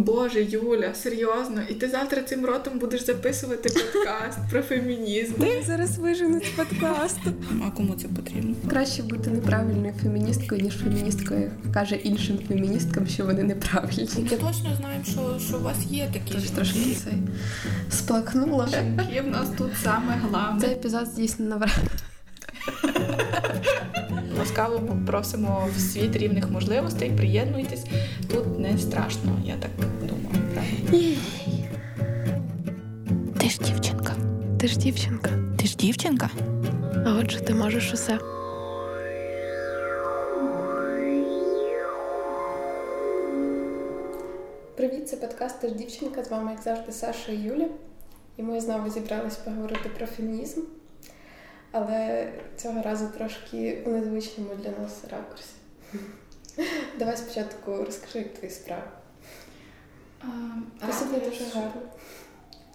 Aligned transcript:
Боже, 0.00 0.42
Юля, 0.42 0.94
серйозно, 0.94 1.62
і 1.70 1.74
ти 1.74 1.88
завтра 1.88 2.22
цим 2.22 2.46
ротом 2.46 2.78
будеш 2.78 3.06
записувати 3.06 3.68
подкаст 3.68 4.38
про 4.50 4.62
фемінізм. 4.62 5.34
Ти 5.34 5.62
зараз 5.66 5.98
виженуть 5.98 6.44
з 6.46 6.48
подкасту. 6.48 7.32
А 7.66 7.70
кому 7.70 7.94
це 7.94 8.08
потрібно? 8.08 8.54
Краще 8.70 9.02
бути 9.02 9.30
неправильною 9.30 9.94
феміністкою, 10.02 10.60
ніж 10.60 10.74
феміністкою, 10.76 11.50
каже 11.74 11.94
іншим 11.96 12.38
феміністкам, 12.48 13.06
що 13.06 13.24
вони 13.26 13.42
неправильні. 13.42 14.08
Я 14.30 14.36
точно 14.38 14.76
знаю, 14.80 15.04
що, 15.04 15.38
що 15.48 15.58
у 15.58 15.62
вас 15.62 15.76
є 15.90 16.10
такі 16.12 16.34
Тож 16.34 16.50
трошки 16.50 16.94
цей 17.04 17.12
сплакнула. 17.90 18.66
жінки. 18.68 19.20
В 19.20 19.30
нас 19.30 19.48
тут 19.58 19.70
саме 19.82 20.18
головне. 20.22 20.60
Цей 20.60 20.70
епізод 20.70 21.06
здійснено 21.06 21.58
в 21.58 21.62
Ласкаво 24.38 24.78
попросимо 24.80 25.68
в 25.76 25.80
світ 25.80 26.16
рівних 26.16 26.50
можливостей. 26.50 27.10
Приєднуйтесь. 27.10 27.84
Тут 28.32 28.58
не 28.58 28.78
страшно, 28.78 29.38
я 29.44 29.54
так 29.56 29.70
думаю. 30.00 30.44
Правильно? 30.54 31.16
Ти 33.40 33.48
ж 33.48 33.58
дівчинка. 33.58 34.14
Ти 34.58 34.68
ж 34.68 34.78
дівчинка. 34.78 35.30
Ти 35.58 35.66
ж 35.66 35.76
дівчинка? 35.76 36.30
А 37.06 37.12
отже, 37.20 37.40
ти 37.40 37.54
можеш 37.54 37.92
усе. 37.92 38.18
Привіт, 44.76 45.08
це 45.08 45.16
подкаст 45.16 45.60
«Ти 45.60 45.68
ж 45.68 45.74
дівчинка. 45.74 46.24
З 46.24 46.30
вами, 46.30 46.50
як 46.50 46.62
завжди, 46.62 46.92
Саша 46.92 47.32
і 47.32 47.36
Юля. 47.36 47.68
І 48.36 48.42
ми 48.42 48.60
знову 48.60 48.90
зібрались 48.90 49.36
поговорити 49.36 49.88
про 49.98 50.06
фемінізм, 50.06 50.60
але 51.72 52.28
цього 52.56 52.82
разу 52.82 53.08
трошки 53.08 53.82
у 53.86 53.90
незвичному 53.90 54.50
для 54.54 54.70
нас 54.82 55.04
ракурсі. 55.10 55.54
Давай 56.98 57.16
спочатку 57.16 57.84
розкажи, 57.84 58.18
як 58.18 58.34
твої 58.34 58.50
справи. 58.52 58.82
Ти 60.80 61.30
дуже 61.30 61.44
гарно. 61.54 61.82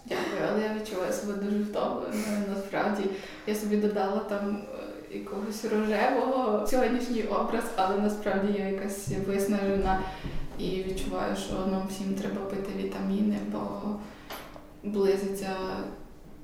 Дякую, 0.08 0.50
але 0.50 0.62
я 0.62 0.74
відчуваю 0.74 1.12
себе 1.12 1.32
дуже 1.32 1.62
втомленою. 1.62 2.12
Насправді 2.54 3.02
я 3.46 3.54
собі 3.54 3.76
додала 3.76 4.18
там 4.18 4.62
е, 5.10 5.18
якогось 5.18 5.64
рожевого 5.64 6.66
сьогоднішній 6.66 7.22
образ, 7.22 7.64
але 7.76 7.98
насправді 7.98 8.58
я 8.58 8.68
якась 8.68 9.08
виснажена 9.26 10.00
і 10.58 10.82
відчуваю, 10.82 11.36
що 11.36 11.54
нам 11.54 11.88
всім 11.90 12.14
треба 12.14 12.40
пити 12.40 12.70
вітаміни, 12.76 13.38
бо 13.52 13.80
близиться 14.82 15.56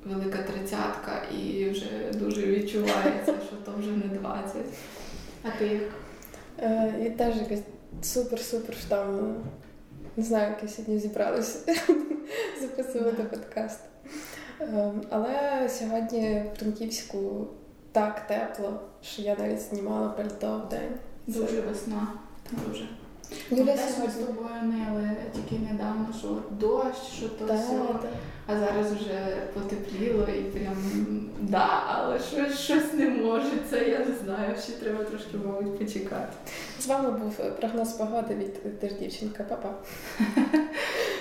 велика 0.04 0.42
тридцятка 0.42 1.22
і 1.38 1.70
вже 1.70 2.10
дуже 2.14 2.46
відчувається, 2.46 3.34
що 3.46 3.56
то 3.64 3.72
вже 3.78 3.90
не 3.90 4.18
20. 4.18 4.56
А 5.42 5.50
ти 5.58 5.66
як? 5.66 5.82
Е, 6.58 6.94
Я 7.02 7.10
теж 7.10 7.36
якась 7.36 7.62
супер-супер 8.02 8.74
втомлена. 8.86 9.34
Не 10.16 10.24
знаю, 10.24 10.50
як 10.50 10.62
я 10.62 10.68
сьогодні 10.68 10.98
зібралася 10.98 11.74
записувати 12.60 13.22
подкаст. 13.22 13.80
Е, 14.60 14.92
Але 15.10 15.68
сьогодні 15.68 16.44
в 16.54 16.58
Франківську 16.58 17.46
так 17.92 18.26
тепло, 18.26 18.80
що 19.02 19.22
я 19.22 19.36
навіть 19.36 19.60
знімала 19.60 20.08
пальто 20.08 20.62
в 20.66 20.68
день. 20.68 20.94
Дуже 21.26 21.60
весна. 21.60 22.08
Дуже. 22.50 22.88
Юля 23.50 23.64
Десь 23.64 23.98
ми 23.98 24.10
з 24.10 24.14
тобою 24.14 24.62
нили 24.62 25.10
тільки 25.34 25.64
недавно, 25.72 26.06
що 26.18 26.28
дощ, 26.50 27.12
що 27.16 27.28
то 27.28 27.44
Та, 27.46 27.54
все. 27.54 27.72
та. 28.02 28.08
А 28.46 28.58
зараз 28.58 28.92
вже 28.92 29.36
потепліло 29.54 30.26
і 30.38 30.42
прям 30.42 30.76
да, 31.40 31.82
але 31.86 32.18
щось, 32.18 32.58
щось 32.58 32.92
не 32.92 33.08
може. 33.08 33.50
Це 33.70 33.88
я 33.88 33.98
не 33.98 34.14
знаю. 34.24 34.56
Ще 34.62 34.72
треба 34.72 35.04
трошки, 35.04 35.36
мабуть, 35.44 35.78
почекати. 35.78 36.32
З 36.80 36.86
вами 36.86 37.10
був 37.10 37.36
прогноз 37.60 37.92
погоди 37.92 38.34
від 38.34 38.80
«Ти 38.80 38.88
ж 38.88 38.94
дівчинка, 38.94 39.44
папа. 39.48 39.74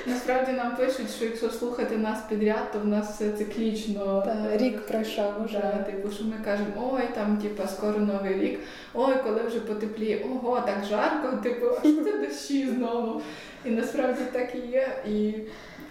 Насправді 0.06 0.52
нам 0.52 0.76
пишуть, 0.76 1.12
що 1.16 1.26
якщо 1.26 1.50
слухати 1.50 1.98
нас 1.98 2.20
підряд, 2.30 2.72
то 2.74 2.80
в 2.80 2.88
нас 2.88 3.10
все 3.10 3.32
циклічно. 3.32 4.24
Та 4.26 4.58
рік 4.58 4.88
пройшов 4.88 5.34
уже. 5.46 5.86
типу, 5.86 6.12
що 6.12 6.24
ми 6.24 6.34
кажемо, 6.46 6.92
ой, 6.94 7.04
там, 7.16 7.38
типу, 7.38 7.64
скоро 7.68 8.00
новий 8.00 8.40
рік, 8.40 8.60
ой, 8.94 9.14
коли 9.24 9.42
вже 9.48 9.60
потепліє, 9.60 10.26
ого, 10.26 10.62
так 10.62 10.86
жарко, 10.90 11.38
типу, 11.44 11.66
а 11.66 11.88
що 11.88 12.04
це 12.04 12.18
дощі 12.18 12.68
знову. 12.68 13.22
І 13.66 13.70
насправді 13.70 14.22
так 14.32 14.56
і 14.56 14.72
є. 14.72 14.88
І 15.08 15.34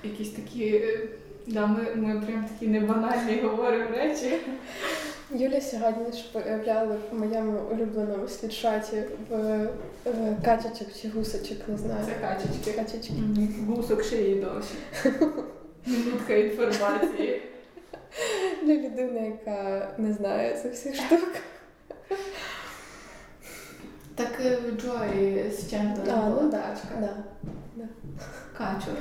якісь 0.08 0.30
такі, 0.30 0.66
е, 0.66 1.08
да, 1.46 1.66
ми, 1.66 1.86
ми 1.94 2.22
прям 2.26 2.44
такі 2.44 2.70
небанальні 2.70 3.40
говоримо 3.42 3.90
речі. 3.90 4.38
Юля 5.32 5.60
сьогодні 5.60 6.12
ж 6.12 6.32
появляли 6.32 6.98
в 7.10 7.18
моєму 7.18 7.60
улюбленому 7.72 8.28
світшоті 8.28 9.02
в, 9.30 9.64
в 10.04 10.42
качачок 10.44 10.88
чи 11.02 11.08
гусочок, 11.08 11.68
не 11.68 11.76
знаю. 11.76 12.04
Це 12.04 12.14
качечки. 12.14 12.72
Качечки. 12.72 13.12
Гусок 13.66 14.04
ще 14.04 14.22
є 14.22 14.44
досі. 14.44 14.74
Минутка 15.86 16.34
інформації. 16.34 17.42
Для 18.62 18.74
людини, 18.74 19.38
яка 19.46 19.88
не 19.98 20.12
знає 20.12 20.58
цих 20.62 20.72
всіх 20.72 20.94
штук. 20.94 21.28
Так 24.14 24.40
е, 24.44 24.56
в 24.56 24.80
Джої 24.80 25.50
з 25.50 25.72
була 25.72 27.16
ну. 27.76 27.88
Качур. 28.58 28.94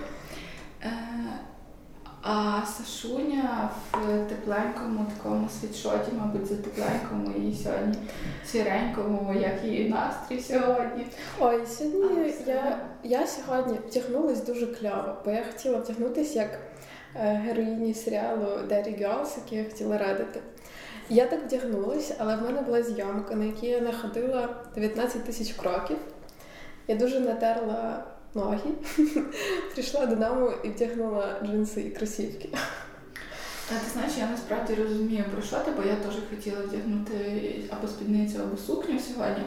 А 2.21 2.61
Сашуня 2.65 3.69
в 3.91 4.29
тепленькому 4.29 5.05
такому 5.17 5.49
світшоті, 5.49 6.11
мабуть, 6.17 6.45
за 6.45 6.55
тепленькому 6.55 7.31
і 7.37 7.55
сьогодні 7.55 7.97
сіренькому, 8.45 9.35
як 9.41 9.63
її 9.63 9.89
настрій 9.89 10.39
сьогодні. 10.39 11.05
Ой, 11.39 11.65
сьогодні 11.67 12.33
А, 12.47 12.49
я, 12.49 12.79
я 13.03 13.27
сьогодні 13.27 13.77
вдягнулась 13.87 14.45
дуже 14.45 14.67
кльово, 14.67 15.15
бо 15.25 15.31
я 15.31 15.43
хотіла 15.51 15.77
вдягнутися 15.77 16.39
як 16.39 16.59
е, 17.15 17.41
героїні 17.45 17.93
серіалу 17.93 18.45
Derry 18.45 19.01
Girls, 19.01 19.37
який 19.43 19.57
я 19.57 19.63
хотіла 19.63 19.97
радити. 19.97 20.39
Я 21.09 21.25
так 21.25 21.43
вдягнулася, 21.45 22.15
але 22.17 22.35
в 22.35 22.41
мене 22.41 22.61
була 22.61 22.83
зйомка, 22.83 23.35
на 23.35 23.45
якій 23.45 23.67
я 23.67 23.81
находила 23.81 24.49
19 24.75 25.23
тисяч 25.23 25.53
кроків. 25.53 25.97
Я 26.87 26.95
дуже 26.95 27.19
натерла 27.19 28.03
ноги, 28.35 28.71
прийшла 29.73 30.05
додому 30.05 30.51
і 30.63 30.69
вдягнула 30.69 31.39
джинси 31.45 31.81
і 31.81 31.89
кросівки. 31.89 32.49
А 33.71 33.85
ти 33.85 33.91
знаєш, 33.93 34.13
я 34.19 34.27
насправді 34.27 34.73
розумію 34.73 35.23
про 35.33 35.41
що 35.41 35.55
ти, 35.55 35.71
бо 35.71 35.83
я 35.83 35.95
теж 35.95 36.13
хотіла 36.29 36.57
вдягнути 36.61 37.15
або 37.69 37.87
спідницю, 37.87 38.39
або 38.43 38.57
сукню 38.57 38.99
сьогодні. 38.99 39.43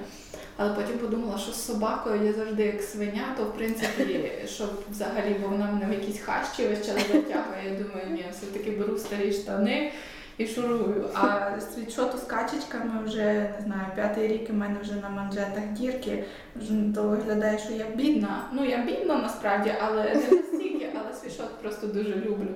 Але 0.56 0.75
потім 0.75 0.98
подумала, 0.98 1.38
що 1.38 1.53
з 1.53 1.66
собакою 1.66 2.25
я 2.25 2.32
завжди 2.32 2.62
як 2.62 2.82
свиня, 2.82 3.34
то 3.37 3.44
в 3.44 3.54
принципі, 3.54 4.32
щоб 4.47 4.70
взагалі, 4.91 5.37
бо 5.43 5.49
вона 5.49 5.70
мене 5.70 5.87
в 5.87 6.00
якісь 6.00 6.20
хащі 6.20 6.66
весь 6.66 6.87
час 6.87 6.97
затягує. 6.97 7.62
Я 7.64 7.84
думаю, 7.84 8.06
ні, 8.10 8.25
все-таки 8.32 8.70
беру 8.70 8.99
старі 8.99 9.32
штани 9.32 9.93
і 10.38 10.47
шурую. 10.47 11.09
А 11.15 11.60
світшоту 11.60 12.19
з 12.19 12.22
качечками 12.22 13.04
вже 13.04 13.25
не 13.59 13.65
знаю, 13.65 13.87
п'ятий 13.94 14.28
рік 14.28 14.48
і 14.48 14.53
в 14.53 14.54
мене 14.54 14.76
вже 14.81 14.94
на 14.94 15.09
манжетах 15.09 15.65
дірки. 15.72 16.25
Вже 16.56 16.75
то 16.94 17.03
виглядає, 17.03 17.59
що 17.59 17.72
я 17.72 17.84
бідна. 17.94 18.48
Ну 18.53 18.65
я 18.65 18.78
бідна 18.78 19.19
насправді, 19.19 19.72
але 19.81 20.03
не 20.04 20.37
настільки, 20.37 20.91
але 20.94 21.15
світшот 21.15 21.60
просто 21.62 21.87
дуже 21.87 22.15
люблю. 22.15 22.48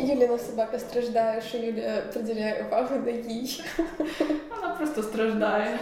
Юліна 0.00 0.38
собака 0.38 0.78
страждає, 0.78 1.40
що 1.40 1.58
Юля 1.58 2.02
приділяє 2.12 2.66
увагу 2.68 2.96
на 3.04 3.10
їй. 3.10 3.64
Вона 4.50 4.74
просто 4.74 5.02
страждає. 5.02 5.78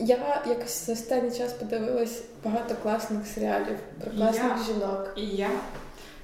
Я 0.00 0.42
якось 0.46 0.86
за 0.86 0.92
останній 0.92 1.38
час 1.38 1.52
подивилась 1.52 2.22
багато 2.44 2.74
класних 2.82 3.26
серіалів 3.26 3.78
про 4.00 4.10
класних 4.10 4.52
Я. 4.58 4.64
жінок. 4.74 5.12
І 5.16 5.26
я. 5.26 5.50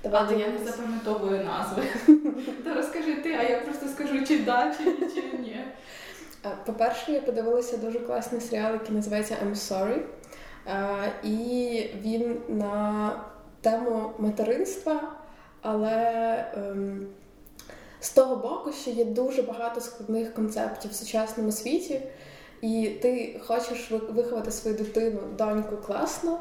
Давай 0.02 0.22
Але 0.26 0.38
я 0.38 0.48
не 0.48 0.64
запам'ятовую 0.64 1.44
назви. 1.44 1.82
Та 2.64 2.74
розкажи 2.74 3.14
ти, 3.14 3.32
а 3.32 3.42
я 3.42 3.60
просто 3.60 3.88
скажу, 3.88 4.24
чи 4.26 4.38
да, 4.38 4.74
чи, 4.78 4.84
чи 4.84 5.38
ні. 5.38 5.64
По-перше, 6.66 7.12
я 7.12 7.20
подивилася 7.20 7.76
дуже 7.76 7.98
класний 7.98 8.40
серіал, 8.40 8.72
який 8.72 8.96
називається 8.96 9.36
I'm 9.46 9.54
Sorry. 9.54 10.00
І 11.22 11.86
він 12.02 12.40
на 12.48 13.10
тему 13.60 14.10
материнства, 14.18 15.00
але 15.62 16.44
ем, 16.56 17.06
з 18.00 18.10
того 18.10 18.36
боку, 18.36 18.72
що 18.72 18.90
є 18.90 19.04
дуже 19.04 19.42
багато 19.42 19.80
складних 19.80 20.34
концептів 20.34 20.90
в 20.90 20.94
сучасному 20.94 21.52
світі, 21.52 22.00
і 22.60 22.98
ти 23.02 23.40
хочеш 23.46 23.90
ви- 23.90 23.98
виховати 23.98 24.50
свою 24.50 24.76
дитину, 24.76 25.20
доньку 25.38 25.76
класно. 25.76 26.38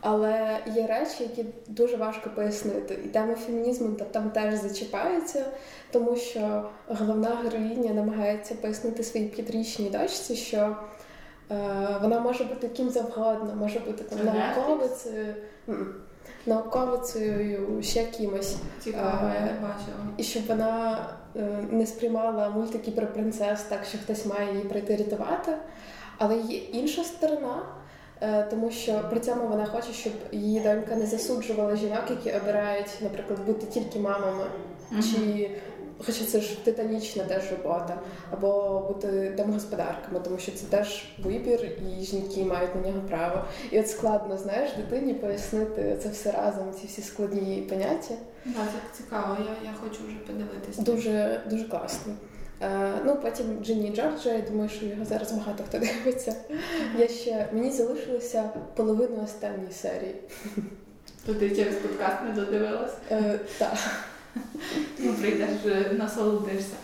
Але 0.00 0.58
є 0.74 0.86
речі, 0.86 1.22
які 1.22 1.44
дуже 1.66 1.96
важко 1.96 2.30
пояснити. 2.30 2.98
І 3.04 3.08
тема 3.08 3.34
фемінізму 3.34 3.96
там 4.10 4.30
теж 4.30 4.54
зачіпається, 4.54 5.44
тому 5.90 6.16
що 6.16 6.70
головна 6.88 7.36
героїня 7.44 7.94
намагається 7.94 8.54
пояснити 8.54 9.02
своїй 9.02 9.28
п'ятирічній 9.28 9.90
дочці, 9.90 10.36
що 10.36 10.76
е, 11.50 11.56
вона 12.02 12.20
може 12.20 12.44
бути 12.44 12.68
ким 12.68 12.90
завгодно, 12.90 13.54
може 13.56 13.78
бути 13.78 14.04
там 14.04 14.18
Це 14.18 14.24
науковицею, 14.24 15.34
науковицею, 16.46 17.82
ще 17.82 18.04
кимось. 18.04 18.56
Цікаво, 18.80 19.28
я 19.34 19.40
Е, 19.40 19.40
не 19.40 19.52
бачила. 19.52 20.06
І 20.16 20.22
щоб 20.22 20.46
вона 20.46 20.98
е, 21.36 21.64
не 21.70 21.86
сприймала 21.86 22.50
мультики 22.50 22.90
про 22.90 23.06
принцес 23.06 23.62
так, 23.62 23.84
що 23.84 23.98
хтось 23.98 24.26
має 24.26 24.52
її 24.52 24.64
прийти 24.64 24.96
рятувати. 24.96 25.52
Але 26.18 26.36
є 26.36 26.58
інша 26.58 27.04
сторона, 27.04 27.62
е, 28.20 28.46
тому 28.50 28.70
що 28.70 29.00
при 29.10 29.20
цьому 29.20 29.46
вона 29.46 29.66
хоче, 29.66 29.92
щоб 29.92 30.12
її 30.32 30.60
донька 30.60 30.96
не 30.96 31.06
засуджувала 31.06 31.76
жінок, 31.76 32.04
які 32.10 32.38
обирають, 32.38 32.98
наприклад, 33.00 33.46
бути 33.46 33.66
тільки 33.66 33.98
мамами, 33.98 34.44
чи 34.90 35.50
хоча 36.06 36.24
це 36.24 36.40
ж 36.40 36.64
титанічна 36.64 37.24
теж 37.24 37.42
робота, 37.50 38.00
або 38.30 38.80
бути 38.88 39.34
домогосподарками, 39.36 40.20
тому 40.24 40.38
що 40.38 40.52
це 40.52 40.66
теж 40.66 41.04
вибір, 41.22 41.60
і 41.64 42.04
жінки 42.04 42.44
мають 42.44 42.74
на 42.74 42.80
нього 42.80 43.00
право. 43.08 43.44
І 43.70 43.80
от 43.80 43.88
складно, 43.88 44.38
знаєш, 44.38 44.70
дитині 44.76 45.14
пояснити 45.14 45.96
це 46.02 46.08
все 46.08 46.32
разом, 46.32 46.72
ці 46.80 46.86
всі 46.86 47.02
складні 47.02 47.66
поняття. 47.68 48.14
Да, 48.44 48.52
це 48.52 49.02
цікаво, 49.02 49.36
я, 49.38 49.70
я 49.70 49.74
хочу 49.80 49.98
вже 50.06 50.16
подивитися. 50.26 50.82
Дуже 50.82 51.40
дуже 51.50 51.64
класно. 51.64 52.12
Е, 52.62 52.92
ну, 53.04 53.16
потім 53.16 53.64
Джинні 53.64 53.90
Джорджа, 53.96 54.32
я 54.32 54.40
думаю, 54.40 54.68
що 54.68 54.86
його 54.86 55.04
зараз 55.04 55.32
багато 55.32 55.64
хто 55.68 55.78
дивиться. 56.04 56.34
Я 56.98 57.08
ще 57.08 57.48
мені 57.52 57.70
залишилося 57.70 58.50
половину 58.76 59.22
останньої 59.24 59.72
серії. 59.72 60.14
То 61.26 61.34
ти 61.34 61.56
через 61.56 61.74
подкаст 61.74 62.16
не 62.24 62.32
додивилась? 62.32 62.92
Е, 63.10 63.40
Так. 63.58 63.74
Ну, 64.98 65.14
прийдеш, 65.14 65.48
насолодишся. 65.92 66.76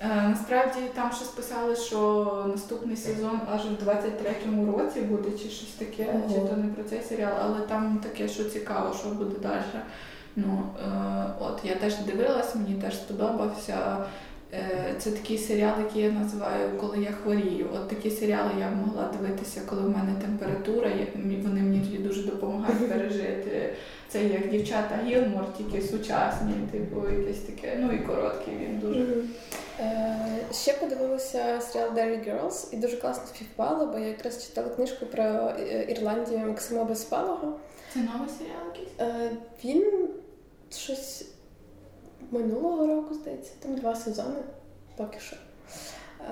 Е, 0.00 0.28
насправді 0.28 0.78
там 0.94 1.12
щось 1.12 1.28
писали, 1.28 1.76
що 1.76 2.44
наступний 2.48 2.96
сезон 2.96 3.40
аж 3.54 3.60
в 3.64 3.88
23-му 3.88 4.78
році 4.78 5.00
буде, 5.00 5.38
чи 5.38 5.48
щось 5.48 5.72
таке, 5.78 6.06
Ого. 6.14 6.34
чи 6.34 6.48
то 6.48 6.56
не 6.56 6.68
про 6.68 6.84
цей 6.84 7.02
серіал, 7.02 7.32
але 7.42 7.60
там 7.60 8.00
таке, 8.02 8.28
що 8.28 8.44
цікаво, 8.44 8.94
що 9.00 9.08
буде 9.08 9.38
далі. 9.42 9.62
Ну, 10.36 10.62
е, 10.86 11.24
от 11.40 11.60
я 11.64 11.74
теж 11.74 11.98
дивилась, 11.98 12.54
мені 12.54 12.82
теж 12.82 12.96
сподобався. 12.96 13.96
Е, 14.52 14.94
Це 14.98 15.10
такий 15.10 15.38
серіал, 15.38 15.74
який 15.78 16.02
я 16.02 16.10
називаю 16.10 16.78
Коли 16.80 16.98
я 16.98 17.12
хворію. 17.12 17.66
От 17.74 17.88
такі 17.88 18.10
серіали 18.10 18.50
я 18.60 18.70
могла 18.70 19.12
дивитися, 19.20 19.60
коли 19.66 19.82
в 19.82 19.88
мене 19.88 20.14
температура. 20.20 20.90
Вони 21.14 21.60
мені 21.60 21.80
тоді 21.80 21.98
дуже 21.98 22.22
допомагають 22.22 22.88
пережити. 22.88 23.74
Це 24.08 24.24
як 24.24 24.48
дівчата 24.50 24.98
Гілмор, 25.06 25.44
тільки 25.58 25.82
сучасні, 25.82 26.52
типу, 26.72 27.08
якесь 27.08 27.38
таке. 27.40 27.76
Ну 27.80 27.92
і 27.92 27.98
короткий 27.98 28.54
він 28.56 28.78
дуже. 28.78 29.06
Е, 29.80 30.16
Ще 30.52 30.72
подивилася 30.72 31.60
серіал 31.60 31.90
Dairy 31.90 32.28
Girls 32.28 32.74
і 32.74 32.76
дуже 32.76 32.96
класно 32.96 33.22
співпало, 33.26 33.86
бо 33.86 33.98
я 33.98 34.06
якраз 34.06 34.46
читала 34.46 34.68
книжку 34.68 35.06
про 35.06 35.22
е, 35.24 35.86
Ірландію 35.88 36.38
Максима 36.38 36.84
Безпалого. 36.84 37.52
Це 37.94 38.00
новий 38.00 38.28
серіал 38.38 38.66
якийсь? 38.74 38.92
Е, 39.00 39.30
Він 39.64 40.08
щось 40.70 41.24
минулого 42.30 42.86
року, 42.86 43.14
здається, 43.14 43.52
там 43.60 43.74
два 43.74 43.94
сезони 43.94 44.40
поки 44.96 45.20
що. 45.20 45.36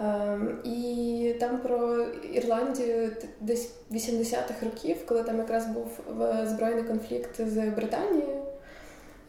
Ем, 0.05 0.59
і 0.65 1.35
там 1.41 1.59
про 1.59 2.03
Ірландію 2.33 3.13
десь 3.41 3.73
80-х 3.91 4.65
років, 4.65 5.07
коли 5.07 5.23
там 5.23 5.39
якраз 5.39 5.67
був 5.67 6.01
збройний 6.45 6.85
конфлікт 6.85 7.41
з 7.41 7.71
Британією. 7.71 8.43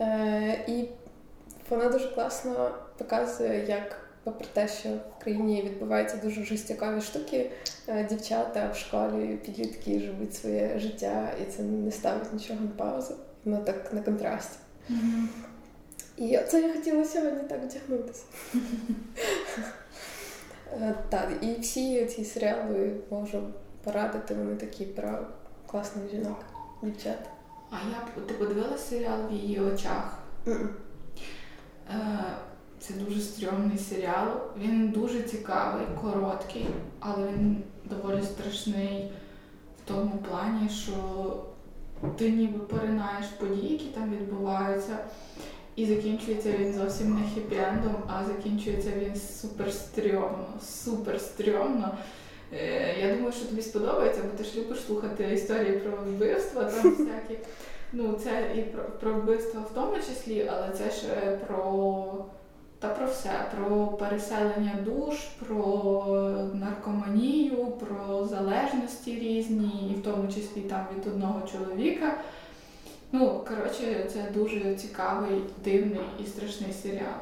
Е, 0.02 0.64
і 0.68 0.90
вона 1.70 1.90
дуже 1.90 2.08
класно 2.08 2.72
показує, 2.98 3.66
як, 3.68 4.10
попри 4.24 4.48
те, 4.54 4.68
що 4.68 4.90
в 4.90 5.24
країні 5.24 5.62
відбуваються 5.62 6.18
дуже 6.18 6.44
жорстякові 6.44 7.02
штуки, 7.02 7.52
е, 7.88 8.04
дівчата 8.10 8.72
в 8.74 8.78
школі, 8.78 9.40
підлітки 9.46 10.00
живуть 10.00 10.36
своє 10.36 10.80
життя, 10.80 11.34
і 11.42 11.52
це 11.52 11.64
не 11.64 11.92
ставить 11.92 12.34
нічого 12.34 12.60
на 12.60 12.86
паузу. 12.86 13.14
Воно 13.46 13.58
так 13.58 13.94
на 13.94 14.02
контрасті. 14.02 14.58
І 16.20 16.38
оце 16.38 16.62
я 16.62 16.74
хотіла 16.74 17.06
сьогодні 17.06 17.44
так 17.50 17.60
вдягнутися. 17.64 18.24
Е, 20.74 20.96
Так, 21.10 21.30
і 21.42 21.56
всі 21.62 22.06
ці 22.06 22.26
серіали 22.26 22.96
можу 23.12 23.44
порадити, 23.84 24.34
вони 24.34 24.56
такі 24.56 24.86
про 24.86 25.20
класних 25.68 26.12
жінок, 26.12 26.46
дівчат. 26.84 27.20
А 27.72 27.76
я 27.76 28.22
ти 28.28 28.34
подивилася 28.34 28.78
серіал 28.78 29.20
в 29.30 29.34
її 29.34 29.60
очах. 29.60 30.18
Е, 30.48 30.60
Це 32.80 32.94
дуже 32.94 33.22
стрьомний 33.22 33.78
серіал. 33.78 34.28
Він 34.58 34.90
дуже 34.90 35.22
цікавий, 35.22 35.86
короткий, 36.02 36.68
але 37.00 37.28
він 37.28 37.64
доволі 37.86 38.24
страшний 38.24 39.12
в 39.84 39.88
тому 39.88 40.18
плані, 40.30 40.70
що 40.70 40.94
ти 42.18 42.32
ніби 42.32 42.60
поринаєш 42.60 43.26
події, 43.26 43.72
які 43.74 43.86
там 43.86 44.12
відбуваються, 44.12 44.98
і 45.80 45.86
закінчується 45.86 46.50
він 46.60 46.74
зовсім 46.74 47.14
не 47.14 47.22
хеппі-ендом, 47.22 47.96
а 48.08 48.24
закінчується 48.26 48.90
він 48.98 49.16
супер 49.16 49.74
стрьомно, 49.74 50.46
супер 50.62 51.22
стрьомно. 51.22 51.98
Е, 52.54 52.96
Я 53.02 53.16
думаю, 53.16 53.32
що 53.34 53.46
тобі 53.46 53.62
сподобається, 53.62 54.22
бо 54.24 54.38
ти 54.38 54.44
ж 54.44 54.60
любиш 54.60 54.80
слухати 54.88 55.34
історії 55.34 55.78
про 55.78 55.98
вбивства, 55.98 56.64
там 56.64 56.92
всякі. 56.92 57.40
Ну, 57.94 58.14
це 58.24 58.52
і 58.56 58.62
про, 58.62 58.84
про 58.84 59.14
вбивство 59.14 59.62
в 59.62 59.74
тому 59.76 59.96
числі, 59.96 60.52
але 60.54 60.70
це 60.78 60.92
ще 60.92 61.40
про 61.48 62.06
та 62.80 62.90
про 62.90 63.08
все, 63.08 63.32
про 63.56 63.88
переселення 63.88 64.76
душ, 64.86 65.16
про 65.48 66.04
наркоманію, 66.54 67.66
про 67.66 68.26
залежності 68.26 69.20
різні, 69.20 69.92
і 69.96 70.00
в 70.00 70.04
тому 70.04 70.28
числі 70.28 70.62
там 70.62 70.86
від 70.98 71.08
одного 71.08 71.42
чоловіка. 71.48 72.18
Ну, 73.12 73.46
коротше, 73.48 74.08
це 74.14 74.32
дуже 74.34 74.76
цікавий, 74.76 75.42
дивний 75.64 76.02
і 76.24 76.28
страшний 76.28 76.74
серіал. 76.74 77.20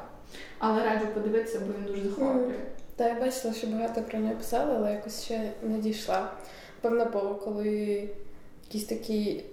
Але 0.59 0.83
раджу 0.83 1.05
подивитися, 1.13 1.59
бо 1.59 1.73
він 1.73 1.85
дуже 1.85 2.09
захоплює. 2.09 2.55
Та 2.95 3.07
я 3.07 3.19
бачила, 3.19 3.53
що 3.53 3.67
багато 3.67 4.01
про 4.01 4.19
нього 4.19 4.35
писали, 4.35 4.73
але 4.75 4.91
якось 4.91 5.23
ще 5.23 5.51
не 5.63 5.77
дійшла. 5.77 6.31
Певно, 6.81 7.39
коли 7.43 8.09
якісь 8.63 8.85
такі 8.85 9.43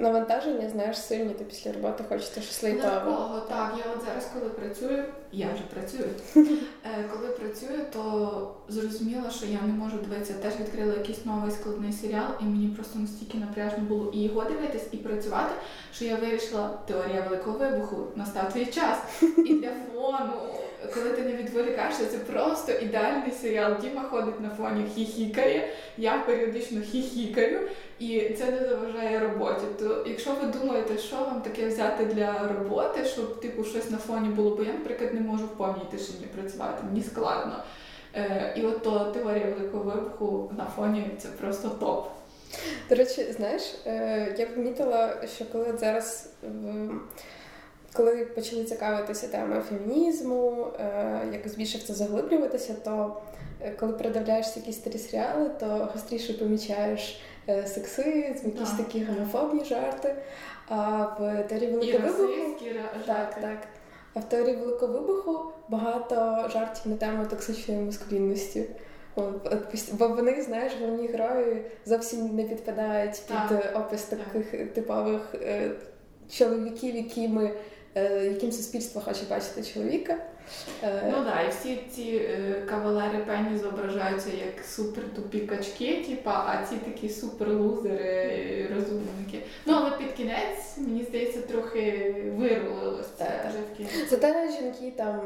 навантаження, 0.00 0.68
знаєш, 0.70 0.98
сильні, 0.98 1.34
то 1.34 1.44
після 1.44 1.72
роботи 1.72 2.04
хочеться 2.08 2.40
щось. 2.40 2.62
Легкого, 2.62 3.40
так. 3.40 3.74
Я 3.78 3.92
от 3.96 4.04
зараз, 4.04 4.30
коли 4.34 4.50
працюю, 4.50 5.04
я 5.32 5.46
вже 5.54 5.62
працюю. 5.74 6.08
Е, 6.84 7.04
Коли 7.12 7.28
працюю, 7.28 7.80
то 7.92 8.54
зрозуміла, 8.68 9.30
що 9.30 9.46
я 9.46 9.58
не 9.66 9.72
можу 9.72 9.96
дивитися. 9.96 10.32
Теж 10.42 10.52
відкрила 10.60 10.94
якийсь 10.94 11.24
новий 11.26 11.50
складний 11.50 11.92
серіал, 11.92 12.28
і 12.40 12.44
мені 12.44 12.68
просто 12.68 12.98
настільки 12.98 13.38
напряжно 13.38 13.78
було 13.78 14.10
і 14.14 14.22
його 14.22 14.44
дивитись, 14.44 14.86
і 14.92 14.96
працювати, 14.96 15.54
що 15.94 16.04
я 16.04 16.16
вирішила 16.16 16.70
теорія 16.86 17.20
великого 17.20 17.58
вибуху, 17.58 17.96
настав 18.16 18.52
твій 18.52 18.66
час. 18.66 18.98
І 19.46 19.54
для 19.54 19.70
фону, 19.94 20.32
коли 20.94 21.10
ти 21.10 21.22
не 21.22 21.32
відволікаєшся, 21.32 22.06
це 22.06 22.18
просто 22.18 22.72
ідеальний 22.72 23.32
серіал. 23.42 23.72
Діма 23.80 24.02
ходить 24.02 24.40
на 24.40 24.50
фоні, 24.50 24.84
хіхікає, 24.94 25.68
я 25.98 26.18
періодично 26.26 26.80
хіхікаю, 26.80 27.60
і 27.98 28.34
це 28.38 28.50
не 28.50 28.68
заважає 28.68 29.18
роботі. 29.18 29.64
То 29.78 30.04
якщо 30.08 30.30
ви 30.42 30.46
думаєте, 30.60 30.98
що 30.98 31.16
вам 31.16 31.40
таке 31.42 31.68
взяти 31.68 32.04
для 32.04 32.48
роботи, 32.58 33.04
щоб 33.04 33.40
типу 33.40 33.64
щось 33.64 33.90
на 33.90 33.96
фоні 33.98 34.28
було, 34.28 34.56
бо 34.56 34.62
я, 34.62 34.72
наприклад, 34.72 35.14
не 35.14 35.20
можу 35.20 35.44
в 35.44 35.48
повній 35.56 35.84
тишині 35.90 36.26
працювати, 36.34 36.82
мені 36.84 37.02
складно. 37.02 37.62
Е, 38.14 38.52
і 38.56 38.62
от 38.62 38.82
то 38.82 39.04
теорія 39.14 39.46
великого 39.58 39.82
вибуху 39.84 40.50
на 40.58 40.64
фоні 40.64 41.10
це 41.18 41.28
просто 41.28 41.68
топ. 41.68 42.06
До 42.88 42.94
речі, 42.94 43.32
знаєш, 43.36 43.62
е, 43.86 44.34
я 44.38 44.46
помітила, 44.46 45.14
що 45.36 45.44
коли 45.52 45.74
зараз 45.78 46.30
в- 46.42 46.90
коли 47.92 48.24
почали 48.24 48.64
цікавитися 48.64 49.28
темою 49.28 49.60
фемінізму, 49.60 50.66
е, 50.80 51.20
якось 51.32 51.54
більше 51.54 51.78
в 51.78 51.82
це 51.82 51.94
заглиблюватися, 51.94 52.74
то 52.84 53.16
е, 53.62 53.72
коли 53.80 53.92
передивляєшся 53.92 54.60
якісь 54.60 54.76
старі 54.76 54.98
серіали, 54.98 55.50
то 55.60 55.66
гостріше 55.94 56.32
помічаєш 56.32 57.20
сексизм, 57.66 58.46
якісь 58.46 58.70
Так, 58.70 58.76
такі 58.76 59.04
гомофобні 59.04 59.64
жарти. 59.64 60.14
А 60.68 61.04
в 61.18 61.44
теорії 61.48 61.70
великого. 61.70 62.08
Так, 63.06 63.34
так. 63.40 63.58
А 64.14 64.20
в 64.20 64.28
теорії 64.28 64.56
великого 64.56 64.92
вибуху 64.92 65.52
багато 65.68 66.48
жартів 66.52 66.92
на 66.92 66.96
тему 66.96 67.26
токсичної 67.30 67.80
маскулінності. 67.80 68.64
Бо 69.92 70.08
вони, 70.08 70.42
знаєш, 70.42 70.72
головні 70.80 71.06
герої 71.06 71.64
зовсім 71.86 72.36
не 72.36 72.42
підпадають 72.42 73.12
під 73.12 73.36
Так, 73.36 73.52
е, 73.52 73.78
опис 73.78 74.02
так. 74.02 74.18
таких 74.18 74.72
типових 74.72 75.34
е, 75.34 75.70
чоловіків, 76.30 76.96
якими, 76.96 77.50
е, 77.94 78.24
яким 78.24 78.52
суспільство 78.52 79.00
хоче 79.00 79.20
бачити 79.30 79.62
чоловіка. 79.62 80.16
Е, 80.82 81.02
Ну 81.16 81.24
так, 81.24 81.44
і 81.46 81.50
всі 81.50 81.80
ці 81.94 82.02
е, 82.16 82.62
кавалери 82.70 83.18
пені 83.18 83.58
зображаються 83.58 84.30
як 84.30 84.64
супер 84.64 85.04
тупі 85.16 85.40
качки, 85.40 86.04
типа, 86.08 86.30
а 86.46 86.66
ці 86.66 86.76
такі 86.76 87.08
супер 87.08 87.48
лузери, 87.48 88.04
е, 88.04 88.74
розумники. 88.74 89.42
Ну 89.66 89.74
але 89.76 89.90
під 89.98 90.12
кінець, 90.12 90.76
мені 90.78 91.04
здається, 91.04 91.40
трохи 91.40 92.14
вирулилось 92.38 93.06
це. 93.18 93.50
Зате 94.10 94.50
жінки 94.60 94.92
там 94.96 95.20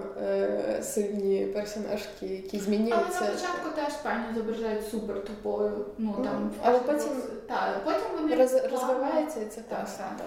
сильні 0.82 1.46
персонажки, 1.46 2.26
які 2.26 2.48
Але 2.56 2.58
на 2.58 2.64
змінюються. 2.64 3.18
початку 3.20 3.70
теж 3.76 3.92
пані 4.02 4.24
зображають 4.34 4.88
супер 4.90 5.24
тупою. 5.24 5.86
Ну 5.98 6.14
Ну, 6.18 6.24
там 6.24 6.50
але 6.62 6.78
потім 6.78 7.08
та, 7.48 7.80
потім 7.84 8.00
вони 8.22 8.36
Роз, 8.36 8.54
розвивається 8.72 9.40
і 9.40 9.44
це 9.44 9.60
Так, 9.60 9.78
так. 9.78 9.88
так. 10.18 10.26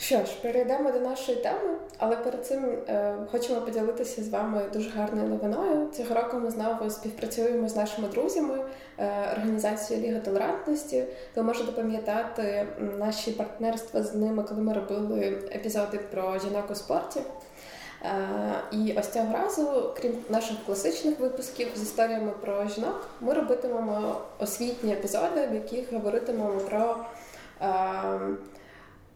Що 0.00 0.16
ж, 0.16 0.36
перейдемо 0.42 0.90
до 0.90 1.00
нашої 1.00 1.38
теми, 1.38 1.76
але 1.98 2.16
перед 2.16 2.46
цим 2.46 2.64
е, 2.64 3.14
хочемо 3.30 3.60
поділитися 3.60 4.22
з 4.22 4.28
вами 4.28 4.62
дуже 4.72 4.90
гарною 4.90 5.28
новиною. 5.28 5.88
Цього 5.96 6.14
року 6.14 6.36
ми 6.36 6.50
знову 6.50 6.90
співпрацюємо 6.90 7.68
з 7.68 7.76
нашими 7.76 8.08
друзями 8.08 8.64
е, 8.98 9.28
організацією 9.32 10.06
Ліга 10.06 10.20
толерантності. 10.20 11.04
Ви 11.36 11.42
можете 11.42 11.72
пам'ятати 11.72 12.66
наші 12.98 13.30
партнерства 13.30 14.02
з 14.02 14.14
ними, 14.14 14.42
коли 14.42 14.60
ми 14.60 14.72
робили 14.72 15.38
епізоди 15.54 15.98
про 15.98 16.38
жінок 16.38 16.70
у 16.70 16.74
спорті. 16.74 17.20
Е, 18.04 18.08
і 18.72 18.94
ось 18.98 19.08
цього 19.08 19.32
разу, 19.32 19.94
крім 20.00 20.24
наших 20.30 20.56
класичних 20.66 21.20
випусків 21.20 21.68
з 21.76 21.82
історіями 21.82 22.32
про 22.40 22.68
жінок, 22.68 23.08
ми 23.20 23.34
робитимемо 23.34 24.20
освітні 24.38 24.92
епізоди, 24.92 25.46
в 25.50 25.54
яких 25.54 25.92
говоритимемо 25.92 26.60
про. 26.60 26.96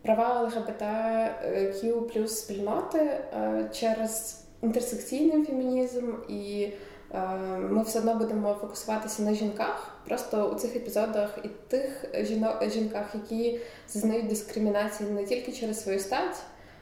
Е, 0.04 0.14
права 0.14 0.42
ЛГБТQ 0.42 2.00
плюс 2.12 2.38
спільноти 2.38 2.98
е, 2.98 3.70
через 3.72 4.44
інтерсекційний 4.62 5.44
фемінізм, 5.44 6.12
і 6.28 6.68
е, 7.14 7.18
ми 7.58 7.82
все 7.82 7.98
одно 7.98 8.14
будемо 8.14 8.54
фокусуватися 8.54 9.22
на 9.22 9.34
жінках. 9.34 9.96
Просто 10.08 10.50
у 10.50 10.54
цих 10.54 10.76
епізодах 10.76 11.38
і 11.44 11.48
тих 11.48 12.04
жінок, 12.20 12.70
жінках, 12.70 13.14
які 13.14 13.60
зазнають 13.88 14.26
дискримінації 14.26 15.10
не 15.10 15.24
тільки 15.24 15.52
через 15.52 15.82
свою 15.82 15.98
стать, 15.98 16.36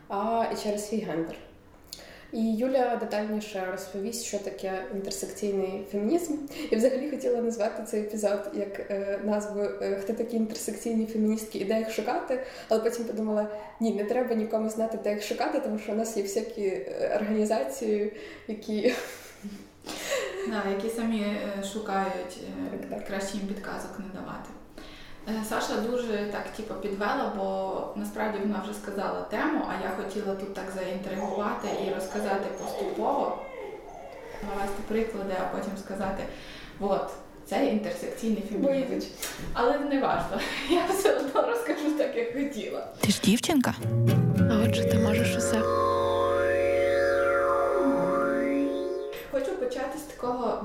а 0.09 0.45
і 0.53 0.57
через 0.57 0.89
свій 0.89 0.99
гендер. 0.99 1.37
І 2.33 2.55
Юля 2.55 2.97
детальніше 2.97 3.69
розповість, 3.73 4.25
що 4.25 4.39
таке 4.39 4.85
інтерсекційний 4.95 5.87
фемінізм. 5.93 6.37
Я 6.71 6.79
взагалі 6.79 7.11
хотіла 7.11 7.43
назвати 7.43 7.83
цей 7.83 8.01
епізод 8.01 8.51
як 8.55 8.81
е, 8.91 9.21
назву 9.25 9.63
е, 9.63 9.99
Хто 10.03 10.13
такі 10.13 10.37
інтерсекційні 10.37 11.07
феміністки 11.07 11.59
і 11.59 11.65
де 11.65 11.79
їх 11.79 11.91
шукати. 11.91 12.47
Але 12.69 12.81
потім 12.81 13.05
подумала: 13.05 13.49
ні, 13.81 13.95
не 13.95 14.05
треба 14.05 14.35
нікому 14.35 14.71
знати, 14.71 14.99
де 15.05 15.15
їх 15.15 15.23
шукати, 15.23 15.61
тому 15.61 15.79
що 15.79 15.93
у 15.93 15.95
нас 15.95 16.17
є 16.17 16.23
всякі 16.23 16.67
е, 16.67 17.13
організації, 17.21 18.13
які. 18.49 18.95
Да, 20.49 20.71
які 20.71 20.89
самі 20.89 21.21
е, 21.21 21.65
шукають 21.65 22.41
так, 22.71 22.91
так. 22.91 23.07
краще 23.07 23.37
їм 23.37 23.47
підказок 23.47 23.99
не 23.99 24.21
давати. 24.21 24.51
Е, 25.29 25.33
Саша 25.49 25.77
дуже 25.81 26.29
так 26.33 26.49
типу, 26.57 26.75
підвела, 26.75 27.33
бо 27.37 27.81
насправді 27.97 28.39
вона 28.39 28.63
вже 28.65 28.75
сказала 28.75 29.21
тему, 29.21 29.65
а 29.69 29.83
я 29.85 29.91
хотіла 29.91 30.35
тут 30.35 30.55
так 30.55 30.65
заінтригувати 30.75 31.69
і 31.87 31.95
розказати 31.95 32.47
поступово, 32.63 33.39
навести 34.51 34.83
приклади, 34.89 35.35
а 35.41 35.57
потім 35.57 35.73
сказати, 35.85 36.23
от, 36.81 37.11
це 37.47 37.67
інтерсекційний 37.67 38.45
фемінізм. 38.53 39.07
Але 39.53 39.79
не 39.79 40.01
важливо, 40.01 40.43
я 40.71 40.83
все 40.91 41.17
одно 41.17 41.43
розкажу 41.47 41.91
так, 41.99 42.17
як 42.17 42.33
хотіла. 42.33 42.87
Ти 43.01 43.13
ж 43.13 43.21
дівчинка? 43.25 43.75
А 44.51 44.65
отже, 44.65 44.85
ти 44.85 44.99
можеш 44.99 45.37
усе. 45.37 45.82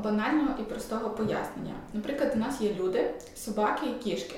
Банального 0.04 0.50
і 0.60 0.63
простого 0.63 1.10
пояснення. 1.10 1.74
Наприклад, 1.94 2.32
у 2.36 2.39
нас 2.39 2.62
є 2.62 2.74
люди, 2.80 3.12
собаки 3.36 3.86
і 3.89 4.04
кішки. 4.04 4.36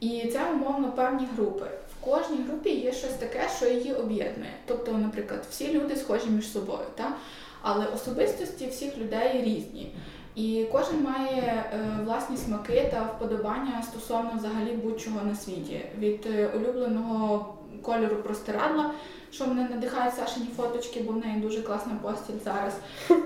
І 0.00 0.30
це 0.32 0.50
умовно 0.50 0.92
певні 0.92 1.28
групи. 1.36 1.66
В 2.00 2.04
кожній 2.04 2.44
групі 2.48 2.70
є 2.70 2.92
щось 2.92 3.12
таке, 3.12 3.48
що 3.56 3.68
її 3.68 3.94
об'єднує. 3.94 4.52
Тобто, 4.66 4.92
наприклад, 4.92 5.46
всі 5.50 5.72
люди 5.72 5.96
схожі 5.96 6.30
між 6.30 6.52
собою, 6.52 6.86
та? 6.94 7.12
але 7.62 7.86
особистості 7.86 8.66
всіх 8.66 8.98
людей 8.98 9.42
різні. 9.42 9.92
І 10.34 10.66
кожен 10.72 11.02
має 11.02 11.42
е, 11.42 11.64
власні 12.04 12.36
смаки 12.36 12.88
та 12.90 13.02
вподобання 13.02 13.82
стосовно 13.82 14.30
взагалі 14.36 14.72
будь-чого 14.72 15.20
на 15.24 15.34
світі. 15.34 15.80
Від 15.98 16.26
е, 16.26 16.50
улюбленого 16.56 17.54
кольору 17.82 18.16
простирадла 18.16 18.94
що 19.32 19.46
мене 19.46 19.68
надихають 19.70 20.14
Сашині 20.14 20.46
фоточки, 20.56 21.00
бо 21.00 21.12
в 21.12 21.16
неї 21.16 21.40
дуже 21.40 21.62
класна 21.62 21.92
постіль 22.02 22.34
зараз, 22.44 22.74
е, 23.10 23.16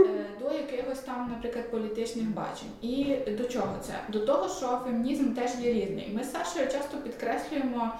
до 0.41 0.53
якихось 0.53 0.99
там, 0.99 1.31
наприклад, 1.31 1.71
політичних 1.71 2.29
бачень. 2.29 2.69
І 2.83 3.17
до 3.31 3.45
чого 3.45 3.77
це? 3.83 3.95
До 4.09 4.21
того, 4.21 4.49
що 4.49 4.81
фемінізм 4.85 5.35
теж 5.35 5.51
є 5.61 5.73
різний. 5.73 6.11
Ми 6.15 6.25
з 6.25 6.33
Сашою 6.33 6.67
часто 6.73 6.97
підкреслюємо. 6.97 7.93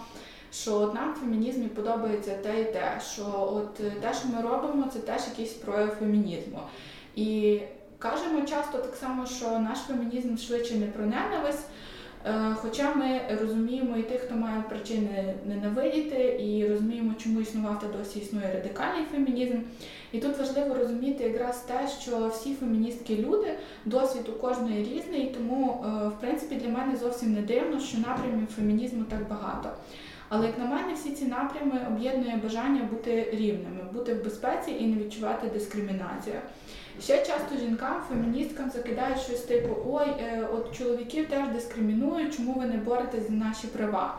Що 0.53 0.75
от 0.75 0.95
нам 0.95 1.13
в 1.13 1.17
фемінізмі 1.17 1.69
подобається 1.69 2.35
те 2.35 2.61
і 2.61 2.65
те, 2.65 3.01
що 3.13 3.25
от 3.53 3.75
те, 3.75 4.15
що 4.15 4.29
ми 4.29 4.43
робимо, 4.43 4.89
це 4.93 4.99
теж 4.99 5.23
якийсь 5.31 5.53
прояв 5.53 5.89
фемінізму. 5.89 6.61
І 7.17 7.61
кажемо 7.99 8.43
часто 8.43 8.79
так 8.79 8.97
само, 8.97 9.27
що 9.27 9.59
наш 9.59 9.79
фемінізм 9.79 10.37
швидше 10.37 10.75
не 10.75 10.87
про 10.87 11.07
ненависть, 11.07 11.65
Е, 11.69 11.94
хоча 12.55 12.95
ми 12.95 13.21
розуміємо 13.41 13.97
і 13.97 14.03
тих, 14.03 14.21
хто 14.21 14.35
має 14.35 14.63
причини 14.69 15.35
ненавидіти, 15.47 16.37
і 16.41 16.69
розуміємо, 16.69 17.15
чому 17.23 17.41
існував 17.41 17.81
та 17.81 17.99
досі 17.99 18.19
існує 18.19 18.53
радикальний 18.55 19.05
фемінізм. 19.13 19.59
І 20.13 20.19
тут 20.19 20.39
важливо 20.39 20.75
розуміти 20.75 21.25
якраз 21.25 21.61
те, 21.61 21.89
що 22.01 22.29
всі 22.29 22.55
феміністки 22.55 23.17
люди, 23.17 23.59
досвід 23.85 24.29
у 24.29 24.33
кожної 24.33 24.85
різний, 24.85 25.35
тому, 25.39 25.85
е, 25.85 26.09
в 26.09 26.21
принципі, 26.21 26.55
для 26.55 26.69
мене 26.69 26.97
зовсім 26.97 27.35
не 27.35 27.43
дивно, 27.43 27.81
що 27.81 27.99
напрямів 27.99 28.47
фемінізму 28.47 29.05
так 29.05 29.29
багато. 29.29 29.71
Але 30.29 30.47
як 30.47 30.59
на 30.59 30.65
мене, 30.65 30.95
всі 30.95 31.11
ці 31.11 31.25
напрями 31.25 31.87
об'єднує 31.89 32.41
бажання 32.45 32.83
бути 32.91 33.29
рівними, 33.33 33.81
бути 33.93 34.15
в 34.15 34.25
безпеці 34.25 34.71
і 34.71 34.87
не 34.87 35.05
відчувати 35.05 35.49
дискримінацію. 35.49 36.37
Ще 37.01 37.19
часто 37.19 37.57
жінкам, 37.61 38.03
феміністкам 38.09 38.71
закидають 38.71 39.21
щось 39.21 39.41
типу 39.41 39.77
Ой, 39.87 40.07
е, 40.07 40.49
от 40.55 40.79
чоловіків 40.79 41.29
теж 41.29 41.49
дискримінують, 41.49 42.37
чому 42.37 42.53
ви 42.53 42.67
не 42.67 42.77
боретесь 42.77 43.29
за 43.29 43.33
наші 43.33 43.67
права? 43.67 44.19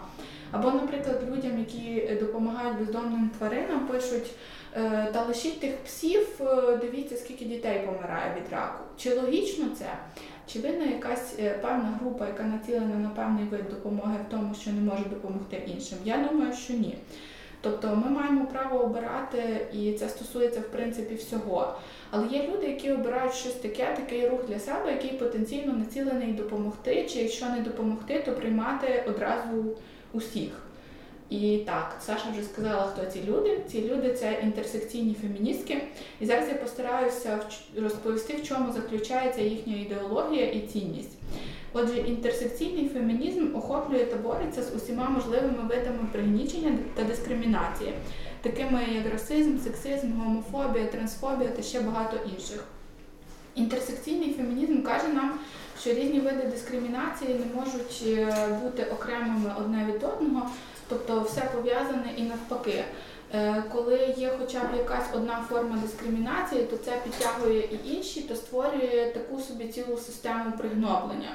Або, 0.52 0.72
наприклад, 0.72 1.22
людям, 1.32 1.60
які 1.60 2.16
допомагають 2.20 2.80
бездомним 2.80 3.32
тваринам, 3.38 3.88
пишуть 3.88 4.32
«Е, 4.78 5.10
та 5.14 5.26
лишіть 5.26 5.60
тих 5.60 5.78
псів, 5.78 6.28
е, 6.42 6.78
дивіться, 6.82 7.18
скільки 7.18 7.46
дітей 7.46 7.80
помирає 7.86 8.36
від 8.36 8.54
раку. 8.54 8.84
Чи 8.98 9.16
логічно 9.16 9.66
це? 9.78 9.86
Чи 10.48 10.60
винна 10.60 10.86
якась 10.86 11.34
певна 11.62 12.00
група, 12.02 12.28
яка 12.28 12.44
націлена 12.44 12.96
на 12.96 13.10
певний 13.10 13.46
вид 13.46 13.70
допомоги 13.70 14.18
в 14.28 14.32
тому, 14.32 14.56
що 14.56 14.72
не 14.72 14.82
може 14.82 15.04
допомогти 15.04 15.64
іншим? 15.68 15.98
Я 16.06 16.28
думаю, 16.32 16.54
що 16.54 16.74
ні. 16.74 16.98
Тобто 17.62 17.88
ми 17.96 18.10
маємо 18.10 18.46
право 18.46 18.80
обирати, 18.80 19.68
і 19.74 19.94
це 19.94 20.10
стосується 20.10 20.60
в 20.60 20.68
принципі 20.68 21.16
всього. 21.16 21.76
Але 22.12 22.28
є 22.28 22.48
люди, 22.48 22.68
які 22.68 22.92
обирають 22.92 23.34
щось 23.34 23.54
таке, 23.54 23.96
такий 23.96 24.30
рух 24.30 24.46
для 24.48 24.60
себе, 24.60 24.92
який 24.92 25.14
потенційно 25.14 25.74
націлений 25.74 26.34
допомогти, 26.34 27.06
чи 27.10 27.20
якщо 27.20 27.50
не 27.50 27.62
допомогти, 27.62 28.24
то 28.26 28.32
приймати 28.32 29.04
одразу 29.08 29.76
усіх. 30.14 30.65
І 31.30 31.58
так, 31.66 31.96
Саша 32.06 32.30
вже 32.32 32.44
сказала, 32.44 32.84
хто 32.84 33.06
ці 33.06 33.24
люди. 33.24 33.60
Ці 33.72 33.82
люди 33.82 34.14
це 34.14 34.40
інтерсекційні 34.44 35.16
феміністки. 35.22 35.82
І 36.20 36.26
зараз 36.26 36.50
я 36.50 36.56
постараюся 36.56 37.40
розповісти, 37.78 38.34
в 38.34 38.44
чому 38.44 38.74
заключається 38.74 39.42
їхня 39.42 39.76
ідеологія 39.76 40.52
і 40.52 40.60
цінність. 40.60 41.12
Отже, 41.74 41.98
інтерсекційний 41.98 42.90
фемінізм 42.90 43.56
охоплює 43.56 44.06
та 44.06 44.16
бореться 44.16 44.64
з 44.64 44.76
усіма 44.76 45.10
можливими 45.10 45.64
видами 45.70 46.08
пригнічення 46.12 46.78
та 46.96 47.04
дискримінації, 47.04 47.94
такими 48.42 48.84
як 48.94 49.14
расизм, 49.14 49.58
сексизм, 49.58 50.12
гомофобія, 50.12 50.86
трансфобія 50.86 51.50
та 51.50 51.62
ще 51.62 51.82
багато 51.82 52.18
інших. 52.36 52.64
Інтерсекційний 53.56 54.34
фемінізм 54.34 54.82
каже 54.82 55.08
нам, 55.08 55.40
що 55.82 55.94
різні 55.94 56.20
види 56.20 56.48
дискримінації 56.48 57.34
не 57.34 57.62
можуть 57.62 58.04
е, 58.08 58.60
бути 58.64 58.84
окремими 58.84 59.54
одне 59.60 59.86
від 59.86 60.04
одного, 60.04 60.50
тобто 60.90 61.22
все 61.22 61.42
пов'язане 61.56 62.14
і 62.18 62.22
навпаки. 62.22 62.84
Е, 63.34 63.64
коли 63.72 64.14
є 64.18 64.32
хоча 64.40 64.60
б 64.60 64.78
якась 64.78 65.06
одна 65.14 65.46
форма 65.50 65.78
дискримінації, 65.78 66.64
то 66.64 66.78
це 66.78 66.92
підтягує 67.04 67.60
і 67.60 67.96
інші, 67.96 68.22
то 68.22 68.36
створює 68.36 69.12
таку 69.14 69.42
собі 69.42 69.68
цілу 69.68 69.98
систему 69.98 70.54
пригноблення. 70.58 71.30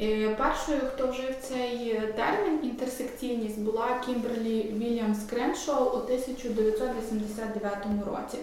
Е, 0.00 0.36
першою, 0.38 0.80
хто 0.94 1.08
вжив 1.08 1.34
цей 1.42 2.00
термін 2.16 2.60
інтерсекційність, 2.62 3.58
була 3.58 4.00
Кімберлі 4.06 4.62
Вільямс 4.62 5.18
Креншоу 5.30 5.84
у 5.84 5.96
1989 5.96 7.76
році. 8.06 8.38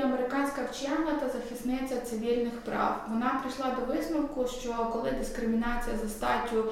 Е, 0.00 0.04
американська 0.04 0.62
вчена 0.70 1.12
та 1.20 1.28
захисниця 1.28 2.00
цивільних 2.00 2.52
прав. 2.52 3.06
Вона 3.10 3.40
прийшла 3.42 3.76
до 3.80 3.94
висновку, 3.94 4.46
що 4.46 4.90
коли 4.92 5.10
дискримінація 5.10 5.96
за 5.96 6.08
статтю 6.08 6.64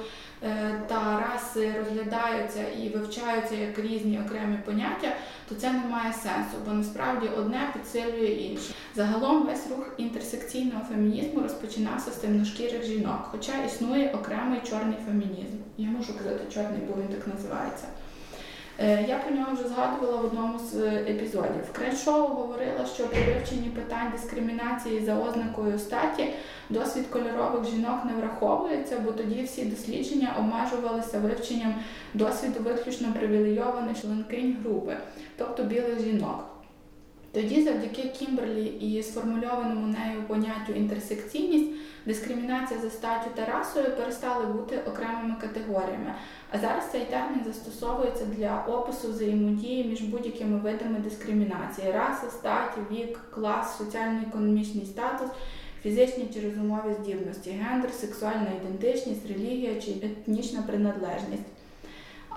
е, 0.43 0.81
та 0.87 1.19
раси 1.19 1.73
розглядаються 1.79 2.67
і 2.69 2.89
вивчаються 2.89 3.55
як 3.55 3.79
різні 3.79 4.21
окремі 4.25 4.57
поняття, 4.65 5.15
то 5.49 5.55
це 5.55 5.71
не 5.71 5.85
має 5.85 6.13
сенсу, 6.13 6.57
бо 6.65 6.71
насправді 6.71 7.27
одне 7.37 7.73
підсилює 7.73 8.27
інше. 8.27 8.73
Загалом 8.95 9.45
весь 9.45 9.67
рух 9.69 9.93
інтерсекційного 9.97 10.85
фемінізму 10.89 11.41
розпочинався 11.41 12.11
з 12.11 12.15
темношкірих 12.15 12.85
жінок, 12.85 13.19
хоча 13.31 13.63
існує 13.63 14.11
окремий 14.11 14.61
чорний 14.69 14.97
фемінізм. 15.05 15.57
Я 15.77 15.89
можу 15.89 16.17
казати 16.17 16.43
чорний, 16.53 16.81
бо 16.87 17.01
він 17.01 17.07
так 17.07 17.27
називається. 17.27 17.85
Е, 18.81 19.05
я 19.09 19.17
про 19.17 19.35
нього 19.35 19.53
вже 19.53 19.67
згадувала 19.67 20.21
в 20.21 20.25
одному 20.25 20.59
з 20.59 20.75
епізодів. 20.97 21.71
Креншоу 21.71 22.27
говорила, 22.27 22.85
що 22.95 23.07
при 23.07 23.23
вивченні 23.23 23.69
питань 23.69 24.11
дискримінації 24.11 25.05
за 25.05 25.19
ознакою 25.19 25.79
статі 25.79 26.33
досвід 26.69 27.05
кольорових 27.09 27.69
жінок 27.69 28.05
не 28.05 28.13
враховується, 28.13 28.99
бо 28.99 29.11
тоді 29.11 29.43
всі 29.43 29.65
дослідження 29.65 30.35
обмежувалися 30.39 31.19
вивченням 31.19 31.75
досвіду 32.13 32.59
виключно 32.59 33.13
привілейованих 33.13 34.01
членкинь 34.01 34.57
групи, 34.63 34.97
тобто 35.37 35.63
білих 35.63 36.01
жінок. 36.03 36.58
Тоді, 37.31 37.63
завдяки 37.63 38.09
Кімберлі 38.09 38.65
і 38.65 39.03
сформульованому 39.03 39.87
нею 39.87 40.23
поняттю 40.27 40.73
інтерсекційність, 40.75 41.71
дискримінація 42.05 42.79
за 42.79 42.89
статтю 42.89 43.29
та 43.35 43.45
расою 43.45 43.95
перестали 43.97 44.45
бути 44.45 44.79
окремими 44.87 45.35
категоріями. 45.41 46.13
А 46.51 46.59
зараз 46.59 46.91
цей 46.91 47.05
термін 47.05 47.41
застосовується 47.45 48.25
для 48.25 48.65
опису 48.67 49.11
взаємодії 49.11 49.83
між 49.83 50.01
будь-якими 50.01 50.59
видами 50.59 50.99
дискримінації: 50.99 51.91
раса, 51.91 52.29
статі, 52.29 52.79
вік, 52.91 53.19
клас, 53.29 53.77
соціально-економічний 53.77 54.85
статус, 54.85 55.29
фізичні 55.83 56.27
чи 56.33 56.41
розумові 56.41 56.95
здібності, 57.03 57.49
гендер, 57.49 57.91
сексуальна 57.91 58.47
ідентичність, 58.61 59.27
релігія 59.27 59.81
чи 59.81 59.91
етнічна 59.91 60.61
приналежність. 60.61 61.58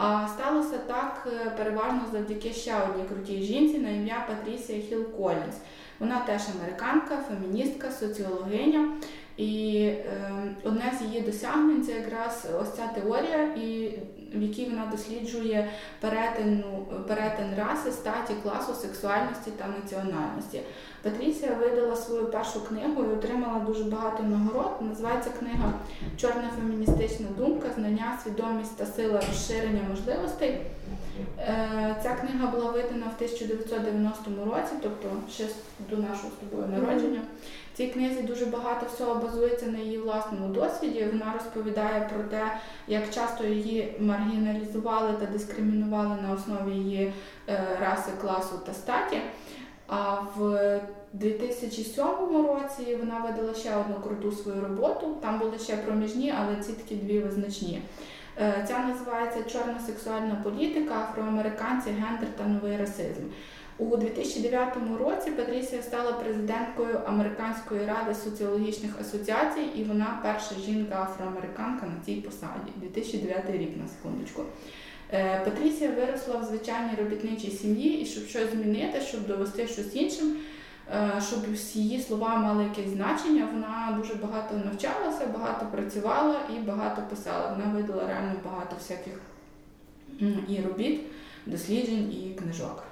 А 0.05 0.29
сталося 0.29 0.79
так 0.87 1.29
е, 1.33 1.51
переважно 1.51 2.01
завдяки 2.13 2.53
ще 2.53 2.75
одній 2.75 3.05
крутій 3.09 3.43
жінці 3.43 3.79
на 3.79 3.89
ім'я 3.89 4.27
Патрісія 4.29 4.81
Хіл 4.81 5.05
Колінс. 5.05 5.57
Вона 5.99 6.21
теж 6.21 6.43
американка, 6.59 7.17
феміністка, 7.29 7.91
соціологиня. 7.91 8.89
І 9.37 9.85
е, 9.87 10.33
одне 10.65 10.93
з 10.99 11.03
її 11.03 11.21
досягнень 11.21 11.85
це 11.85 11.93
якраз 11.93 12.49
ось 12.63 12.73
ця 12.77 12.87
теорія, 12.87 13.43
і 13.43 13.99
в 14.35 14.43
якій 14.43 14.65
вона 14.65 14.87
досліджує 14.87 15.71
перетину, 16.01 16.87
перетин 17.09 17.55
раси, 17.57 17.93
статі, 17.93 18.35
класу, 18.43 18.75
сексуальності 18.75 19.51
та 19.51 19.67
національності. 19.67 20.61
Патрісія 21.03 21.53
видала 21.55 21.97
свою 21.97 22.27
першу 22.27 22.65
книгу 22.65 23.05
і 23.05 23.13
отримала 23.13 23.61
дуже 23.61 23.85
багато 23.85 24.23
нагород. 24.23 24.73
Називається 24.81 25.31
книга 25.39 25.73
Чорна 26.17 26.51
феміністична 26.59 27.27
думка, 27.39 27.69
знання, 27.77 28.19
свідомість 28.25 28.77
та 28.77 28.87
сила 28.87 29.21
розширення 29.29 29.81
можливостей. 29.91 30.61
Е, 31.39 31.97
ця 32.03 32.15
книга 32.15 32.47
була 32.47 32.71
видана 32.71 33.07
в 33.07 33.15
1990 33.15 34.31
році, 34.45 34.73
тобто 34.83 35.09
ще 35.31 35.45
до 35.91 35.97
нашого 35.97 36.29
з 36.29 36.51
тобою 36.51 36.69
народження. 36.69 37.21
В 37.75 37.77
цій 37.77 37.87
книзі 37.87 38.23
дуже 38.23 38.47
багато 38.47 38.87
всього 38.95 39.15
базується 39.15 39.67
на 39.67 39.79
її 39.79 39.99
власному 39.99 40.55
досвіді. 40.55 41.05
Вона 41.05 41.33
розповідає 41.33 42.11
про 42.15 42.25
те, 42.25 42.57
як 42.89 43.11
часто 43.11 43.45
її 43.45 43.97
маргіналізували 44.01 45.13
та 45.21 45.27
дискримінували 45.27 46.17
на 46.29 46.35
основі 46.35 46.77
її 46.77 47.13
е, 47.49 47.67
раси, 47.81 48.11
класу 48.21 48.61
та 48.67 48.75
статі. 48.75 49.17
А 49.95 50.21
в 50.37 50.81
2007 51.13 52.05
році 52.47 52.97
вона 53.01 53.19
видала 53.19 53.55
ще 53.55 53.77
одну 53.77 53.95
круту 53.95 54.33
свою 54.33 54.61
роботу. 54.61 55.17
Там 55.23 55.39
були 55.39 55.59
ще 55.59 55.77
проміжні, 55.77 56.35
але 56.39 56.63
ці 56.63 56.73
такі 56.73 56.95
дві 56.97 57.19
визначні. 57.19 57.83
Е, 58.39 58.65
ця 58.69 58.79
називається 58.79 59.51
Чорна 59.51 59.81
сексуальна 59.87 60.35
політика, 60.45 60.95
афроамериканці, 60.95 61.91
гендер 61.91 62.29
та 62.39 62.45
новий 62.45 62.77
расизм. 62.77 63.23
У 63.79 63.97
2009 63.97 64.77
році 65.01 65.31
Патрісія 65.31 65.83
стала 65.83 66.13
президенткою 66.13 67.01
Американської 67.07 67.87
ради 67.87 68.15
соціологічних 68.15 69.01
асоціацій, 69.01 69.67
і 69.77 69.85
вона 69.85 70.21
перша 70.23 70.55
жінка-афроамериканка 70.55 71.87
на 71.87 72.05
цій 72.05 72.15
посаді. 72.15 72.73
2009 72.77 73.51
рік 73.51 73.77
на 73.83 73.89
секундочку. 73.89 74.43
Е, 75.15 75.41
Патрісія 75.45 75.91
виросла 75.91 76.37
в 76.37 76.45
звичайній 76.45 76.97
робітничій 76.99 77.51
сім'ї, 77.51 78.01
і 78.01 78.07
щоб 78.07 78.25
щось 78.25 78.51
змінити, 78.51 79.01
щоб 79.01 79.27
довести 79.27 79.69
щось 79.69 79.97
іншим, 79.97 80.37
е, 80.91 81.23
щоб 81.29 81.39
її 81.75 82.01
слова 82.01 82.37
мали 82.37 82.65
якесь 82.65 82.93
значення, 82.93 83.49
вона 83.53 83.99
дуже 84.01 84.15
багато 84.15 84.55
навчалася, 84.65 85.27
багато 85.27 85.67
працювала 85.67 86.37
і 86.57 86.61
багато 86.61 87.03
писала. 87.11 87.51
Вона 87.51 87.73
видала 87.75 88.07
реально 88.07 88.35
багато 88.45 88.77
всяких 88.79 89.21
і 90.49 90.61
робіт, 90.69 91.01
досліджень 91.47 92.13
і 92.13 92.35
книжок. 92.35 92.83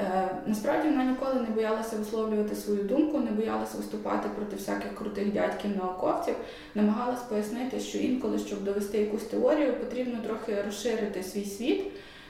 Е, 0.00 0.28
насправді 0.46 0.88
вона 0.88 1.04
ніколи 1.04 1.34
не 1.34 1.54
боялася 1.54 1.96
висловлювати 1.96 2.54
свою 2.54 2.84
думку, 2.84 3.18
не 3.18 3.30
боялася 3.30 3.76
виступати 3.76 4.28
проти 4.36 4.56
всяких 4.56 4.94
крутих 4.94 5.32
дядьків-науковців, 5.32 6.34
намагалась 6.74 7.22
пояснити, 7.22 7.80
що 7.80 7.98
інколи, 7.98 8.38
щоб 8.38 8.64
довести 8.64 8.98
якусь 8.98 9.22
теорію, 9.22 9.72
потрібно 9.72 10.18
трохи 10.26 10.62
розширити 10.62 11.22
свій 11.22 11.44
світ, 11.44 11.82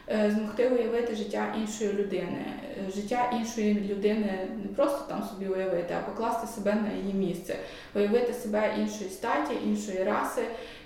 е, 0.09 0.35
змогти 0.37 0.68
уявити 0.68 1.14
життя 1.14 1.54
іншої 1.61 1.92
людини. 1.92 2.44
Е, 2.88 2.90
життя 2.94 3.30
іншої 3.40 3.74
людини 3.74 4.48
не 4.62 4.68
просто 4.76 5.04
там 5.09 5.22
собі 5.22 5.46
уявити, 5.46 5.94
а 5.98 6.11
покласти 6.11 6.46
себе 6.46 6.74
на 6.74 6.92
її 7.02 7.14
місце, 7.14 7.56
уявити 7.94 8.33
себе 8.33 8.74
іншої 8.78 9.11
статі, 9.11 9.54
іншої 9.64 10.04
раси. 10.04 10.42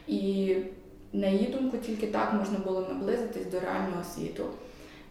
І 0.06 0.56
на 1.12 1.26
її 1.26 1.46
думку, 1.46 1.76
тільки 1.76 2.06
так 2.06 2.32
можна 2.32 2.58
було 2.58 2.80
наблизитись 2.80 3.46
до 3.46 3.60
реального 3.60 4.04
світу. 4.14 4.44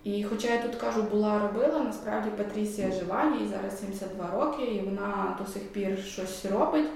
І 0.03 0.23
хоча 0.23 0.53
я 0.53 0.61
тут 0.61 0.75
кажу, 0.75 1.03
була 1.03 1.39
робила, 1.39 1.79
насправді 1.79 2.29
Патрісія 2.37 2.91
жива, 2.91 3.33
їй 3.41 3.47
зараз 3.47 3.79
72 3.79 4.31
роки, 4.31 4.63
і 4.63 4.79
вона 4.79 5.37
до 5.39 5.51
сих 5.51 5.63
пір 5.63 5.99
щось 6.05 6.45
робить, 6.45 6.89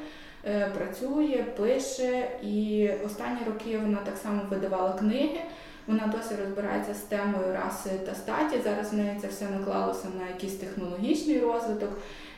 е, 0.45 0.71
працює, 0.77 1.45
пише. 1.57 2.29
І 2.43 2.89
останні 3.05 3.39
роки 3.47 3.77
вона 3.77 3.97
так 3.97 4.17
само 4.17 4.41
видавала 4.49 4.93
книги. 4.93 5.41
Вона 5.87 6.07
досі 6.07 6.35
розбирається 6.43 6.93
з 6.93 6.99
темою 6.99 7.53
раси 7.53 7.89
та 8.05 8.15
статі. 8.15 8.61
Зараз 8.63 8.93
в 8.93 8.95
неї 8.95 9.19
це 9.21 9.27
все 9.27 9.49
наклалося 9.49 10.07
на 10.19 10.27
якийсь 10.27 10.55
технологічний 10.55 11.39
розвиток, 11.39 11.89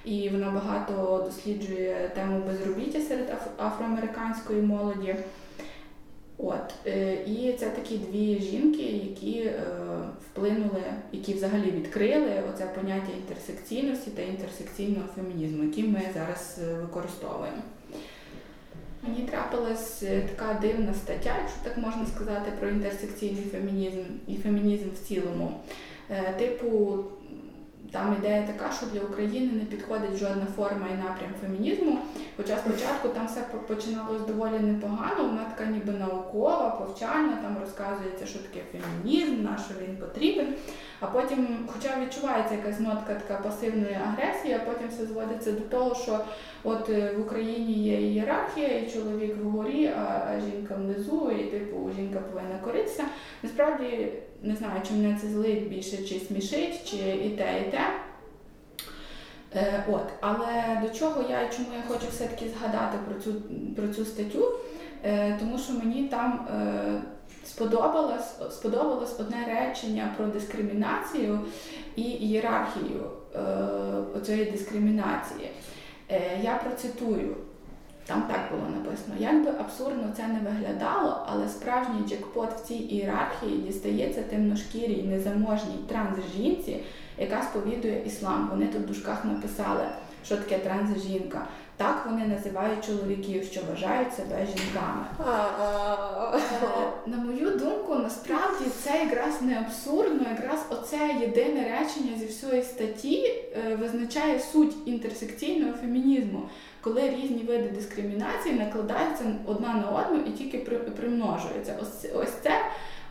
і 0.05 0.29
вона 0.29 0.51
багато 0.51 1.23
досліджує 1.25 2.12
тему 2.15 2.41
безробіття 2.47 2.99
серед 3.01 3.34
афроамериканської 3.58 4.62
молоді. 4.62 5.15
От 6.43 6.73
е, 6.88 7.13
і 7.13 7.54
це 7.54 7.69
такі 7.69 7.97
дві 7.97 8.41
жінки, 8.41 8.84
які 8.84 9.39
е, 9.39 9.63
вплинули, 10.21 10.84
які 11.12 11.34
взагалі 11.34 11.71
відкрили 11.71 12.43
оце 12.54 12.65
поняття 12.65 13.12
інтерсекційності 13.17 14.12
та 14.12 14.21
інтерсекційного 14.21 15.06
фемінізму, 15.15 15.63
який 15.63 15.84
ми 15.84 16.02
зараз 16.13 16.60
е, 16.63 16.73
використовуємо. 16.73 17.62
Мені 19.02 19.21
трапилась 19.21 20.04
така 20.30 20.60
дивна 20.62 20.93
стаття, 20.93 21.36
якщо 21.41 21.60
так 21.63 21.78
можна 21.78 22.06
сказати, 22.15 22.52
про 22.60 22.69
інтерсекційний 22.69 23.43
фемінізм 23.52 24.04
і 24.28 24.36
фемінізм 24.36 24.89
в 24.89 25.08
цілому. 25.08 25.60
Типу, 26.38 26.97
там 27.91 28.15
ідея 28.19 28.47
така, 28.47 28.71
що 28.71 28.86
для 28.86 29.02
України 29.02 29.54
не 29.54 29.65
підходить 29.65 30.15
жодна 30.15 30.45
форма 30.56 30.88
і 30.93 30.97
напрям 30.97 31.32
фемінізму. 31.41 31.99
Хоча 32.38 32.58
спочатку 32.58 33.10
там 33.10 33.28
все 33.28 33.41
починалось 33.67 34.21
доволі 34.21 34.60
непогано, 34.60 35.23
вона 35.23 35.43
така 35.43 35.71
ніби 35.71 35.91
наукова, 35.93 36.69
повчальна, 36.69 37.38
там 37.43 37.58
розказується, 37.62 38.25
що 38.25 38.39
таке 38.39 38.60
фемінізм, 38.71 39.43
на 39.43 39.58
що 39.58 39.73
він 39.84 39.97
потрібен. 39.97 40.54
А 40.99 41.08
потім, 41.08 41.67
хоча 41.73 41.99
відчувається 42.02 42.56
якась 42.56 42.80
нотка 42.80 43.15
така 43.15 43.41
пасивної 43.43 43.97
агресії, 44.08 44.54
а 44.54 44.71
потім 44.71 44.88
все 44.89 45.06
зводиться 45.06 45.52
до 45.52 45.62
того, 45.62 45.95
що 45.95 46.19
от 46.63 46.89
е, 46.89 47.13
в 47.17 47.21
Україні 47.21 47.73
є 47.73 48.02
ієрархія, 48.02 48.80
і 48.80 48.91
чоловік 48.91 49.38
вгорі, 49.38 49.88
а 49.88 50.39
жінка 50.39 50.75
внизу, 50.75 51.32
і 51.32 51.43
типу 51.43 51.91
жінка 51.95 52.19
повинна 52.19 52.60
коритися. 52.63 53.04
Насправді 53.43 54.12
не 54.43 54.56
знаю, 54.56 54.82
чи 54.88 54.93
мене 54.93 55.17
це 55.21 55.28
злить 55.28 55.69
більше, 55.69 55.97
чи 55.97 56.19
смішить, 56.19 56.91
чи 56.91 56.97
і 56.97 57.30
те, 57.30 57.62
і 57.67 57.71
те. 57.71 57.82
Е, 59.56 59.84
от, 59.91 60.06
Але 60.21 60.82
до 60.84 60.99
чого 60.99 61.23
я 61.30 61.41
і 61.41 61.52
чому 61.52 61.67
я 61.75 61.84
хочу 61.88 62.08
все-таки 62.10 62.45
згадати 62.49 62.97
про 63.08 63.21
цю 63.21 63.41
про 63.75 63.88
цю 63.88 64.06
статтю, 64.06 64.52
е, 65.04 65.38
тому 65.39 65.60
що 65.60 65.73
мені 65.73 66.08
там 66.08 66.47
е, 66.52 67.02
сподобалось 67.45 68.36
сподобалось 68.52 69.19
одне 69.19 69.45
речення 69.45 70.13
про 70.17 70.25
дискримінацію 70.25 71.39
і 71.95 72.02
ієрархію 72.02 73.12
е, 73.36 74.21
цієї 74.25 74.52
дискримінації. 74.52 75.52
Е, 76.10 76.39
я 76.43 76.56
процитую. 76.56 77.36
Там 78.10 78.22
так 78.22 78.41
було 78.52 78.69
написано. 78.69 79.15
Як 79.19 79.43
би 79.43 79.50
абсурдно 79.60 80.13
це 80.17 80.28
не 80.28 80.39
виглядало, 80.39 81.26
але 81.26 81.50
справжній 81.50 82.08
джекпот 82.08 82.54
в 82.54 82.67
цій 82.67 82.74
ієрархії 82.74 83.58
дістається 83.58 84.22
темношкірій 84.22 85.04
незаможній 85.04 85.78
трансжінці, 85.88 86.84
яка 87.17 87.41
сповідує 87.43 88.04
іслам. 88.06 88.48
Вони 88.52 88.67
тут 88.67 88.82
в 88.82 88.86
дужках 88.86 89.26
написали, 89.26 89.84
що 90.26 90.38
таке 90.38 90.58
транс-жінка. 90.58 91.48
Так 91.80 92.06
вони 92.10 92.28
називають 92.28 92.86
чоловіків, 92.86 93.44
що 93.52 93.62
вважають 93.70 94.13
себе 94.13 94.46
жінками. 94.46 95.06
Е, 95.20 95.24
на 97.06 97.18
мою 97.18 97.50
думку, 97.50 97.96
насправді 97.96 98.65
це 98.84 99.04
якраз 99.04 99.42
не 99.42 99.60
абсурдно, 99.60 100.30
якраз 100.30 100.65
оце 100.70 101.15
єдине 101.22 101.80
речення 101.80 102.20
зі 102.20 102.26
всієї 102.26 102.63
статті 102.63 103.26
е, 103.28 103.76
визначає 103.76 104.39
суть 104.39 104.76
інтерсекційного 104.86 105.74
фемінізму 105.74 106.42
коли 106.82 107.10
різні 107.10 107.44
види 107.48 107.70
дискримінації 107.70 108.56
накладаються 108.56 109.24
одна 109.46 109.74
на 109.74 109.89
одну 109.89 110.24
і 110.28 110.32
тільки 110.32 110.58
примножуються. 110.98 111.76
Ось 111.82 112.12
ось 112.15 112.34
це 112.44 112.52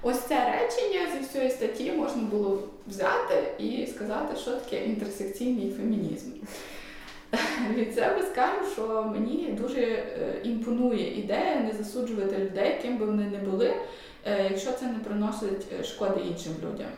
ось 0.03 0.19
це 0.19 0.35
речення 0.35 1.01
зі 1.15 1.25
всієї 1.25 1.51
статті 1.51 1.93
можна 1.93 2.23
було 2.23 2.63
взяти 2.87 3.55
і 3.59 3.87
сказати, 3.87 4.37
що 4.37 4.51
таке 4.51 4.85
інтерсекційний 4.85 5.71
фемінізм. 5.71 6.31
Від 7.75 7.95
себе 7.95 8.23
скажу, 8.33 8.73
що 8.73 9.11
мені 9.13 9.57
дуже 9.63 9.81
е, 9.81 10.41
імпонує 10.45 11.19
ідея 11.19 11.61
не 11.61 11.73
засуджувати 11.73 12.39
людей, 12.39 12.79
ким 12.83 12.99
би 12.99 13.07
вони 13.07 13.25
не 13.25 13.39
були, 13.39 13.75
е, 14.25 14.49
якщо 14.51 14.73
це 14.73 14.87
не 14.87 14.99
приносить 14.99 15.67
е, 15.81 15.85
шкоди 15.85 16.21
іншим 16.31 16.53
людям. 16.65 16.89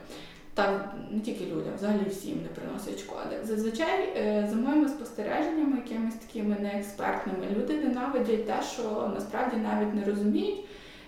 Так, 0.55 0.95
не 1.11 1.21
тільки 1.21 1.45
людям, 1.45 1.73
взагалі 1.77 2.09
всім 2.11 2.43
не 2.43 2.49
приносить 2.49 3.01
шкоди. 3.01 3.37
Зазвичай, 3.45 4.09
за 4.51 4.57
моїми 4.57 4.89
спостереженнями, 4.89 5.77
якимись 5.77 6.15
такими 6.15 6.57
неекспертними, 6.61 7.47
люди 7.57 7.75
ненавидять 7.75 8.47
те, 8.47 8.55
що 8.73 9.11
насправді 9.15 9.57
навіть 9.57 9.95
не 9.95 10.05
розуміють 10.05 10.65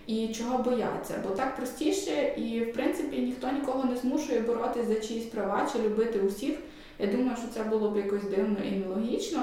і 0.06 0.28
чого 0.28 0.58
бояться. 0.58 1.14
Бо 1.28 1.34
так 1.34 1.56
простіше, 1.56 2.34
і 2.36 2.60
в 2.60 2.72
принципі 2.72 3.18
ніхто 3.18 3.52
нікого 3.52 3.84
не 3.84 3.96
змушує 3.96 4.40
боротися 4.40 4.86
за 4.86 4.94
чиїсь 4.94 5.24
права 5.24 5.68
чи 5.72 5.78
любити 5.78 6.18
усіх. 6.18 6.54
Я 7.02 7.08
думаю, 7.08 7.36
що 7.36 7.48
це 7.54 7.62
було 7.62 7.90
б 7.90 7.96
якось 7.96 8.24
дивно 8.24 8.56
і 8.64 8.70
нелогічно. 8.70 9.42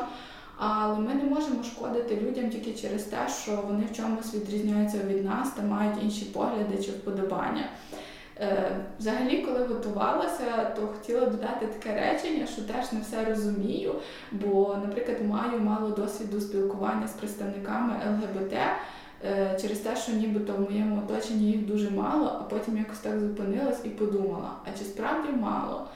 Але 0.57 0.99
ми 0.99 1.13
не 1.13 1.23
можемо 1.23 1.63
шкодити 1.63 2.15
людям 2.15 2.49
тільки 2.49 2.73
через 2.73 3.03
те, 3.03 3.17
що 3.43 3.51
вони 3.67 3.83
в 3.91 3.95
чомусь 3.97 4.33
відрізняються 4.33 4.97
від 5.07 5.25
нас 5.25 5.51
та 5.51 5.61
мають 5.61 6.03
інші 6.03 6.25
погляди 6.25 6.83
чи 6.83 6.91
вподобання. 6.91 7.69
Е, 8.41 8.71
взагалі, 8.99 9.37
коли 9.37 9.65
готувалася, 9.65 10.71
то 10.75 10.87
хотіла 10.87 11.25
додати 11.25 11.67
таке 11.67 11.95
речення, 11.95 12.45
що 12.45 12.61
теж 12.61 12.91
не 12.91 12.99
все 13.01 13.25
розумію, 13.25 13.95
бо, 14.31 14.77
наприклад, 14.85 15.17
маю 15.25 15.59
мало 15.59 15.89
досвіду 15.89 16.41
спілкування 16.41 17.07
з 17.07 17.11
представниками 17.11 17.93
ЛГБТ 17.93 18.53
е, 18.53 19.57
через 19.61 19.77
те, 19.77 19.95
що 19.95 20.11
нібито 20.11 20.53
в 20.53 20.61
моєму 20.61 20.97
оточенні 20.97 21.51
їх 21.51 21.65
дуже 21.65 21.89
мало, 21.89 22.37
а 22.39 22.43
потім 22.43 22.77
якось 22.77 22.99
так 22.99 23.19
зупинилась 23.19 23.85
і 23.85 23.89
подумала: 23.89 24.51
а 24.65 24.77
чи 24.77 24.83
справді 24.83 25.31
мало? 25.31 25.87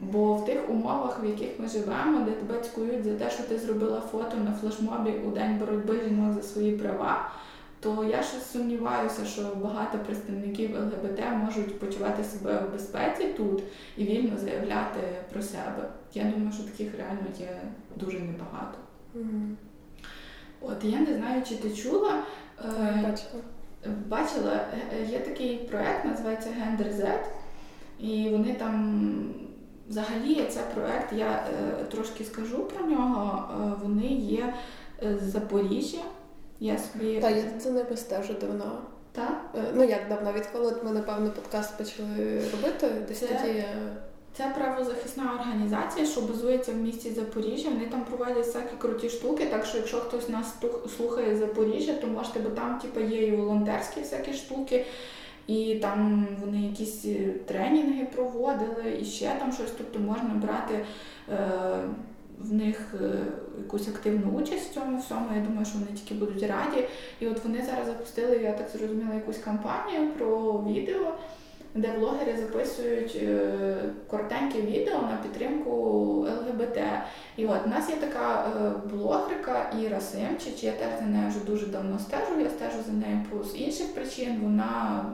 Бо 0.00 0.34
в 0.34 0.44
тих 0.44 0.70
умовах, 0.70 1.22
в 1.22 1.26
яких 1.26 1.48
ми 1.58 1.68
живемо, 1.68 2.20
де 2.20 2.30
тебе 2.30 2.60
цькують 2.60 3.04
за 3.04 3.14
те, 3.14 3.30
що 3.30 3.42
ти 3.42 3.58
зробила 3.58 4.00
фото 4.00 4.36
на 4.36 4.52
флешмобі 4.52 5.10
у 5.10 5.30
день 5.30 5.58
боротьби 5.58 6.00
жінок 6.04 6.34
за 6.34 6.42
свої 6.42 6.72
права, 6.72 7.30
то 7.80 8.04
я 8.04 8.22
щось 8.22 8.50
сумніваюся, 8.50 9.24
що 9.24 9.42
багато 9.62 9.98
представників 9.98 10.70
ЛГБТ 10.74 11.20
можуть 11.44 11.78
почувати 11.78 12.24
себе 12.24 12.60
в 12.60 12.72
безпеці 12.72 13.24
тут 13.36 13.62
і 13.96 14.04
вільно 14.04 14.38
заявляти 14.38 15.00
про 15.32 15.42
себе. 15.42 15.88
Я 16.14 16.24
думаю, 16.24 16.52
що 16.52 16.62
таких 16.62 16.94
реально 16.98 17.26
є 17.38 17.60
дуже 17.96 18.18
небагато. 18.20 18.78
Mm-hmm. 19.16 19.54
От 20.60 20.84
я 20.84 21.00
не 21.00 21.16
знаю, 21.16 21.42
чи 21.48 21.56
ти 21.56 21.70
чула. 21.70 22.22
Е, 22.64 23.02
бачила. 23.02 23.42
Бачила, 24.06 24.60
е, 25.00 25.04
є 25.12 25.18
такий 25.18 25.56
проект, 25.56 26.04
називається 26.04 26.50
Гендер 26.50 26.86
Z, 26.86 27.18
і 27.98 28.28
вони 28.30 28.54
там. 28.54 29.34
Взагалі, 29.90 30.46
цей 30.50 30.62
проект, 30.74 31.12
я 31.12 31.26
е, 31.26 31.84
трошки 31.84 32.24
скажу 32.24 32.58
про 32.58 32.86
нього. 32.86 33.48
Е, 33.50 33.72
вони 33.82 34.06
є 34.06 34.54
е, 35.02 35.18
з 35.18 35.22
Запоріжжя. 35.22 36.02
Я 36.60 36.78
собі... 36.78 37.20
Так, 37.20 37.36
я 37.36 37.60
за 37.60 37.70
ними 37.70 37.96
стежу 37.96 38.34
давно. 38.40 38.78
Так? 39.12 39.50
Е, 39.54 39.64
ну 39.74 39.84
як 39.84 40.08
давно, 40.08 40.32
відколи 40.32 40.76
ми, 40.84 40.90
напевно, 40.92 41.30
подкаст 41.30 41.78
почали 41.78 42.42
робити, 42.52 42.90
десь 43.08 43.18
це, 43.18 43.26
тоді. 43.26 43.64
Це 44.36 44.52
правозахисна 44.58 45.32
організація, 45.40 46.06
що 46.06 46.20
базується 46.20 46.72
в 46.72 46.76
місті 46.76 47.10
Запоріжжя. 47.10 47.68
Вони 47.68 47.86
там 47.86 48.04
проводять 48.04 48.46
всякі 48.46 48.76
круті 48.78 49.08
штуки. 49.10 49.46
Так 49.46 49.66
що, 49.66 49.76
якщо 49.76 49.96
хтось 49.96 50.28
нас 50.28 50.54
слухає 50.96 51.36
з 51.36 51.38
Запоріжжя, 51.38 51.92
то 51.92 52.06
можете, 52.06 52.40
бо 52.40 52.50
там 52.50 52.78
типу, 52.78 53.00
є 53.00 53.26
і 53.26 53.36
волонтерські 53.36 54.00
всякі 54.00 54.32
штуки. 54.32 54.86
І 55.46 55.74
там 55.74 56.28
вони 56.40 56.62
якісь 56.62 57.04
е, 57.04 57.32
тренінги 57.46 58.06
проводили 58.14 58.98
і 59.00 59.04
ще 59.04 59.36
там 59.38 59.52
щось. 59.52 59.72
Тобто 59.78 59.98
можна 59.98 60.34
брати 60.34 60.74
е, 60.74 61.38
в 62.38 62.52
них 62.52 62.94
е, 63.02 63.10
якусь 63.58 63.88
активну 63.88 64.38
участь 64.38 64.70
в 64.70 64.74
цьому 64.74 64.98
всьому. 64.98 65.26
Я 65.36 65.40
думаю, 65.40 65.66
що 65.66 65.78
вони 65.78 65.92
тільки 65.92 66.14
будуть 66.14 66.42
раді. 66.42 66.88
І 67.20 67.26
от 67.26 67.44
вони 67.44 67.62
зараз 67.62 67.86
запустили, 67.86 68.36
я 68.36 68.52
так 68.52 68.68
зрозуміла, 68.68 69.14
якусь 69.14 69.38
кампанію 69.38 70.10
про 70.10 70.52
відео. 70.68 71.14
Де 71.74 71.92
блогери 71.98 72.36
записують 72.36 73.18
е, 73.22 73.76
коротеньке 74.06 74.60
відео 74.60 74.94
на 74.94 75.18
підтримку 75.22 75.70
ЛГБТ. 76.20 76.78
І 77.36 77.46
от 77.46 77.66
у 77.66 77.68
нас 77.68 77.90
є 77.90 77.96
така 77.96 78.52
е, 78.56 78.72
блогерка 78.92 79.70
Іра 79.82 80.00
Симчич, 80.00 80.64
я 80.64 80.72
теж 80.72 80.98
за 80.98 81.04
нею 81.04 81.28
вже 81.28 81.44
дуже 81.44 81.66
давно 81.66 81.98
стежу, 81.98 82.40
я 82.40 82.50
стежу 82.50 82.76
за 82.86 82.92
нею 82.92 83.24
з 83.44 83.56
інших 83.56 83.94
причин. 83.94 84.40
Вона 84.42 85.04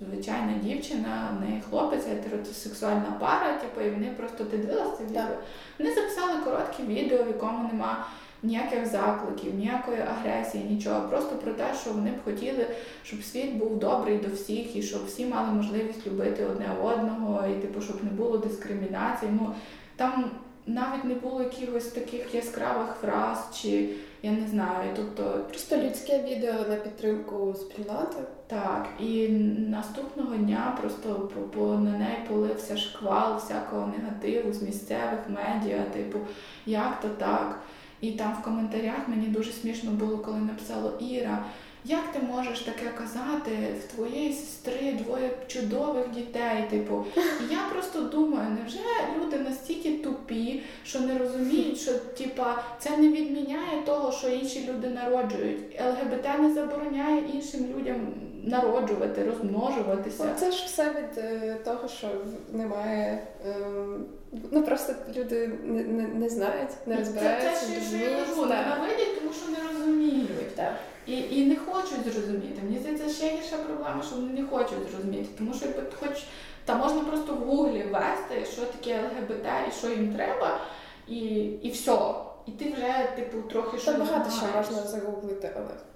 звичайна 0.00 0.52
дівчина, 0.62 1.36
в 1.38 1.44
неї 1.44 1.62
хлопець, 1.70 2.06
гетеросексуальна 2.06 3.16
пара, 3.20 3.58
типу, 3.58 3.80
і 3.80 3.90
вони 3.90 4.14
просто 4.16 4.44
ти 4.44 4.58
дивилася 4.58 4.96
це 4.98 5.04
відео. 5.04 5.24
Вони 5.78 5.94
записали 5.94 6.32
коротке 6.44 6.82
відео, 6.82 7.24
в 7.24 7.26
якому 7.26 7.68
нема 7.72 8.06
ніяких 8.42 8.86
закликів, 8.86 9.54
ніякої 9.54 10.00
агресії, 10.00 10.64
нічого. 10.64 11.08
Просто 11.08 11.36
про 11.36 11.52
те, 11.52 11.64
що 11.82 11.92
вони 11.92 12.10
б 12.10 12.24
хотіли, 12.24 12.66
щоб 13.02 13.22
світ 13.22 13.54
був 13.54 13.78
добрий 13.78 14.18
до 14.18 14.28
всіх, 14.34 14.76
і 14.76 14.82
щоб 14.82 15.06
всі 15.06 15.26
мали 15.26 15.52
можливість 15.52 16.06
любити 16.06 16.44
одне 16.44 16.66
одного, 16.82 17.46
і 17.46 17.54
типу, 17.54 17.80
щоб 17.80 18.04
не 18.04 18.10
було 18.10 18.38
дискримінації. 18.38 19.32
Ну 19.40 19.54
там 19.96 20.30
навіть 20.66 21.04
не 21.04 21.14
було 21.14 21.42
якихось 21.42 21.86
таких 21.86 22.34
яскравих 22.34 22.96
фраз, 23.00 23.48
чи 23.54 23.88
я 24.22 24.30
не 24.30 24.48
знаю. 24.48 24.90
Тобто 24.96 25.44
просто 25.48 25.76
людське 25.76 26.22
відео 26.22 26.54
на 26.68 26.76
підтримку 26.76 27.54
спільноти. 27.54 28.16
Так, 28.46 28.88
і 29.00 29.28
наступного 29.68 30.36
дня 30.36 30.78
просто 30.80 31.30
по, 31.34 31.40
по 31.40 31.66
на 31.66 31.98
неї 31.98 32.16
полився 32.28 32.76
шквал 32.76 33.36
всякого 33.36 33.92
негативу 33.98 34.52
з 34.52 34.62
місцевих 34.62 35.20
медіа, 35.28 35.84
типу, 35.92 36.18
як 36.66 37.00
то 37.00 37.08
так. 37.08 37.60
І 38.02 38.10
там 38.10 38.36
в 38.40 38.44
коментарях 38.44 39.08
мені 39.08 39.26
дуже 39.26 39.52
смішно 39.52 39.90
було, 39.90 40.18
коли 40.18 40.38
написало 40.38 40.98
Іра. 41.00 41.44
Як 41.84 42.12
ти 42.12 42.18
можеш 42.18 42.60
таке 42.60 42.90
казати 42.98 43.50
в 43.80 43.94
твоєї 43.94 44.32
сестри 44.32 44.92
двоє 44.92 45.30
чудових 45.46 46.10
дітей? 46.10 46.64
Типу, 46.70 47.04
і 47.16 47.52
я 47.52 47.58
просто 47.72 48.00
думаю, 48.00 48.50
невже 48.50 48.78
люди 49.20 49.38
настільки 49.38 49.92
тупі, 49.92 50.62
що 50.84 51.00
не 51.00 51.18
розуміють, 51.18 51.78
що 51.78 51.92
типа 51.92 52.62
це 52.78 52.96
не 52.96 53.08
відміняє 53.08 53.82
того, 53.86 54.12
що 54.12 54.28
інші 54.28 54.68
люди 54.68 54.88
народжують. 54.88 55.80
ЛГБТ 55.80 56.38
не 56.40 56.54
забороняє 56.54 57.22
іншим 57.34 57.66
людям 57.76 57.96
народжувати, 58.42 59.24
розмножуватися. 59.24 60.34
Це 60.38 60.50
ж 60.50 60.66
все 60.66 60.90
від 60.90 61.18
е, 61.18 61.56
того, 61.64 61.88
що 61.88 62.08
немає. 62.52 63.22
Е, 63.46 63.56
ну 64.50 64.62
просто 64.62 64.94
люди 65.16 65.50
не 65.64 65.82
не, 65.84 66.02
не 66.02 66.28
знають, 66.28 66.70
не 66.86 66.96
розбираються. 66.96 67.50
Це, 67.50 67.66
це 67.66 67.80
ще, 67.80 68.16
кажу, 68.16 68.46
ненавидять, 68.46 69.18
тому 69.18 69.32
що 69.32 69.50
не 69.50 69.68
розуміють. 69.68 70.56
Так. 70.56 70.72
І 71.06 71.20
і 71.20 71.46
не 71.46 71.56
хочуть 71.56 72.12
зрозуміти. 72.12 72.60
Мені 72.64 72.78
здається, 72.78 73.08
ще 73.08 73.36
гірша 73.36 73.56
проблема, 73.56 74.02
що 74.06 74.16
вони 74.16 74.40
не 74.40 74.46
хочуть 74.46 74.90
зрозуміти. 74.90 75.28
Тому 75.38 75.54
що 75.54 75.66
хоч 76.00 76.24
та 76.64 76.74
можна 76.74 77.00
просто 77.00 77.34
в 77.34 77.38
гуглі 77.38 77.82
ввести, 77.82 78.52
що 78.52 78.62
таке 78.62 79.00
ЛГБТ 79.00 79.46
і 79.68 79.72
що 79.72 79.88
їм 79.88 80.14
треба, 80.14 80.60
і 81.08 81.18
і 81.62 81.70
все. 81.70 81.98
І 82.46 82.50
ти 82.50 82.72
вже, 82.72 83.08
типу, 83.16 83.48
трохи 83.48 83.78
що. 83.78 83.92
багато 83.92 84.30
що 84.30 84.46
можна 84.56 84.82
загуглити, 84.82 85.50
але. 85.56 85.91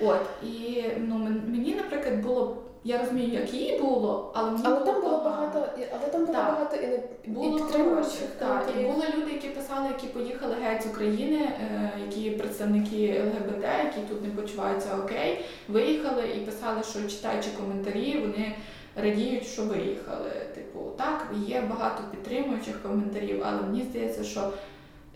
От, 0.00 0.20
і 0.42 0.82
ну, 0.98 1.14
мені, 1.46 1.74
наприклад, 1.74 2.22
було. 2.22 2.56
Я 2.84 2.98
розумію, 2.98 3.32
як 3.32 3.54
їй 3.54 3.78
було, 3.80 4.32
але 4.34 4.50
мені 4.50 4.62
але 4.66 4.74
було 4.74 4.92
там 4.92 5.02
було 5.02 5.24
багато, 5.24 5.66
але 5.92 6.08
там 6.12 6.20
було 6.20 6.38
так. 6.38 6.46
багато 6.46 6.76
і 6.76 6.86
не 6.86 6.98
було 7.26 7.56
підтримуючих. 7.56 8.28
Так, 8.38 8.68
і 8.80 8.84
були 8.84 9.04
люди, 9.16 9.32
які 9.32 9.48
писали, 9.48 9.88
які 9.88 10.06
поїхали 10.06 10.54
геть 10.62 10.82
з 10.82 10.86
України, 10.86 11.36
е, 11.36 11.92
які 12.06 12.30
представники 12.30 13.22
ЛГБТ, 13.24 13.64
які 13.84 14.00
тут 14.08 14.22
не 14.22 14.42
почуваються 14.42 14.96
окей, 15.04 15.44
виїхали 15.68 16.22
і 16.36 16.40
писали, 16.40 16.82
що 16.82 17.08
читаючи 17.08 17.48
коментарі, 17.56 18.18
вони 18.20 18.54
радіють, 18.96 19.46
що 19.46 19.62
виїхали. 19.62 20.30
Типу, 20.54 20.78
так, 20.98 21.26
є 21.46 21.60
багато 21.70 22.02
підтримуючих 22.10 22.82
коментарів, 22.82 23.42
але 23.46 23.62
мені 23.62 23.82
здається, 23.82 24.24
що 24.24 24.52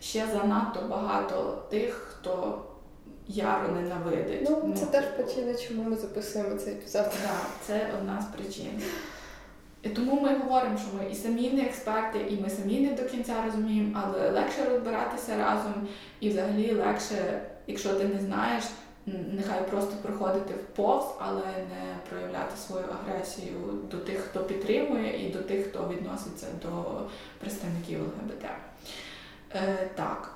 ще 0.00 0.26
занадто 0.32 0.80
багато 0.90 1.62
тих, 1.70 1.92
хто 1.92 2.58
яро 3.28 3.68
ненавидить. 3.68 4.40
Ну, 4.50 4.74
це 4.76 4.84
ну, 4.84 4.90
теж 4.90 5.04
причина, 5.04 5.54
чому 5.54 5.82
ми 5.82 5.96
записуємо 5.96 6.54
цей 6.54 6.72
епізод. 6.72 7.04
Так, 7.04 7.46
це 7.66 7.90
одна 7.98 8.22
з 8.22 8.36
причин. 8.36 8.82
І 9.82 9.88
тому 9.88 10.20
ми 10.20 10.38
говоримо, 10.38 10.78
що 10.78 10.86
ми 10.98 11.10
і 11.10 11.14
самі 11.14 11.50
не 11.50 11.62
експерти, 11.62 12.18
і 12.18 12.40
ми 12.40 12.50
самі 12.50 12.80
не 12.80 12.92
до 12.92 13.04
кінця 13.04 13.34
розуміємо, 13.44 14.02
але 14.04 14.30
легше 14.30 14.64
розбиратися 14.70 15.36
разом, 15.36 15.88
і 16.20 16.30
взагалі 16.30 16.74
легше, 16.74 17.40
якщо 17.66 17.94
ти 17.94 18.04
не 18.04 18.20
знаєш, 18.20 18.64
нехай 19.06 19.68
просто 19.70 19.96
проходити 20.02 20.54
в 20.54 20.76
повз, 20.76 21.06
але 21.18 21.42
не 21.42 21.96
проявляти 22.10 22.56
свою 22.56 22.84
агресію 22.86 23.54
до 23.90 23.98
тих, 23.98 24.18
хто 24.18 24.44
підтримує, 24.44 25.26
і 25.26 25.32
до 25.32 25.38
тих, 25.38 25.66
хто 25.66 25.88
відноситься 25.88 26.46
до 26.62 27.00
представників 27.40 28.00
ЛГБТ. 28.00 28.44
Е, 29.54 29.90
Так. 29.96 30.32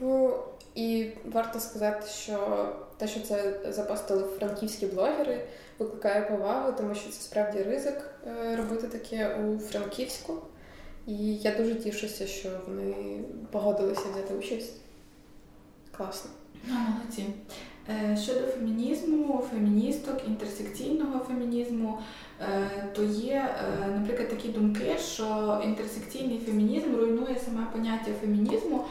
Ну, 0.00 0.34
І 0.76 1.10
варто 1.32 1.60
сказати, 1.60 2.06
що 2.06 2.68
те, 2.96 3.08
що 3.08 3.20
це 3.20 3.54
запостили 3.68 4.22
франківські 4.38 4.86
блогери, 4.86 5.44
викликає 5.78 6.20
повагу, 6.20 6.72
тому 6.78 6.94
що 6.94 7.10
це 7.10 7.20
справді 7.20 7.62
ризик 7.62 8.10
е, 8.26 8.56
робити 8.56 8.86
таке 8.86 9.34
у 9.34 9.58
Франківську. 9.58 10.34
І 11.06 11.34
я 11.34 11.56
дуже 11.56 11.74
тішуся, 11.74 12.26
що 12.26 12.48
вони 12.66 12.94
погодилися 13.50 14.04
взяти 14.12 14.34
участь. 14.34 14.72
Класно. 15.96 16.30
Ну, 16.66 16.74
молодці. 16.74 17.24
Е, 17.88 18.16
щодо 18.22 18.40
фемінізму, 18.40 19.44
феміністок, 19.50 20.20
інтерсекційного 20.26 21.18
фемінізму, 21.24 21.98
то 22.94 23.02
є, 23.02 23.34
е, 23.34 23.86
наприклад, 23.98 24.28
такі 24.28 24.48
думки, 24.48 24.98
що 24.98 25.60
інтерсекційний 25.64 26.38
фемінізм 26.38 26.96
руйнує 26.96 27.36
саме 27.44 27.66
поняття 27.72 28.10
фемінізму, 28.20 28.84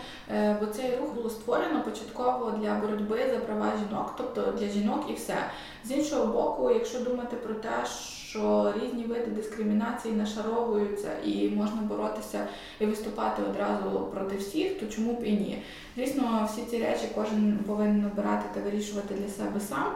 бо 0.59 0.65
цей 0.65 0.95
рух 1.01 1.13
було 1.15 1.29
створено 1.29 1.83
початково 1.83 2.51
для 2.51 2.75
боротьби 2.75 3.19
за 3.33 3.39
права 3.39 3.71
жінок, 3.87 4.13
тобто 4.17 4.53
для 4.59 4.67
жінок 4.67 5.05
і 5.09 5.13
все. 5.13 5.37
З 5.83 5.91
іншого 5.91 6.25
боку, 6.33 6.71
якщо 6.71 6.99
думати 6.99 7.35
про 7.35 7.53
те, 7.53 7.85
що 8.29 8.73
різні 8.81 9.03
види 9.03 9.31
дискримінації 9.31 10.13
нашаровуються 10.13 11.09
і 11.25 11.49
можна 11.49 11.81
боротися 11.81 12.47
і 12.79 12.85
виступати 12.85 13.41
одразу 13.49 13.99
проти 14.13 14.37
всіх, 14.37 14.79
то 14.79 14.85
чому 14.85 15.13
б 15.13 15.23
і 15.23 15.31
ні? 15.31 15.63
Звісно, 15.97 16.49
всі 16.51 16.61
ці 16.61 16.77
речі 16.77 17.05
кожен 17.15 17.59
повинен 17.67 18.05
обирати 18.05 18.45
та 18.53 18.61
вирішувати 18.61 19.13
для 19.13 19.29
себе 19.29 19.59
сам. 19.59 19.93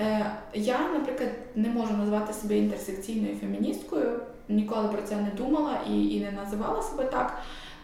Е, 0.00 0.32
я, 0.54 0.78
наприклад, 0.92 1.30
не 1.54 1.68
можу 1.68 1.96
назвати 1.96 2.32
себе 2.32 2.58
інтерсекційною 2.58 3.36
феміністкою, 3.36 4.20
ніколи 4.48 4.88
про 4.88 5.02
це 5.02 5.16
не 5.16 5.30
думала 5.36 5.80
і, 5.90 6.06
і 6.06 6.20
не 6.20 6.32
називала 6.32 6.82
себе 6.82 7.04
так. 7.04 7.38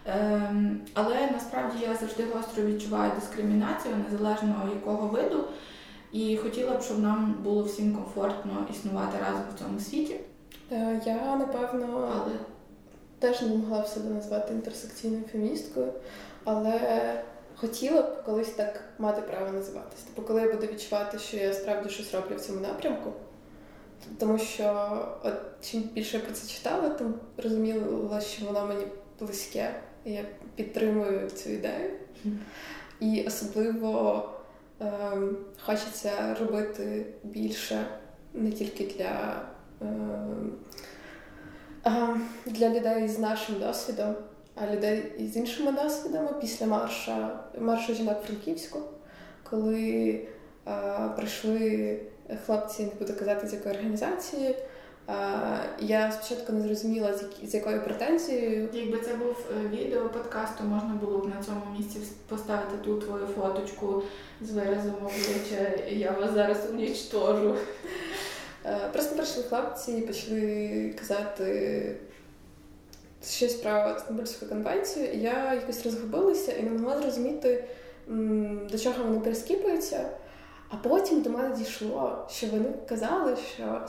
Ем, 0.06 0.80
але 0.94 1.30
насправді 1.32 1.78
я 1.82 1.94
завжди 1.94 2.24
гостро 2.34 2.64
відчуваю 2.64 3.12
дискримінацію, 3.14 3.94
незалежно 4.10 4.68
якого 4.74 5.08
виду. 5.08 5.44
І 6.12 6.36
хотіла 6.36 6.76
б, 6.76 6.82
щоб 6.82 6.98
нам 6.98 7.34
було 7.42 7.62
всім 7.62 7.94
комфортно 7.94 8.66
існувати 8.70 9.18
разом 9.26 9.42
в 9.54 9.58
цьому 9.58 9.80
світі. 9.80 10.16
Е, 10.72 11.00
я 11.06 11.36
напевно 11.36 12.08
але... 12.14 12.34
теж 13.18 13.42
не 13.42 13.48
могла 13.48 13.80
б 13.80 13.86
себе 13.86 14.10
назвати 14.10 14.54
інтерсекційною 14.54 15.24
феміністкою, 15.32 15.92
але 16.44 16.80
хотіла 17.64 18.02
б 18.02 18.24
колись 18.24 18.50
так 18.50 18.80
мати 18.98 19.22
право 19.22 19.52
називатися. 19.52 20.02
Тобто, 20.06 20.28
коли 20.28 20.42
я 20.42 20.52
буду 20.52 20.66
відчувати, 20.66 21.18
що 21.18 21.36
я 21.36 21.52
справді 21.52 21.90
щось 21.90 22.14
роблю 22.14 22.36
в 22.36 22.40
цьому 22.40 22.60
напрямку. 22.60 23.12
Тому 24.18 24.38
що 24.38 24.98
от 25.22 25.34
чим 25.62 25.82
більше 25.82 26.16
я 26.16 26.22
про 26.22 26.32
це 26.32 26.48
читала, 26.48 26.88
тим 26.88 27.14
розуміла, 27.36 28.20
що 28.20 28.46
воно 28.46 28.66
мені 28.66 28.86
близьке, 29.20 29.74
і 30.04 30.12
я 30.12 30.24
підтримую 30.54 31.30
цю 31.30 31.50
ідею. 31.50 31.90
І 33.00 33.24
особливо 33.26 34.22
Ем, 34.80 35.36
хочеться 35.60 36.36
робити 36.40 37.06
більше 37.22 37.86
не 38.34 38.50
тільки 38.50 38.84
для 38.84 39.42
ем, 41.84 42.28
для 42.46 42.68
людей 42.68 43.08
з 43.08 43.18
нашим 43.18 43.58
досвідом, 43.60 44.14
людей 44.72 45.12
з 45.18 45.36
іншими 45.36 45.72
досвідами 45.72 46.28
після 46.40 46.66
марша 46.66 47.40
маршу 47.58 47.94
жінок 47.94 48.16
Франківську, 48.26 48.78
коли 49.50 50.20
прийшли 51.16 51.98
хлопці, 52.46 52.82
не 52.82 52.90
буду 52.98 53.18
казати, 53.18 53.46
з 53.46 53.52
якої 53.52 53.74
організації. 53.74 54.56
Я 55.80 56.12
спочатку 56.12 56.52
не 56.52 56.60
зрозуміла, 56.60 57.14
з 57.42 57.54
якою 57.54 57.84
претензією. 57.84 58.68
Якби 58.72 58.98
це 58.98 59.14
був 59.14 59.36
е, 59.50 59.68
відео 59.68 60.08
подкаст, 60.08 60.58
то 60.58 60.64
можна 60.64 60.94
було 60.94 61.18
б 61.18 61.26
на 61.26 61.42
цьому 61.44 61.76
місці 61.78 61.98
поставити 62.28 62.76
ту 62.84 63.00
твою 63.00 63.26
фоточку 63.26 64.02
з 64.40 64.50
виразом 64.50 64.94
обличчя 65.02 65.84
Я 65.88 66.10
вас 66.10 66.30
зараз 66.30 66.70
унічтожу. 66.70 67.56
Е, 68.64 68.78
просто 68.92 69.16
прийшли 69.16 69.42
хлопці 69.42 69.92
і 69.92 70.00
почали 70.00 70.94
казати 70.98 71.96
щось 73.26 73.54
про 73.54 73.96
Стамбульську 73.98 74.46
конвенцію. 74.46 75.12
І 75.12 75.18
я 75.18 75.54
якось 75.54 75.84
розгубилася 75.84 76.52
і 76.52 76.62
не 76.62 76.70
могла 76.70 77.02
зрозуміти, 77.02 77.64
до 78.70 78.78
чого 78.78 79.04
вони 79.04 79.20
перескіпуються. 79.20 80.08
А 80.68 80.76
потім 80.76 81.22
до 81.22 81.30
мене 81.30 81.56
дійшло, 81.56 82.26
що 82.30 82.46
вони 82.46 82.64
казали, 82.88 83.36
що 83.54 83.80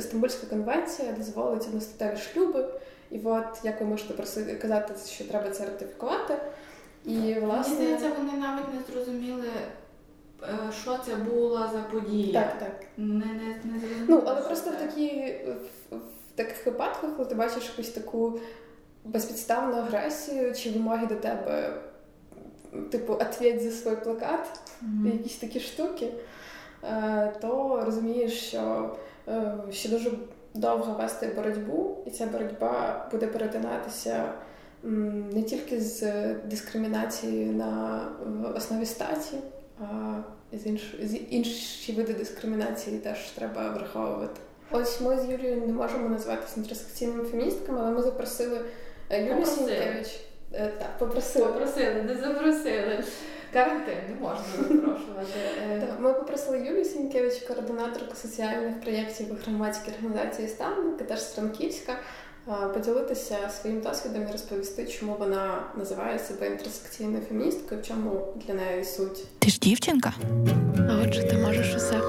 Стамбульська 0.00 0.46
конвенція 0.46 1.12
дозволить 1.12 1.66
одностатеві 1.66 2.16
шлюби, 2.18 2.68
і 3.10 3.20
от 3.24 3.44
як 3.62 3.80
ви 3.80 3.86
можете 3.86 4.14
просити 4.14 4.54
казати, 4.54 4.94
що 5.08 5.24
треба 5.24 5.50
це 5.50 5.64
ратифікувати. 5.64 6.34
І 7.04 7.34
власне 7.34 7.74
Мені 7.74 7.86
здається, 7.86 8.18
вони 8.18 8.32
навіть 8.32 8.74
не 8.74 8.94
зрозуміли, 8.94 9.48
е, 10.42 10.46
що 10.82 10.98
це 11.06 11.14
була 11.14 11.70
за 11.72 11.78
подія. 11.78 12.40
Так, 12.40 12.58
так. 12.58 12.86
Не, 12.96 13.26
не, 13.26 13.60
не 13.64 13.80
Ну, 14.08 14.22
але 14.26 14.40
просто 14.40 14.70
в 14.70 14.74
такі 14.74 15.34
в 15.90 15.96
таких 16.44 16.66
випадках, 16.66 17.16
коли 17.16 17.28
ти 17.28 17.34
бачиш 17.34 17.68
якусь 17.70 17.88
таку 17.88 18.40
безпідставну 19.04 19.76
агресію 19.76 20.54
чи 20.54 20.70
вимоги 20.70 21.06
до 21.06 21.14
тебе 21.14 21.80
типу, 22.90 23.12
ответь 23.12 23.62
за 23.62 23.70
свій 23.70 23.96
плакат, 23.96 24.60
mm-hmm. 24.82 25.12
якісь 25.12 25.36
такі 25.36 25.60
штуки, 25.60 26.08
е, 26.84 27.32
то 27.40 27.82
розумієш, 27.84 28.32
що 28.32 28.96
е, 29.28 29.54
ще 29.70 29.88
дуже 29.88 30.10
довго 30.54 30.92
вести 30.92 31.32
боротьбу, 31.36 31.96
і 32.06 32.10
ця 32.10 32.26
боротьба 32.26 33.06
буде 33.10 33.26
перетинатися 33.26 34.32
не 34.82 35.42
тільки 35.42 35.80
з 35.80 36.24
дискримінацією 36.34 37.52
на 37.52 38.02
основі 38.56 38.86
статі, 38.86 39.36
а 39.80 40.16
з 40.52 40.66
інші, 40.66 41.06
з 41.06 41.16
інші 41.30 41.92
види 41.92 42.12
дискримінації 42.12 42.98
теж 42.98 43.30
треба 43.30 43.70
враховувати. 43.70 44.40
Ось 44.72 45.00
ми 45.00 45.18
з 45.20 45.30
Юлією 45.30 45.66
не 45.66 45.72
можемо 45.72 46.08
називатися 46.08 46.52
інтерсекційними 46.56 47.24
феміністками, 47.24 47.78
але 47.82 47.90
ми 47.90 48.02
запросили 48.02 48.60
е, 49.10 49.24
Юлію 49.24 49.46
Сінкевич. 49.46 50.20
Е, 50.52 50.72
так, 50.78 50.98
попросили. 50.98 51.46
Попросили, 51.46 52.02
не 52.02 52.16
запросили. 52.16 53.04
Карантин 53.52 53.94
не 54.08 54.14
можна 54.20 54.44
запрошувати. 54.68 55.38
Е, 55.70 55.80
так, 55.86 56.00
Ми 56.00 56.12
попросили 56.12 56.58
Юлію 56.58 56.84
Сінкевич, 56.84 57.34
координаторку 57.34 58.14
соціальних 58.16 58.80
проєктів 58.80 59.26
в 59.28 59.36
громадській 59.44 59.92
організації 59.92 60.48
«Стан», 60.48 60.92
яка 60.92 61.04
теж 61.04 61.22
з 61.22 61.34
Франківська, 61.34 61.92
поділитися 62.74 63.36
своїм 63.60 63.80
досвідом 63.80 64.22
і 64.28 64.32
розповісти, 64.32 64.86
чому 64.86 65.16
вона 65.18 65.62
називає 65.76 66.18
себе 66.18 66.46
інтерсекційною 66.46 67.22
феміністкою, 67.28 67.80
в 67.80 67.86
чому 67.86 68.34
для 68.46 68.54
неї 68.54 68.84
суть. 68.84 69.38
Ти 69.38 69.50
ж 69.50 69.58
дівчинка? 69.58 70.12
А 70.90 71.02
отже, 71.04 71.22
ти 71.22 71.36
можеш 71.36 71.74
усе. 71.74 72.00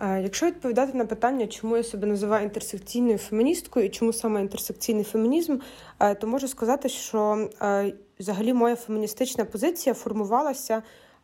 Якщо 0.00 0.46
відповідати 0.46 0.98
на 0.98 1.04
питання, 1.04 1.46
чому 1.46 1.76
я 1.76 1.82
себе 1.82 2.06
називаю 2.06 2.44
інтерсекційною 2.44 3.18
феміністкою 3.18 3.86
і 3.86 3.88
чому 3.88 4.12
саме 4.12 4.40
інтерсекційний 4.40 5.04
фемінізм, 5.04 5.58
е, 6.00 6.14
то 6.14 6.26
можу 6.26 6.48
сказати, 6.48 6.88
що 6.88 7.48
е, 7.62 7.92
взагалі 8.20 8.52
моя 8.52 8.76
феміністична 8.76 9.44
позиція 9.44 9.94
формувалася, 9.94 10.82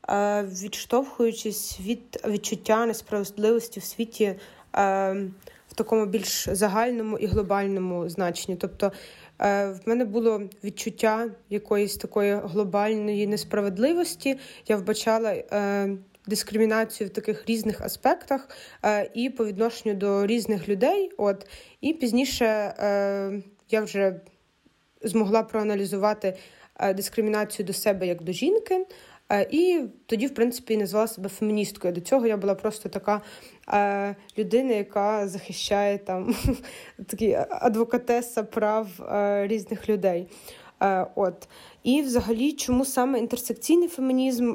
е, 0.09 0.43
відштовхуючись 0.43 1.81
від 1.81 2.21
відчуття 2.29 2.87
несправедливості 2.87 3.81
в 3.81 3.85
світі 3.85 4.35
в 5.69 5.75
такому 5.75 6.07
більш 6.07 6.49
загальному 6.49 7.19
і 7.19 7.27
глобальному 7.27 8.09
значенні. 8.09 8.57
Тобто 8.57 8.93
в 9.39 9.81
мене 9.87 10.05
було 10.05 10.43
відчуття 10.65 11.27
якоїсь 11.51 11.97
такої 11.97 12.35
глобальної 12.45 13.27
несправедливості. 13.27 14.39
Я 14.69 14.77
вбачала 14.77 15.35
дискримінацію 16.27 17.09
в 17.09 17.11
таких 17.11 17.47
різних 17.47 17.81
аспектах 17.81 18.49
е, 18.85 19.11
і 19.15 19.31
по 19.31 19.47
відношенню 19.47 19.95
до 19.95 20.27
різних 20.27 20.69
людей. 20.69 21.11
От 21.17 21.47
І 21.81 21.93
пізніше 21.93 22.47
е, 22.47 23.43
я 23.71 23.81
вже 23.81 24.21
змогла 25.03 25.43
проаналізувати 25.43 26.37
е, 26.81 26.95
дискримінацію 26.95 27.67
до 27.67 27.73
себе 27.73 28.07
як 28.07 28.23
до 28.23 28.33
жінки. 28.33 28.87
І 29.51 29.83
тоді, 30.07 30.27
в 30.27 30.35
принципі, 30.35 30.77
назвала 30.77 31.07
себе 31.07 31.29
феміністкою. 31.29 31.95
До 31.95 32.01
цього 32.01 32.27
я 32.27 32.37
була 32.37 32.55
просто 32.55 32.89
така 32.89 33.23
е, 33.69 34.17
людина, 34.39 34.73
яка 34.75 35.29
захищає 35.29 35.99
там 35.99 36.35
такі 37.07 37.39
адвокатеса 37.51 38.43
прав 38.43 38.89
е, 39.01 39.47
різних 39.47 39.89
людей. 39.89 40.29
Е, 40.83 41.07
от. 41.15 41.49
І 41.83 42.03
взагалі, 42.03 42.53
чому 42.53 42.85
саме 42.85 43.19
інтерсекційний 43.19 43.89
фемінізм? 43.89 44.55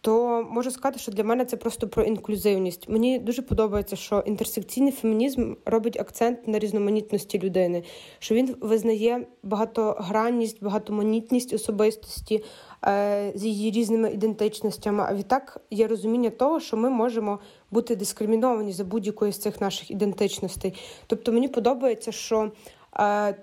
То 0.00 0.46
можу 0.50 0.70
сказати, 0.70 0.98
що 0.98 1.12
для 1.12 1.24
мене 1.24 1.44
це 1.44 1.56
просто 1.56 1.88
про 1.88 2.02
інклюзивність. 2.02 2.88
Мені 2.88 3.18
дуже 3.18 3.42
подобається, 3.42 3.96
що 3.96 4.22
інтерсекційний 4.26 4.92
фемінізм 4.92 5.54
робить 5.64 6.00
акцент 6.00 6.48
на 6.48 6.58
різноманітності 6.58 7.38
людини, 7.38 7.82
що 8.18 8.34
він 8.34 8.56
визнає 8.60 9.26
багатогранність, 9.42 10.62
багатоманітність 10.62 11.52
особистості 11.52 12.44
е, 12.84 13.32
з 13.34 13.44
її 13.44 13.70
різними 13.70 14.10
ідентичностями. 14.10 15.04
А 15.08 15.14
відтак 15.14 15.60
є 15.70 15.86
розуміння 15.86 16.30
того, 16.30 16.60
що 16.60 16.76
ми 16.76 16.90
можемо 16.90 17.38
бути 17.70 17.96
дискриміновані 17.96 18.72
за 18.72 18.84
будь-якою 18.84 19.32
з 19.32 19.38
цих 19.38 19.60
наших 19.60 19.90
ідентичностей. 19.90 20.74
Тобто 21.06 21.32
мені 21.32 21.48
подобається, 21.48 22.12
що 22.12 22.50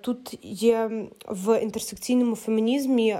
Тут 0.02 0.39
є 0.42 0.92
в 1.28 1.62
інтерсекційному 1.62 2.36
фемінізмі 2.36 3.18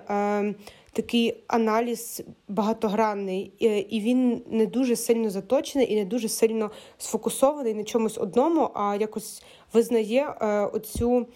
такий 0.94 1.44
аналіз 1.48 2.22
багатогранний, 2.48 3.54
і 3.90 4.02
він 4.02 4.42
не 4.48 4.66
дуже 4.66 4.96
сильно 4.96 5.30
заточений 5.30 5.94
і 5.94 5.96
не 5.96 6.06
дуже 6.06 6.30
сильно 6.30 6.72
сфокусований 6.98 7.74
на 7.74 7.84
чомусь 7.84 8.18
одному, 8.18 8.70
а 8.74 8.96
якось 8.96 9.44
визнає 9.74 10.30
оцю 10.74 11.28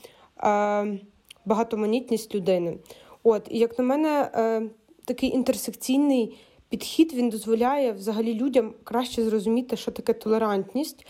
багатоманітність 1.46 2.36
людини. 2.36 2.78
От, 3.24 3.48
і 3.50 3.58
як 3.58 3.80
на 3.80 3.86
мене, 3.86 4.32
такий 5.06 5.30
інтерсекційний 5.30 6.38
підхід 6.70 7.14
він 7.14 7.30
дозволяє 7.30 7.92
взагалі 7.92 8.34
людям 8.34 8.74
краще 8.84 9.24
зрозуміти, 9.24 9.78
що 9.78 9.92
таке 9.92 10.14
толерантність. 10.14 11.06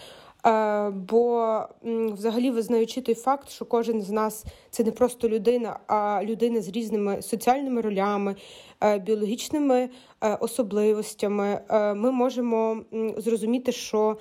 Е, 0.47 0.89
бо 0.89 1.59
взагалі 1.83 2.51
визнаючи 2.51 3.01
той 3.01 3.15
факт, 3.15 3.49
що 3.49 3.65
кожен 3.65 4.01
з 4.01 4.09
нас 4.09 4.45
це 4.69 4.83
не 4.83 4.91
просто 4.91 5.29
людина, 5.29 5.79
а 5.87 6.21
людина 6.23 6.61
з 6.61 6.69
різними 6.69 7.21
соціальними 7.21 7.81
ролями, 7.81 8.35
е, 8.83 8.99
біологічними 8.99 9.89
е, 10.21 10.35
особливостями, 10.35 11.61
ми 11.95 12.11
можемо 12.11 12.81
зрозуміти, 13.17 13.71
що 13.71 14.17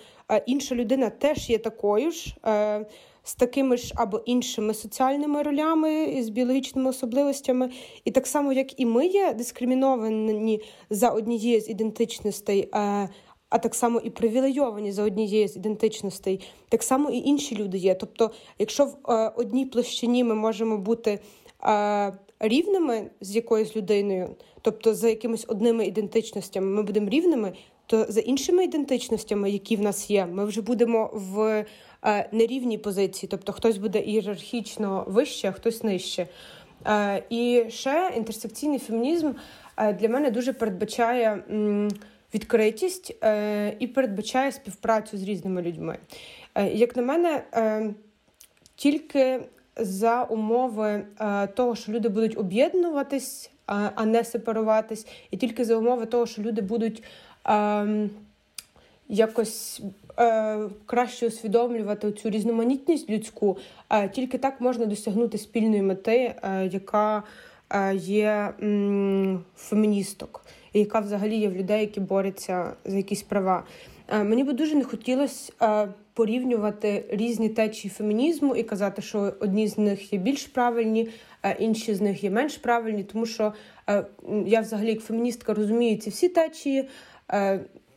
інша 0.46 0.74
людина 0.74 1.10
теж 1.10 1.50
є 1.50 1.58
такою 1.58 2.10
ж 2.10 2.36
з 3.22 3.34
такими 3.34 3.76
ж 3.76 3.92
або 3.96 4.22
іншими 4.26 4.74
соціальними 4.74 5.42
ролями 5.42 6.22
з 6.22 6.28
біологічними 6.28 6.90
особливостями, 6.90 7.70
і 8.04 8.10
так 8.10 8.26
само, 8.26 8.52
як 8.52 8.80
і 8.80 8.86
ми 8.86 9.06
є 9.06 9.34
дискриміновані 9.34 10.60
за 10.90 11.08
однією 11.08 11.60
з 11.60 11.68
ідентичностей. 11.68 12.70
А 13.48 13.58
так 13.58 13.74
само 13.74 14.00
і 14.00 14.10
привілейовані 14.10 14.92
за 14.92 15.02
однією 15.02 15.48
з 15.48 15.56
ідентичностей, 15.56 16.48
так 16.68 16.82
само 16.82 17.10
і 17.10 17.18
інші 17.18 17.56
люди 17.56 17.78
є. 17.78 17.94
Тобто, 17.94 18.30
якщо 18.58 18.84
в 18.84 19.12
е, 19.12 19.32
одній 19.36 19.66
площині 19.66 20.24
ми 20.24 20.34
можемо 20.34 20.78
бути 20.78 21.18
е, 21.64 22.12
рівними 22.40 23.10
з 23.20 23.36
якоюсь 23.36 23.76
людиною, 23.76 24.36
тобто 24.62 24.94
за 24.94 25.08
якимись 25.08 25.44
одними 25.48 25.86
ідентичностями, 25.86 26.66
ми 26.66 26.82
будемо 26.82 27.08
рівними, 27.08 27.52
то 27.86 28.06
за 28.08 28.20
іншими 28.20 28.64
ідентичностями, 28.64 29.50
які 29.50 29.76
в 29.76 29.80
нас 29.80 30.10
є, 30.10 30.26
ми 30.26 30.44
вже 30.44 30.62
будемо 30.62 31.10
в 31.12 31.64
Е, 32.06 32.28
нерівній 32.32 32.78
позиції, 32.78 33.28
тобто 33.30 33.52
хтось 33.52 33.78
буде 33.78 34.00
ієрархічно 34.00 35.04
вище, 35.08 35.48
а 35.48 35.52
хтось 35.52 35.82
нижче. 35.82 36.26
І 37.30 37.64
ще 37.68 38.12
інтерсекційний 38.16 38.78
фемінізм 38.78 39.32
для 40.00 40.08
мене 40.08 40.30
дуже 40.30 40.52
передбачає 40.52 41.42
відкритість 42.34 43.10
і 43.78 43.86
передбачає 43.86 44.52
співпрацю 44.52 45.18
з 45.18 45.22
різними 45.22 45.62
людьми. 45.62 45.98
Як 46.72 46.96
на 46.96 47.02
мене, 47.02 47.42
тільки 48.76 49.40
за 49.76 50.22
умови 50.22 51.04
того, 51.54 51.76
що 51.76 51.92
люди 51.92 52.08
будуть 52.08 52.38
об'єднуватись, 52.38 53.50
а 53.66 54.04
не 54.04 54.24
сепаруватись, 54.24 55.06
і 55.30 55.36
тільки 55.36 55.64
за 55.64 55.76
умови 55.76 56.06
того, 56.06 56.26
що 56.26 56.42
люди 56.42 56.62
будуть 56.62 57.02
якось 59.08 59.82
е, 60.18 60.58
краще 60.86 61.26
усвідомлювати 61.26 62.12
цю 62.12 62.30
різноманітність 62.30 63.10
людську, 63.10 63.58
е, 63.90 64.08
тільки 64.08 64.38
так 64.38 64.60
можна 64.60 64.86
досягнути 64.86 65.38
спільної 65.38 65.82
мети, 65.82 66.34
е, 66.42 66.66
яка 66.72 67.22
е, 67.70 67.94
є 67.96 68.54
м, 68.62 69.44
феміністок, 69.56 70.44
і 70.76 70.78
яка 70.78 71.00
взагалі 71.00 71.36
є 71.36 71.48
в 71.48 71.54
людей, 71.56 71.80
які 71.80 72.00
борються 72.00 72.76
за 72.84 72.96
якісь 72.96 73.22
права. 73.22 73.64
Е, 74.08 74.24
мені 74.24 74.44
би 74.44 74.52
дуже 74.52 74.74
не 74.74 74.84
хотілося 74.84 75.52
е, 75.62 75.88
порівнювати 76.12 77.04
різні 77.08 77.48
течії 77.48 77.92
фемінізму 77.96 78.56
і 78.56 78.62
казати, 78.62 79.02
що 79.02 79.32
одні 79.40 79.68
з 79.68 79.78
них 79.78 80.12
є 80.12 80.18
більш 80.18 80.46
правильні, 80.46 81.08
а 81.42 81.50
інші 81.50 81.94
з 81.94 82.00
них 82.00 82.24
є 82.24 82.30
менш 82.30 82.56
правильні, 82.56 83.04
тому 83.04 83.26
що 83.26 83.52
я 84.46 84.60
взагалі 84.60 84.88
як 84.88 85.00
феміністка 85.00 85.54
розумію 85.54 85.96
ці 85.96 86.10
всі 86.10 86.28
течії 86.28 86.88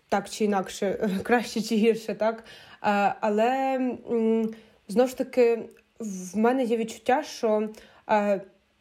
так 0.10 0.30
чи 0.30 0.46
інакше, 0.46 1.10
краще 1.24 1.62
чи 1.62 1.76
гірше, 1.76 2.16
так. 2.16 2.44
Але 3.20 3.80
знову 4.88 5.10
ж 5.10 5.18
таки 5.18 5.60
в 6.00 6.38
мене 6.38 6.64
є 6.64 6.78
відчуття, 6.78 7.24
що 7.24 7.70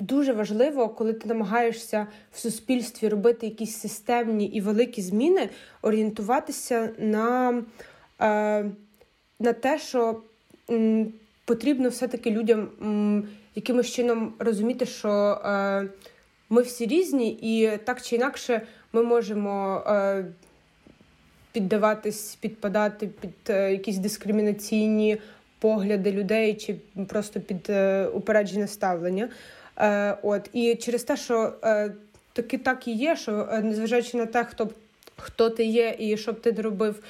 дуже 0.01 0.33
важливо, 0.33 0.89
коли 0.89 1.13
ти 1.13 1.29
намагаєшся 1.29 2.07
в 2.33 2.39
суспільстві 2.39 3.09
робити 3.09 3.47
якісь 3.47 3.77
системні 3.77 4.47
і 4.47 4.61
великі 4.61 5.03
зміни, 5.03 5.49
орієнтуватися 5.83 6.91
на, 6.99 7.63
на 9.41 9.53
те, 9.61 9.79
що 9.79 10.23
потрібно 11.45 11.89
все-таки 11.89 12.31
людям 12.31 12.69
якимось 13.55 13.91
чином 13.91 14.35
розуміти, 14.39 14.87
що 14.87 15.41
ми 16.51 16.63
всі 16.63 16.87
різні, 16.87 17.31
і 17.31 17.77
так 17.85 18.03
чи 18.03 18.17
інакше 18.17 18.63
ми 18.93 19.03
можемо 19.03 19.83
піддаватись, 21.53 22.35
підпадати 22.35 23.07
під 23.21 23.31
е, 23.49 23.73
якісь 23.73 23.99
дискримінаційні 23.99 25.19
погляди 25.59 26.13
людей 26.13 26.55
чи 26.55 26.75
просто 27.09 27.41
під 27.41 27.67
е, 27.71 28.07
упереджене 28.07 28.69
ставлення. 28.69 29.29
Е, 29.79 30.17
от 30.23 30.51
і 30.53 30.75
через 30.75 31.05
те, 31.05 31.17
що 31.17 31.53
таки 32.33 32.59
так 32.59 32.89
і 32.89 32.93
є, 32.93 33.17
що 33.17 33.49
незважаючи 33.63 34.17
на 34.17 34.27
те, 34.27 34.45
хто 34.45 34.71
хто 35.17 35.51
ти 35.51 35.65
є 35.65 35.97
і 35.99 36.17
що 36.17 36.33
б 36.33 36.41
ти 36.41 36.53
не 36.53 36.63
робив, 36.63 37.03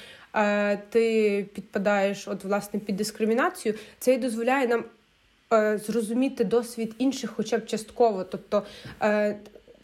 ти 0.89 1.45
підпадаєш 1.53 2.27
от 2.27 2.43
власне 2.43 2.79
під 2.79 2.95
дискримінацію, 2.95 3.75
це 3.99 4.13
і 4.13 4.17
дозволяє 4.17 4.67
нам. 4.67 4.83
Зрозуміти 5.87 6.43
досвід 6.43 6.95
інших, 6.97 7.33
хоча 7.35 7.57
б 7.57 7.65
частково, 7.65 8.23
тобто 8.23 8.63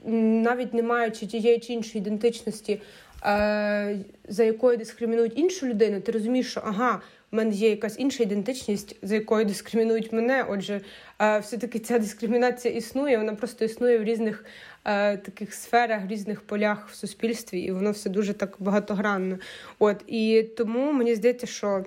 навіть 0.06 0.74
не 0.74 0.84
маючи 0.84 1.26
тієї 1.28 1.60
чи 1.60 1.74
іншої 1.74 2.02
ідентичності, 2.02 2.80
Е, 3.26 4.00
за 4.28 4.44
якою 4.44 4.78
дискримінують 4.78 5.40
іншу 5.40 5.68
людину, 5.68 6.02
ти 6.02 6.12
розумієш, 6.12 6.52
що 6.52 6.62
ага, 6.66 7.02
в 7.36 7.38
мене 7.38 7.56
є 7.56 7.70
якась 7.70 8.00
інша 8.00 8.24
ідентичність, 8.24 8.96
за 9.02 9.16
якою 9.16 9.46
дискримінують 9.46 10.14
мене. 10.14 10.46
Отже, 10.50 10.82
е, 11.20 11.40
все-таки 11.40 11.80
ця 11.80 12.00
дискримінація 12.00 12.74
існує, 12.74 13.18
вона 13.18 13.36
просто 13.36 13.66
існує 13.66 14.00
в 14.00 14.04
різних 14.04 14.46
е, 14.86 15.18
таких 15.18 15.54
сферах, 15.54 16.06
в 16.06 16.08
різних 16.08 16.42
полях 16.42 16.90
в 16.90 16.96
суспільстві, 16.96 17.60
і 17.60 17.72
воно 17.72 17.92
все 17.92 18.10
дуже 18.10 18.34
так 18.34 18.56
багатогранно. 18.60 19.38
От 19.80 20.04
і 20.08 20.44
тому 20.58 20.92
мені 20.92 21.16
здається, 21.16 21.48
що 21.48 21.86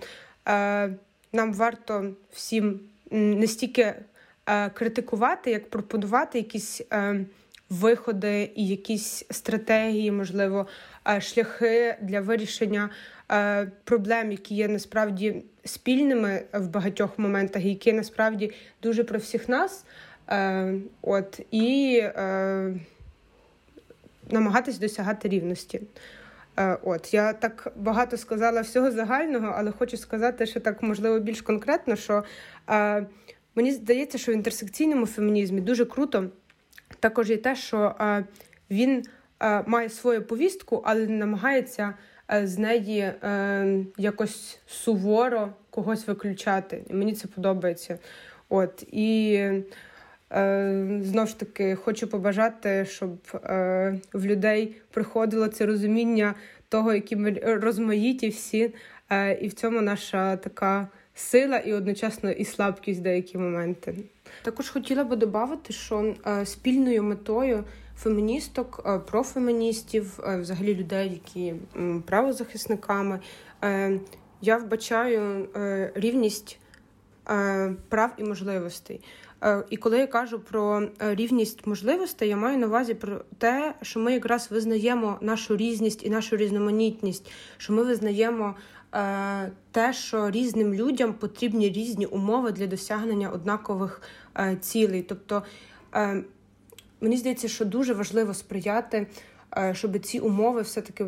нам 1.33 1.55
варто 1.55 2.15
всім 2.33 2.81
не 3.11 3.47
стільки 3.47 3.95
критикувати, 4.75 5.51
як 5.51 5.71
пропонувати 5.71 6.39
якісь 6.39 6.81
виходи 7.71 8.51
і 8.55 8.67
якісь 8.67 9.25
стратегії, 9.31 10.13
можливо, 10.13 10.67
е, 11.09 11.21
шляхи 11.21 11.97
для 12.03 12.21
вирішення 12.21 12.91
е, 13.33 13.71
проблем, 13.85 14.33
які 14.33 14.55
є 14.55 14.69
насправді 14.69 15.45
спільними 15.65 16.43
в 16.53 16.69
багатьох 16.69 17.19
моментах, 17.19 17.65
які 17.65 17.93
насправді 17.93 18.53
дуже 18.83 19.05
про 19.05 19.19
всіх 19.19 19.49
нас. 19.49 19.85
Е, 20.31 20.75
от 21.03 21.41
і 21.51 22.03
намагатись 24.31 24.79
досягати 24.79 25.29
рівності. 25.29 25.81
От 26.83 27.15
я 27.15 27.33
так 27.33 27.73
багато 27.77 28.17
сказала 28.17 28.61
всього 28.61 28.91
загального, 28.91 29.55
але 29.57 29.71
хочу 29.71 29.97
сказати, 29.97 30.47
що 30.47 30.61
так 30.61 30.83
можливо 30.83 31.19
більш 31.19 31.43
конкретно, 31.43 31.97
що 31.97 32.25
е, 32.71 33.07
мені 33.55 33.73
здається, 33.73 34.19
що 34.19 34.33
в 34.33 34.35
інтерсекційному 34.35 35.07
фемінізмі 35.07 35.61
дуже 35.61 35.85
круто 35.85 36.25
також 37.01 37.31
є 37.31 37.37
те, 37.37 37.57
що 37.57 37.95
е, 38.01 38.25
він 38.71 39.05
е, 39.43 39.63
має 39.67 39.89
свою 39.89 40.23
повістку, 40.23 40.83
але 40.85 41.07
намагається 41.07 41.95
е, 42.33 42.47
з 42.47 42.59
неї 42.59 43.13
якось 43.99 44.61
суворо 44.67 45.53
когось 45.71 46.07
виключати. 46.07 46.85
І 46.91 46.95
мені 46.95 47.13
це 47.13 47.29
подобається. 47.29 47.99
От 48.49 48.83
і 48.93 49.41
знову 51.01 51.27
ж 51.27 51.39
таки 51.39 51.75
хочу 51.75 52.09
побажати, 52.09 52.85
щоб 52.85 53.19
в 54.13 54.25
людей 54.25 54.77
приходило 54.91 55.49
це 55.49 55.67
розуміння 55.67 56.35
того, 56.69 56.93
які 56.93 57.17
ми 57.17 57.31
розмаїті 57.45 58.29
всі, 58.29 58.75
і 59.41 59.49
в 59.49 59.53
цьому 59.53 59.81
наша 59.81 60.37
така 60.37 60.89
сила 61.19 61.57
і 61.57 61.73
одночасно 61.73 62.31
і 62.31 62.45
слабкість 62.45 63.01
в 63.01 63.03
деякі 63.03 63.39
моменти. 63.39 63.95
Також 64.43 64.69
хотіла 64.69 65.05
би 65.05 65.17
додати, 65.17 65.73
що 65.73 66.15
е, 66.27 66.47
спільною 66.47 67.03
метою 67.03 67.65
феміністок, 67.97 68.83
е, 68.87 68.99
профеміністів, 68.99 70.21
е, 70.29 70.37
взагалі 70.37 70.75
людей, 70.75 71.11
які 71.11 71.55
правозахисниками, 72.07 73.21
я 74.41 74.57
вбачаю 74.57 75.49
рівність 75.95 76.59
прав 77.89 78.11
і 78.17 78.25
можливостей. 78.25 79.01
І 79.71 79.77
коли 79.77 79.99
я 79.99 80.07
кажу 80.07 80.41
про 80.41 80.89
рівність 81.01 81.67
можливостей, 81.67 82.29
я 82.29 82.37
маю 82.37 82.59
на 82.59 82.67
увазі 82.67 82.95
про 82.95 83.21
те, 83.39 83.75
що 83.83 84.01
ми 84.01 84.13
якраз 84.13 84.51
визнаємо 84.51 85.19
нашу 85.21 85.57
різність 85.57 86.07
і 86.07 86.11
нашу 86.11 86.37
різноманітність, 86.37 87.31
що 87.57 87.73
ми 87.73 87.83
визнаємо 87.83 88.55
те, 89.71 89.93
що 89.93 90.31
різним 90.31 90.75
людям 90.75 91.13
потрібні 91.13 91.69
різні 91.69 92.07
умови 92.07 92.53
для 92.53 92.67
досягнення 92.67 93.31
однакових 93.31 94.03
е, 94.39 94.57
цілей. 94.61 95.03
Тобто 95.03 95.43
е, 95.95 96.23
мені 97.01 97.17
здається, 97.17 97.49
що 97.49 97.65
дуже 97.65 97.95
важливо 97.95 98.35
сприяти, 98.35 99.07
е, 99.57 99.75
щоб 99.75 99.99
ці 99.99 100.19
умови 100.19 100.63
все-таки 100.63 101.07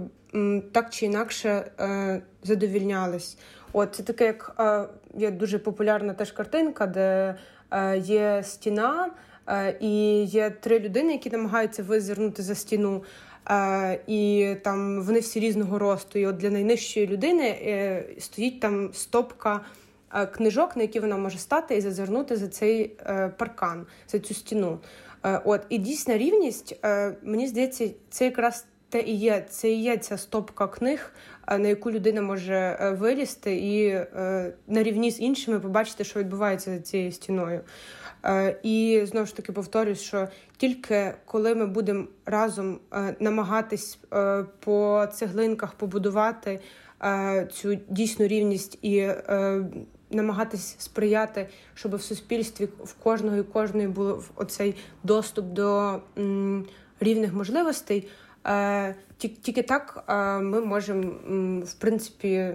так 0.73 0.91
чи 0.91 1.07
інакше 1.07 1.71
е, 1.81 2.23
задовільнялись. 2.43 3.39
От 3.73 3.95
це 3.95 4.03
таке, 4.03 4.25
як 4.25 4.55
е, 4.61 4.85
є 5.19 5.31
дуже 5.31 5.59
популярна 5.59 6.15
теж 6.15 6.33
картинка, 6.33 6.87
де 6.87 7.35
е, 7.71 7.99
є 7.99 8.43
стіна. 8.45 9.11
І 9.81 10.25
є 10.25 10.51
три 10.51 10.81
людини, 10.81 11.13
які 11.13 11.31
намагаються 11.31 11.83
визирнути 11.83 12.43
за 12.43 12.55
стіну. 12.55 13.03
І 14.07 14.55
там 14.63 15.03
вони 15.03 15.21
всі 15.21 15.41
різного 15.41 15.79
росту. 15.79 16.19
І 16.19 16.27
от 16.27 16.37
для 16.37 16.51
найнижчої 16.51 17.07
людини 17.07 17.45
е, 17.45 18.05
стоїть 18.19 18.61
там 18.61 18.91
стопка 18.95 19.61
е, 20.15 20.27
книжок, 20.27 20.77
на 20.77 20.83
які 20.83 21.01
вона 21.01 21.17
може 21.17 21.39
стати 21.39 21.77
і 21.77 21.81
зазирнути 21.81 22.37
за 22.37 22.49
цей 22.49 22.97
е, 23.01 23.29
паркан, 23.39 23.87
за 24.09 24.19
цю 24.19 24.35
стіну. 24.35 24.79
От 25.45 25.61
і 25.69 25.79
дійсна 25.79 26.19
рівність, 26.19 26.81
мені 27.23 27.49
здається, 27.49 27.91
це 28.11 28.25
якраз 28.25 28.67
те 28.89 29.01
і 29.01 29.17
є. 29.17 29.47
Це 29.51 29.71
і 29.71 29.83
є 29.83 29.97
ця 29.97 30.19
стопка 30.19 30.69
книг, 30.69 31.13
на 31.51 31.69
яку 31.69 31.91
людина 31.91 32.23
може 32.23 32.79
вилізти 33.01 33.57
і 33.57 33.95
на 34.67 34.83
рівні 34.83 35.11
з 35.11 35.21
іншими 35.21 35.61
побачити, 35.61 36.05
що 36.05 36.21
відбувається 36.21 36.71
за 36.71 36.81
цією 36.81 37.13
стіною. 37.13 37.61
Е, 38.25 38.57
і 38.63 39.03
знову 39.05 39.27
ж 39.27 39.37
таки 39.37 39.53
повторюсь, 39.53 40.01
що 40.01 40.29
тільки 40.57 41.15
коли 41.25 41.55
ми 41.55 41.67
будемо 41.67 42.05
разом 42.27 42.81
е, 42.93 43.17
намагатись 43.21 43.99
е, 44.13 44.45
по 44.61 45.07
цеглинках 45.13 45.75
побудувати 45.75 46.61
цю 47.53 47.75
дійсну 47.89 48.27
рівність 48.27 48.79
і 48.83 49.09
намагатись 50.11 50.75
сприяти, 50.79 51.49
щоб 51.75 51.97
в 51.97 52.03
суспільстві 52.03 52.69
в 52.85 52.95
кожного 52.95 53.37
і 53.37 53.43
кожної 53.43 53.89
був 53.89 54.31
оцей 54.37 54.75
доступ 55.03 55.47
до 55.47 56.01
рівних 57.01 57.33
можливостей, 57.33 58.09
тільки 59.19 59.63
так 59.63 60.05
ми 60.43 60.61
можемо 60.61 61.13
в 61.65 61.75
принципі 61.75 62.55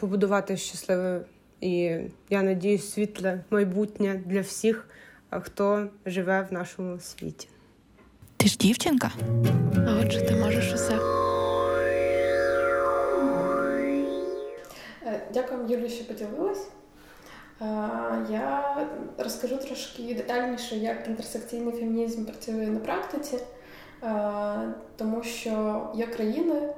побудувати 0.00 0.56
щасливе. 0.56 1.20
І 1.60 1.98
я 2.30 2.42
надіюсь, 2.42 2.92
світле 2.92 3.40
майбутнє 3.50 4.22
для 4.26 4.40
всіх, 4.40 4.88
хто 5.30 5.88
живе 6.06 6.46
в 6.50 6.52
нашому 6.52 7.00
світі. 7.00 7.48
Ти 8.36 8.48
ж 8.48 8.58
дівчинка? 8.58 9.10
А 9.88 10.00
отже, 10.02 10.20
ти 10.20 10.36
можеш 10.36 10.72
усе. 10.72 10.98
Е, 15.06 15.20
дякую, 15.34 15.66
Юлі, 15.68 15.88
що 15.88 16.04
поділилась. 16.04 16.68
Е, 17.60 17.64
я 18.30 18.76
розкажу 19.18 19.56
трошки 19.56 20.14
детальніше, 20.14 20.76
як 20.76 21.08
інтерсекційний 21.08 21.72
фемінізм 21.72 22.24
працює 22.24 22.66
на 22.66 22.80
практиці, 22.80 23.36
е, 23.36 23.40
тому 24.96 25.22
що 25.22 25.86
є 25.94 26.06
країни, 26.06 26.68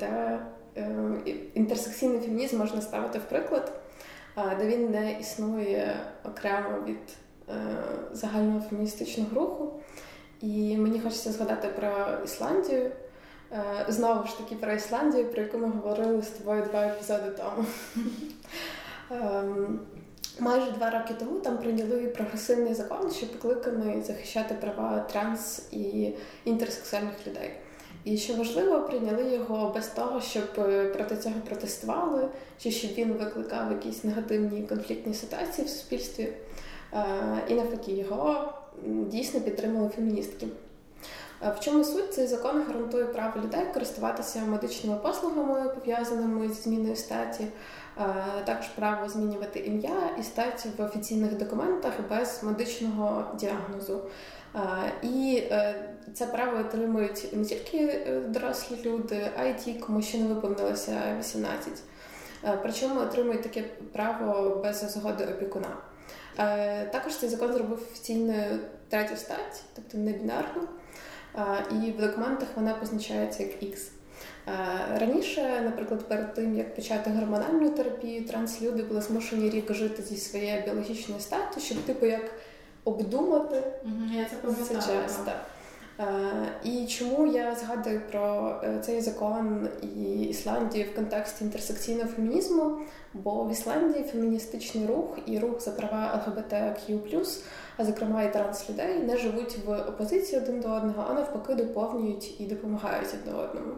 де 0.00 0.40
інтерсекційний 1.54 2.20
фемінізм 2.20 2.58
можна 2.58 2.80
ставити 2.80 3.18
в 3.18 3.22
приклад 3.22 3.80
де 4.58 4.66
він 4.66 4.90
не 4.90 5.12
існує 5.20 5.96
окремо 6.24 6.84
від 6.86 7.16
е, 7.48 7.52
загального 8.12 8.60
феміністичного 8.60 9.30
руху. 9.34 9.80
І 10.40 10.76
мені 10.76 11.00
хочеться 11.00 11.32
згадати 11.32 11.68
про 11.68 11.90
Ісландію. 12.24 12.90
Е, 13.52 13.84
знову 13.88 14.26
ж 14.26 14.38
таки 14.38 14.54
про 14.54 14.72
Ісландію, 14.72 15.28
про 15.32 15.42
яку 15.42 15.58
ми 15.58 15.68
говорили 15.68 16.22
з 16.22 16.28
тобою 16.28 16.62
два 16.62 16.86
епізоди 16.86 17.30
тому. 17.30 17.66
Майже 20.40 20.70
два 20.70 20.90
роки 20.90 21.14
тому 21.18 21.40
там 21.40 21.58
прийняли 21.58 22.06
прогресивний 22.06 22.74
закон, 22.74 23.10
що 23.10 23.26
покликаний 23.26 24.02
захищати 24.02 24.54
права 24.54 25.00
транс 25.12 25.62
і 25.72 26.10
інтерсексуальних 26.44 27.26
людей. 27.26 27.50
І 28.04 28.16
що 28.16 28.34
важливо, 28.34 28.80
прийняли 28.80 29.32
його 29.32 29.72
без 29.74 29.86
того, 29.86 30.20
щоб 30.20 30.44
е, 30.58 30.84
проти 30.84 31.16
цього 31.16 31.34
протестували, 31.48 32.28
чи 32.58 32.70
щоб 32.70 32.90
він 32.90 33.12
викликав 33.12 33.72
якісь 33.72 34.04
негативні 34.04 34.62
конфліктні 34.62 35.14
ситуації 35.14 35.66
в 35.66 35.70
суспільстві. 35.70 36.28
Е, 36.92 37.04
і 37.48 37.54
навпаки, 37.54 37.92
його 37.92 38.52
дійсно 38.86 39.40
підтримали 39.40 39.88
феміністки. 39.88 40.46
Е, 41.42 41.54
в 41.58 41.60
чому 41.60 41.84
суть 41.84 42.14
цей 42.14 42.26
закон 42.26 42.62
гарантує 42.62 43.04
право 43.04 43.40
людей 43.40 43.64
користуватися 43.74 44.40
медичними 44.40 44.96
послугами, 44.96 45.68
пов'язаними 45.68 46.48
зі 46.48 46.54
зміною 46.54 46.96
статі, 46.96 47.46
також 48.44 48.66
право 48.66 49.08
змінювати 49.08 49.58
ім'я 49.58 50.10
і 50.20 50.22
стать 50.22 50.66
в 50.78 50.82
офіційних 50.82 51.36
документах 51.36 51.92
без 52.10 52.40
медичного 52.42 53.24
діагнозу. 53.36 54.00
І 55.02 55.42
е, 55.50 55.74
це 56.14 56.26
право 56.26 56.58
отримують 56.58 57.28
не 57.32 57.44
тільки 57.44 57.78
е, 57.78 58.20
дорослі 58.28 58.76
люди, 58.84 59.30
а 59.36 59.44
й 59.44 59.54
ті, 59.54 59.74
кому 59.74 60.02
ще 60.02 60.18
не 60.18 60.34
виповнилося 60.34 61.16
18. 61.18 61.72
Е, 62.44 62.58
причому 62.62 63.00
отримують 63.00 63.42
таке 63.42 63.64
право 63.92 64.56
без 64.56 64.92
згоди 64.92 65.24
опікуна. 65.24 65.76
Також 66.92 67.16
цей 67.16 67.28
закон 67.28 67.52
зробив 67.52 67.82
офіційною 67.90 68.58
третю 68.88 69.16
стать, 69.16 69.62
тобто 69.74 69.98
не 69.98 70.12
бінарну, 70.12 70.62
і 71.70 71.90
в 71.90 72.00
документах 72.00 72.48
вона 72.56 72.74
позначається 72.74 73.42
як 73.42 73.62
X. 73.62 73.88
Раніше, 75.00 75.60
наприклад, 75.64 76.08
перед 76.08 76.34
тим 76.34 76.56
як 76.56 76.74
почати 76.74 77.10
гормональну 77.10 77.70
терапію, 77.70 78.24
транслюди 78.24 78.82
були 78.82 79.00
змушені 79.00 79.50
рік 79.50 79.74
жити 79.74 80.02
зі 80.02 80.16
своєю 80.16 80.62
біологічною 80.62 81.20
статтю, 81.20 81.60
щоб 81.60 81.78
типу 81.78 82.06
як 82.06 82.30
обдумати 82.84 83.62
Я 84.16 84.24
це 84.24 84.74
часто. 84.74 85.32
І 86.64 86.86
чому 86.86 87.26
я 87.26 87.54
згадую 87.54 88.00
про 88.10 88.54
е, 88.64 88.78
цей 88.82 89.00
закон 89.00 89.68
і 89.82 90.22
Ісландію 90.22 90.86
в 90.92 90.94
контексті 90.94 91.44
інтерсекційного 91.44 92.08
фемінізму? 92.08 92.78
Бо 93.14 93.44
в 93.44 93.52
Ісландії 93.52 94.04
феміністичний 94.04 94.86
рух 94.86 95.18
і 95.26 95.38
рух 95.38 95.60
за 95.60 95.70
права 95.70 96.24
ЛГБТQ+, 96.26 97.26
а 97.76 97.84
зокрема 97.84 98.22
і 98.22 98.32
транслюдей, 98.32 98.98
не 98.98 99.16
живуть 99.16 99.58
в 99.66 99.78
опозиції 99.78 100.42
один 100.42 100.60
до 100.60 100.68
одного, 100.68 101.06
а 101.10 101.14
навпаки 101.14 101.54
доповнюють 101.54 102.40
і 102.40 102.46
допомагають 102.46 103.08
одне 103.14 103.38
одному. 103.38 103.72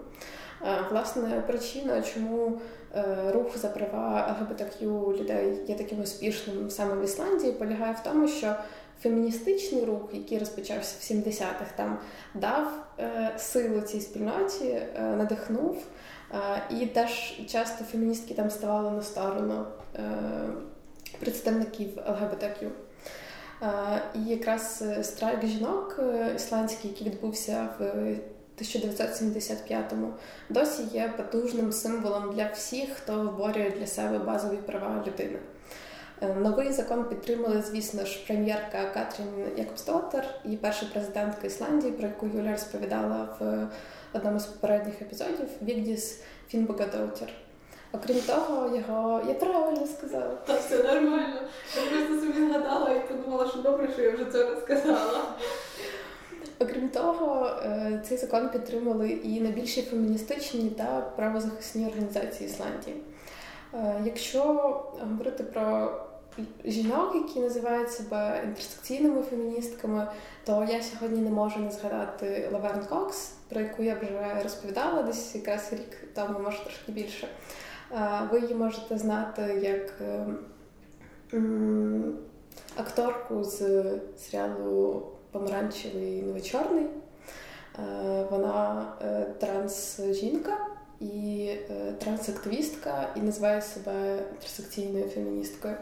Власне, 0.90 1.42
причина, 1.46 2.02
чому 2.02 2.60
е, 2.94 3.32
рух 3.32 3.58
за 3.58 3.68
права 3.68 4.36
ЛГБТQ 4.40 4.82
людей 5.18 5.60
є 5.68 5.74
таким 5.74 6.00
успішним 6.00 6.70
саме 6.70 6.94
в 6.94 7.04
Ісландії, 7.04 7.52
полягає 7.52 7.92
в 7.92 8.02
тому, 8.02 8.28
що 8.28 8.54
феміністичний 9.02 9.84
рух, 9.84 10.00
який 10.12 10.38
розпочався 10.38 10.96
в 11.00 11.18
70-х, 11.18 11.72
там 11.76 11.98
дав 12.34 12.86
е, 12.98 13.32
силу 13.38 13.80
цій 13.80 14.00
спільноті, 14.00 14.64
е, 14.64 14.90
надихнув. 15.18 15.78
Е, 16.34 16.62
і 16.70 16.86
теж 16.86 17.40
часто 17.48 17.84
феміністки 17.84 18.34
там 18.34 18.50
ставали 18.50 18.90
на 18.90 19.02
сторону 19.02 19.64
е, 19.96 20.00
представників 21.20 21.88
ЛГБТQ. 21.96 22.66
Е, 23.62 24.02
і 24.14 24.30
якраз 24.30 24.82
е, 24.82 25.04
страйк 25.04 25.46
жінок 25.46 26.00
ісландський, 26.36 26.90
який 26.90 27.06
відбувся 27.06 27.68
в 27.78 28.14
1975-му, 28.62 30.12
досі 30.48 30.82
є 30.92 31.12
потужним 31.16 31.72
символом 31.72 32.34
для 32.34 32.46
всіх, 32.46 32.88
хто 32.96 33.34
виборює 33.38 33.70
для 33.78 33.86
себе 33.86 34.18
базові 34.18 34.56
права 34.56 35.04
людини. 35.06 35.38
Е, 36.22 36.34
новий 36.34 36.72
закон 36.72 37.04
підтримали, 37.04 37.62
звісно 37.62 38.04
ж, 38.04 38.26
прем'єрка 38.26 38.84
Катрін 38.94 39.26
Якобсдоттір 39.56 40.24
і 40.44 40.56
перша 40.56 40.86
президентка 40.92 41.46
Ісландії, 41.46 41.92
про 41.92 42.06
яку 42.06 42.26
Юля 42.26 42.52
розповідала 42.52 43.28
в 43.40 43.68
одному 44.12 44.40
з 44.40 44.44
попередніх 44.44 45.02
епізодів 45.02 45.48
Вігдіс 45.62 46.20
Фінбогадоттір. 46.48 47.28
Окрім 47.92 48.20
того, 48.20 48.76
його 48.76 49.22
я 49.28 49.34
правильно 49.34 49.86
сказала. 49.86 50.34
Так, 50.46 50.60
все 50.60 50.82
нормально. 50.82 51.40
Я 51.76 51.90
просто 51.90 52.26
собі 52.26 52.48
згадала 52.48 52.90
і 52.90 53.08
подумала, 53.08 53.48
що 53.48 53.58
добре, 53.58 53.88
що 53.92 54.02
я 54.02 54.10
вже 54.14 54.24
це 54.24 54.50
розказала. 54.50 55.20
Окрім 56.62 56.88
того, 56.88 57.46
е, 57.46 58.02
цей 58.08 58.18
закон 58.18 58.48
підтримали 58.48 59.10
і 59.10 59.40
найбільші 59.40 59.82
феміністичні 59.82 60.70
та 60.70 61.00
правозахисні 61.00 61.86
організації 61.86 62.50
Ісландії. 62.50 62.96
Е, 63.74 64.02
якщо 64.04 64.42
говорити 65.00 65.44
про 65.44 65.92
жінок, 66.64 67.14
які 67.14 67.40
називають 67.40 67.92
себе 67.92 68.42
інтерсекційними 68.44 69.22
феміністками, 69.22 70.06
то 70.44 70.66
я 70.70 70.82
сьогодні 70.82 71.20
не 71.20 71.30
можу 71.30 71.60
не 71.60 71.70
згадати 71.70 72.48
Лаверн 72.52 72.84
Кокс, 72.84 73.32
про 73.48 73.60
яку 73.60 73.82
я 73.82 73.94
вже 73.94 74.42
розповідала 74.42 75.02
десь 75.02 75.34
якраз 75.34 75.72
рік 75.72 76.08
тому, 76.14 76.38
може 76.38 76.62
трошки 76.62 76.92
більше. 76.92 77.28
Ви 78.30 78.40
її 78.40 78.54
можете 78.54 78.98
знати 78.98 79.60
як 79.62 79.94
ем, 81.32 82.14
акторку 82.76 83.44
з 83.44 83.84
серіалу 84.18 85.11
Помаранчевий 85.32 86.22
новий 86.22 86.42
чорний. 86.42 86.86
Вона 88.30 88.92
е, 89.02 89.26
транс-жінка 89.38 90.56
і 91.00 91.50
е, 91.70 91.92
трансактивістка, 91.98 93.08
і 93.16 93.20
називає 93.20 93.62
себе 93.62 94.18
інтерсекційною 94.32 95.08
феміністкою. 95.08 95.74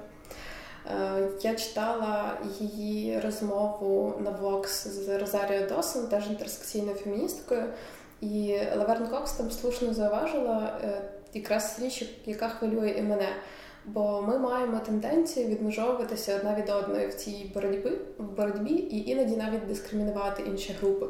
Е, 0.86 1.28
я 1.42 1.54
читала 1.54 2.38
її 2.60 3.20
розмову 3.20 4.14
на 4.20 4.30
Vox 4.30 4.66
з 4.88 5.18
Розаріо 5.18 5.66
Досон, 5.68 6.06
теж 6.06 6.26
інтерсекційною 6.26 6.96
феміністкою. 6.96 7.64
І 8.20 8.58
Лаверн 8.76 9.06
Кокс 9.06 9.32
там 9.32 9.50
слушно 9.50 9.94
зауважила 9.94 10.78
е, 10.84 11.02
якраз 11.34 11.78
річ, 11.82 12.04
яка 12.26 12.48
хвилює 12.48 12.90
і 12.90 13.02
мене. 13.02 13.28
Бо 13.94 14.22
ми 14.22 14.38
маємо 14.38 14.78
тенденцію 14.78 15.46
відмежовуватися 15.46 16.36
одна 16.36 16.54
від 16.54 16.70
одної 16.70 17.08
в 17.08 17.14
цій 17.14 17.50
боротьбі 17.54 17.90
в 18.18 18.36
боротьбі 18.36 18.74
і 18.74 19.10
іноді 19.10 19.36
навіть 19.36 19.66
дискримінувати 19.66 20.42
інші 20.46 20.76
групи. 20.80 21.06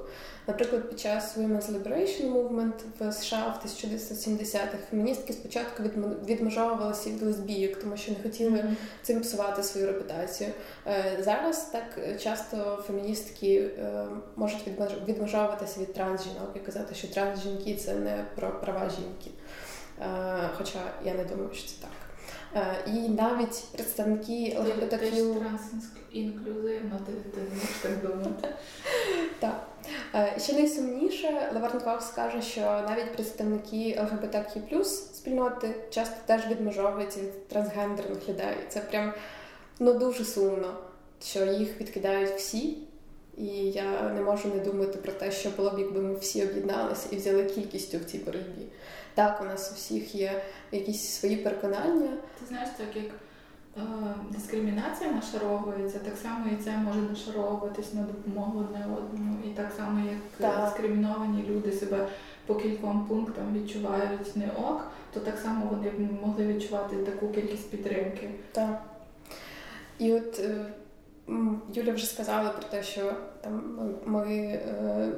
Наприклад, 0.47 0.89
під 0.89 1.01
час 1.01 1.39
Women's 1.39 1.73
Liberation 1.73 2.33
Movement 2.33 2.73
в 2.99 3.13
США 3.13 3.61
в 3.63 3.67
1970-х 3.67 4.79
феміністки 4.91 5.33
спочатку 5.33 5.83
відмежовувалися 6.27 7.11
від 7.11 7.23
лесбійок, 7.23 7.81
тому 7.81 7.97
що 7.97 8.13
не 8.13 8.19
хотіли 8.23 8.59
mm-hmm. 8.59 8.75
цим 9.03 9.21
псувати 9.21 9.63
свою 9.63 9.87
репутацію. 9.87 10.51
Е, 10.87 11.19
зараз 11.21 11.71
так 11.73 12.19
часто 12.21 12.85
феміністки 12.87 13.71
е, 13.79 14.05
можуть 14.37 14.69
відмежовуватися 15.09 15.81
від 15.81 15.95
трансжінок 15.95 16.51
і 16.57 16.59
казати, 16.59 16.95
що 16.95 17.09
трансжінки 17.09 17.75
це 17.75 17.95
не 17.95 18.25
про 18.35 18.61
права 18.61 18.91
жінки. 18.91 19.31
Е, 20.01 20.51
хоча 20.59 20.79
я 21.05 21.15
не 21.15 21.25
думаю, 21.25 21.51
що 21.53 21.69
це 21.69 21.75
так. 21.81 21.91
І 22.87 23.09
навіть 23.09 23.65
представники 23.73 24.57
ЛГБТК... 24.59 24.97
Теж 24.97 25.11
ти, 27.07 27.13
ти 27.35 27.41
можеш 27.55 27.77
так 27.83 28.03
думати. 28.03 28.49
Так. 29.39 29.67
Ще 30.39 30.53
найсумніше, 30.53 31.51
Леверн 31.55 31.81
Кокс 31.81 32.07
каже, 32.11 32.43
що 32.43 32.61
навіть 32.61 33.13
представники 33.13 34.01
ЛГБТК 34.01 34.51
спільноти 35.15 35.75
часто 35.91 36.17
теж 36.27 36.47
відмежовуються 36.47 37.21
від 37.21 37.49
трансгендерних 37.49 38.29
людей. 38.29 38.57
Це 38.69 38.81
прям 38.81 39.13
ну 39.79 39.95
дуже 39.95 40.25
сумно, 40.25 40.75
що 41.23 41.45
їх 41.45 41.81
відкидають 41.81 42.31
всі. 42.31 42.77
І 43.39 43.47
я 43.71 44.11
не 44.15 44.21
можу 44.21 44.49
не 44.49 44.65
думати 44.65 44.99
про 44.99 45.13
те, 45.13 45.33
що 45.33 45.51
було 45.51 45.71
б, 45.71 45.79
якби 45.79 46.01
ми 46.01 46.15
всі 46.15 46.43
об'єдналися 46.43 47.09
і 47.11 47.17
взяли 47.17 47.45
кількістю 47.45 47.99
в 47.99 48.05
цій 48.05 48.19
боротьбі. 48.19 48.67
Так, 49.15 49.41
у 49.43 49.45
нас 49.45 49.71
у 49.73 49.75
всіх 49.75 50.15
є 50.15 50.43
якісь 50.73 51.09
свої 51.09 51.37
переконання. 51.37 52.09
Ти 52.41 52.47
знаєш, 52.47 52.69
так 52.77 52.97
як 52.97 53.07
е, 53.77 53.81
дискримінація 54.31 55.11
нашаровується, 55.11 55.99
так 55.99 56.17
само 56.17 56.47
і 56.53 56.65
це 56.65 56.77
може 56.77 57.01
нашаровуватись 57.01 57.95
на 57.95 58.03
допомогу 58.03 58.61
одне 58.61 58.87
одному. 58.99 59.37
І 59.47 59.49
так 59.49 59.73
само, 59.77 60.07
як 60.11 60.19
так. 60.39 60.65
дискриміновані 60.65 61.45
люди 61.49 61.73
себе 61.73 62.09
по 62.47 62.55
кільком 62.55 63.07
пунктам 63.07 63.55
відчувають 63.55 64.37
не 64.37 64.47
ок, 64.47 64.91
то 65.13 65.21
так 65.21 65.39
само 65.39 65.67
вони 65.71 65.91
б 65.91 66.23
могли 66.23 66.47
відчувати 66.47 66.97
таку 66.97 67.29
кількість 67.29 67.71
підтримки. 67.71 68.31
Так. 68.53 68.83
І 69.99 70.13
от 70.13 70.39
е, 70.39 70.67
Юля 71.75 71.93
вже 71.93 72.07
сказала 72.07 72.51
про 72.51 72.69
те, 72.69 72.83
що 72.83 73.13
там 73.41 73.79
ми 74.05 74.27
е, 74.37 75.13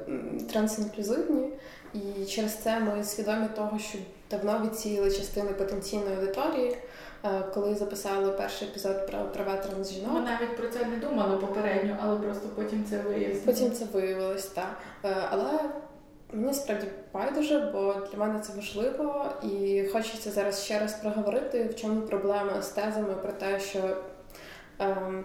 трансінклюзивні, 0.52 1.48
і 1.94 2.24
через 2.24 2.58
це 2.58 2.80
ми 2.80 3.04
свідомі 3.04 3.46
того, 3.56 3.78
що 3.78 3.98
давно 4.30 4.60
відсіяли 4.64 5.10
частини 5.10 5.52
потенційної 5.52 6.16
аудиторії. 6.16 6.76
Е, 7.24 7.42
коли 7.54 7.74
записали 7.74 8.32
перший 8.32 8.68
епізод 8.68 9.06
про 9.06 9.18
права 9.18 9.56
трансжінок. 9.56 10.12
Ми 10.12 10.20
навіть 10.20 10.56
про 10.56 10.68
це 10.68 10.84
не 10.84 10.96
думали 10.96 11.36
попередньо, 11.36 11.96
але 12.02 12.16
просто 12.16 12.48
потім 12.48 12.84
це 12.90 12.98
виявилося. 12.98 13.42
Потім 13.46 13.72
це 13.72 13.84
виявилось, 13.84 14.46
так. 14.46 14.76
Е, 15.04 15.16
але 15.30 15.60
мені 16.32 16.54
справді 16.54 16.86
байдуже, 17.12 17.70
бо 17.72 17.94
для 18.12 18.18
мене 18.18 18.40
це 18.40 18.52
важливо, 18.52 19.26
і 19.42 19.84
хочеться 19.92 20.30
зараз 20.30 20.64
ще 20.64 20.78
раз 20.78 20.94
проговорити, 20.94 21.64
в 21.64 21.76
чому 21.76 22.00
проблема 22.00 22.62
з 22.62 22.68
тезами 22.68 23.14
про 23.14 23.32
те, 23.32 23.60
що. 23.60 23.96
Ем, 24.78 25.24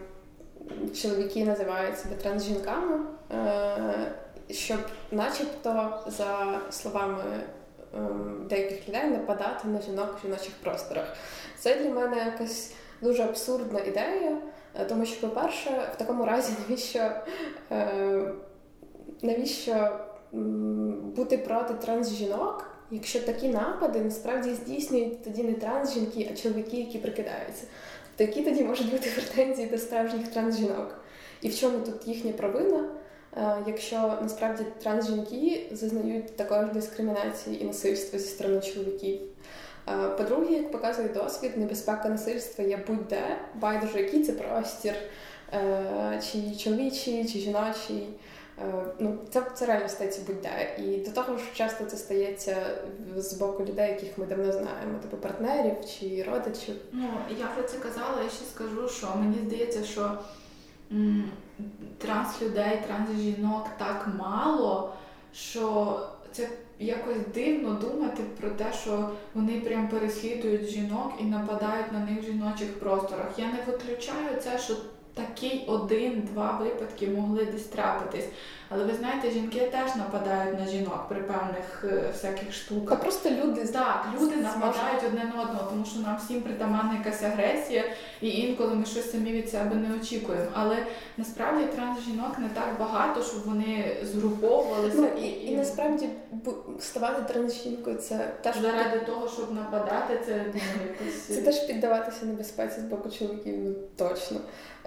чоловіки 1.02 1.46
називають 1.46 2.00
себе 2.00 2.16
трансжінками, 2.16 3.00
е, 3.32 4.12
щоб, 4.50 4.80
начебто, 5.12 6.00
за 6.08 6.60
словами 6.72 7.24
ем, 7.94 8.46
деяких 8.50 8.90
людей, 8.90 9.04
нападати 9.04 9.68
на 9.68 9.82
жінок 9.82 10.16
в 10.18 10.26
жіночих 10.26 10.52
просторах. 10.64 11.16
Це 11.60 11.76
для 11.76 11.90
мене 11.90 12.18
якась 12.26 12.74
дуже 13.02 13.24
абсурдна 13.24 13.80
ідея, 13.80 14.38
е, 14.80 14.86
тому 14.86 15.06
що, 15.06 15.28
по-перше, 15.28 15.90
в 15.96 15.98
такому 15.98 16.26
разі, 16.26 16.54
навіщо 16.68 17.12
е, 17.72 18.34
навіщо 19.22 20.00
бути 21.16 21.38
проти 21.38 21.74
трансжінок, 21.74 22.66
якщо 22.92 23.20
такі 23.20 23.50
напади 23.50 24.00
насправді 24.00 24.54
здійснюють 24.54 25.24
тоді 25.24 25.44
не 25.44 25.54
трансжінки, 25.54 26.30
а 26.32 26.36
чоловіки, 26.36 26.78
які 26.78 26.98
прикидаються 26.98 27.66
то 28.18 28.24
які 28.24 28.42
тоді 28.42 28.64
можуть 28.64 28.92
бути 28.92 29.10
претензії 29.16 29.68
до 29.68 29.78
справжніх 29.78 30.28
трансжінок? 30.28 30.96
І 31.42 31.50
в 31.50 31.60
чому 31.60 31.80
тут 31.80 32.08
їхня 32.08 32.32
провина, 32.32 32.90
якщо 33.68 34.18
насправді 34.22 34.64
трансжінки 34.84 35.68
зазнають 35.72 36.36
також 36.36 36.72
дискримінації 36.74 37.64
і 37.64 37.66
насильства 37.66 38.20
зі 38.20 38.28
сторони 38.28 38.62
чоловіків? 38.62 39.20
Е, 39.90 40.10
по-друге, 40.10 40.54
як 40.54 40.72
показує 40.72 41.10
досвід, 41.10 41.52
небезпека 41.58 42.10
насильства 42.10 42.66
є 42.66 42.80
будь-де, 42.88 43.38
байдуже, 43.56 44.02
який 44.02 44.24
це 44.24 44.32
простір, 44.32 44.94
е, 45.54 46.22
чи 46.32 46.56
чоловічий, 46.56 47.26
чи 47.26 47.40
жіночий. 47.40 48.10
Е, 48.62 48.84
ну, 49.00 49.18
це 49.30 49.44
це 49.56 49.66
реально 49.66 49.90
стається 49.90 50.22
будь-де. 50.28 50.76
І 50.80 50.98
до 50.98 51.12
того 51.12 51.38
ж, 51.38 51.44
часто 51.54 51.86
це 51.86 51.98
стається 51.98 52.58
з 53.16 53.34
боку 53.34 53.66
людей, 53.66 53.90
яких 53.90 54.18
ми 54.18 54.26
давно 54.26 54.52
знаємо, 54.52 55.00
типу 55.02 55.18
партнерів 55.18 55.76
чи 55.86 56.26
родичів. 56.32 56.76
Ну 56.92 57.08
я 57.40 57.48
про 57.48 57.64
це 57.64 57.78
казала, 57.78 58.24
я 58.24 58.30
ще 58.30 58.46
скажу, 58.54 58.90
що 58.90 59.08
мені 59.16 59.38
здається, 59.48 59.84
що 59.84 60.18
транс 61.98 62.42
людей, 62.42 62.84
транс 62.88 63.22
жінок 63.22 63.68
так 63.78 64.08
мало, 64.20 64.94
що 65.34 66.00
це 66.32 66.50
якось 66.80 67.28
дивно 67.34 67.74
думати 67.74 68.24
про 68.40 68.50
те, 68.50 68.74
що 68.74 69.10
вони 69.34 69.60
прям 69.60 69.88
переслідують 69.88 70.70
жінок 70.70 71.14
і 71.20 71.24
нападають 71.24 71.92
на 71.92 72.00
них 72.00 72.22
в 72.22 72.26
жіночих 72.26 72.80
просторах. 72.80 73.28
Я 73.38 73.46
не 73.46 73.60
виключаю 73.68 74.42
це, 74.42 74.60
що 74.60 74.74
такий 75.14 75.66
один-два 75.68 76.52
випадки 76.52 77.08
могли 77.08 77.46
десь 77.46 77.64
трапитись. 77.64 78.30
Але 78.70 78.84
ви 78.84 78.94
знаєте, 78.94 79.32
жінки 79.32 79.60
теж 79.60 79.96
нападають 79.96 80.60
на 80.60 80.68
жінок 80.68 81.06
при 81.10 81.20
певних 81.22 81.84
е, 81.84 82.10
всяких 82.14 82.54
штуках. 82.54 82.98
А 83.00 83.04
просто 83.04 83.30
люди 83.30 83.66
так, 83.66 84.08
люди 84.22 84.36
нападають 84.36 85.04
одне 85.08 85.32
на 85.36 85.42
одного, 85.42 85.70
тому 85.70 85.86
що 85.86 86.00
нам 86.00 86.18
всім 86.18 86.42
притаманна 86.42 86.98
якась 86.98 87.24
агресія, 87.24 87.84
і 88.22 88.30
інколи 88.30 88.76
ми 88.76 88.86
щось 88.86 89.12
самі 89.12 89.32
від 89.32 89.50
себе 89.50 89.76
не 89.76 89.96
очікуємо. 89.96 90.46
Але 90.54 90.78
насправді 91.18 91.64
трансжінок 91.66 92.40
не 92.40 92.50
так 92.50 92.76
багато, 92.80 93.24
щоб 93.24 93.44
вони 93.46 93.98
згруповувалися 94.04 94.98
ну, 94.98 95.08
і, 95.22 95.28
і, 95.28 95.52
і 95.52 95.56
насправді 95.56 96.10
ставати 96.80 97.34
трансжінкою 97.34 97.98
це 97.98 98.32
теж 98.42 98.60
заради 98.62 99.00
того, 99.00 99.30
щоб 99.30 99.56
нападати, 99.56 100.22
це 100.26 100.46
ну, 100.54 100.62
якось 100.88 101.22
це 101.22 101.42
теж 101.42 101.60
піддаватися 101.60 102.26
небезпеці 102.26 102.80
з 102.80 102.84
боку 102.84 103.10
чоловіків. 103.10 103.56
Ну 103.58 103.76
точно. 103.98 104.38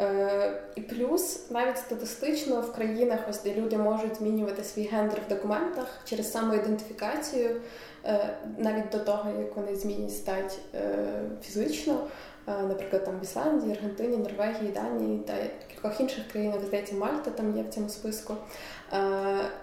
Е, 0.00 0.62
І 0.76 0.80
плюс 0.80 1.50
навіть 1.50 1.78
статистично 1.78 2.60
в 2.60 2.72
країнах, 2.72 3.18
ось 3.30 3.42
де 3.42 3.54
люди 3.54 3.69
можуть 3.78 4.16
змінювати 4.16 4.64
свій 4.64 4.82
гендер 4.82 5.20
в 5.26 5.28
документах 5.28 5.86
через 6.04 6.32
самоідентифікацію, 6.32 7.60
е, 8.04 8.36
навіть 8.58 8.88
до 8.92 8.98
того, 8.98 9.30
як 9.40 9.56
вони 9.56 9.76
змінять 9.76 10.14
стать 10.14 10.58
е, 10.74 11.04
фізично. 11.42 12.06
Е, 12.48 12.62
наприклад, 12.62 13.04
там 13.04 13.20
в 13.20 13.22
Ісландії, 13.22 13.72
Аргентині, 13.72 14.16
Норвегії, 14.16 14.72
Данії 14.72 15.18
та 15.18 15.34
кількох 15.74 16.00
інших 16.00 16.28
країнах, 16.28 16.64
здається, 16.66 16.94
Мальта 16.94 17.30
там 17.30 17.56
є 17.56 17.62
в 17.62 17.68
цьому 17.68 17.88
списку. 17.88 18.34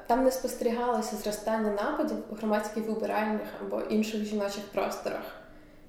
Там 0.08 0.24
не 0.24 0.32
спостерігалося 0.32 1.16
зростання 1.16 1.72
нападів 1.72 2.18
у 2.32 2.36
громадських 2.36 2.88
вибиральних 2.88 3.48
або 3.62 3.82
інших 3.82 4.24
жіночих 4.24 4.64
просторах. 4.74 5.38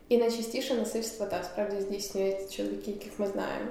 І 0.09 0.19
найчастіше 0.19 0.75
насильство 0.75 1.27
та 1.27 1.43
справді 1.43 1.81
здійснюють 1.81 2.57
чоловіки, 2.57 2.91
яких 2.91 3.19
ми 3.19 3.27
знаємо. 3.27 3.71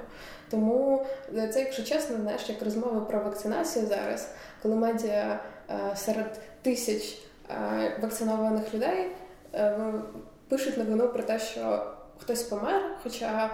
Тому 0.50 1.06
е, 1.38 1.48
це, 1.48 1.60
якщо 1.60 1.84
чесно, 1.84 2.18
знаєш, 2.18 2.50
як 2.50 2.62
розмова 2.62 3.02
про 3.02 3.20
вакцинацію 3.20 3.86
зараз, 3.86 4.30
коли 4.62 4.76
медіа 4.76 5.40
е, 5.70 5.96
серед 5.96 6.40
тисяч 6.62 7.18
е, 7.50 7.98
вакцинованих 8.02 8.74
людей 8.74 9.12
пишуть 10.48 10.78
новину 10.78 11.10
про 11.10 11.24
те, 11.24 11.40
що 11.40 11.94
хтось 12.20 12.44
помер. 12.44 12.82
Хоча 13.04 13.50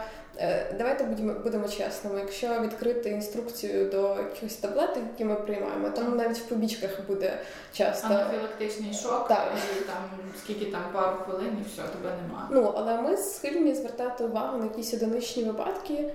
давайте 0.78 1.04
будемо 1.04 1.34
будемо 1.34 1.68
чесними, 1.68 2.20
якщо 2.20 2.60
відкрити 2.60 3.10
інструкцію 3.10 3.90
до 3.90 4.16
якихось 4.16 4.56
таблеток, 4.56 5.04
які 5.12 5.26
ми 5.26 5.36
приймаємо, 5.36 5.90
там 5.90 6.18
навіть 6.18 6.38
в 6.38 6.44
побічках 6.46 7.08
буде 7.08 7.40
часто 7.74 8.08
анафілактичний 8.08 8.94
шок, 8.94 9.28
так. 9.28 9.52
і 9.82 9.84
там 9.84 10.04
скільки 10.40 10.66
там 10.66 10.82
пару 10.94 11.18
хвилин, 11.18 11.58
і 11.62 11.70
все, 11.70 11.82
тебе 11.82 12.16
немає. 12.22 12.48
Ну 12.52 12.74
але 12.78 13.02
ми 13.02 13.18
схильні 13.18 13.76
звертати 13.76 14.24
увагу 14.24 14.58
на 14.58 14.64
якісь 14.64 14.94
одиничні 14.94 15.44
випадки 15.44 16.12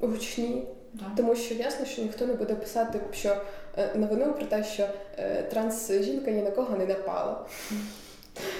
гучні, 0.00 0.66
да. 0.92 1.04
тому 1.16 1.36
що 1.36 1.54
ясно, 1.54 1.86
що 1.86 2.02
ніхто 2.02 2.26
не 2.26 2.34
буде 2.34 2.54
писати, 2.54 3.00
що 3.12 3.36
е, 3.76 3.94
новину 3.94 4.34
про 4.34 4.46
те, 4.46 4.64
що 4.64 4.88
е, 5.18 5.42
транс 5.42 5.92
жінка 5.92 6.30
ні 6.30 6.42
на 6.42 6.50
кого 6.50 6.76
не 6.76 6.86
напала. 6.86 7.46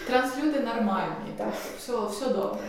Транслюди 0.06 0.60
нормальні, 0.60 1.32
Так. 1.36 1.52
все, 1.78 1.92
все 2.06 2.28
добре. 2.28 2.60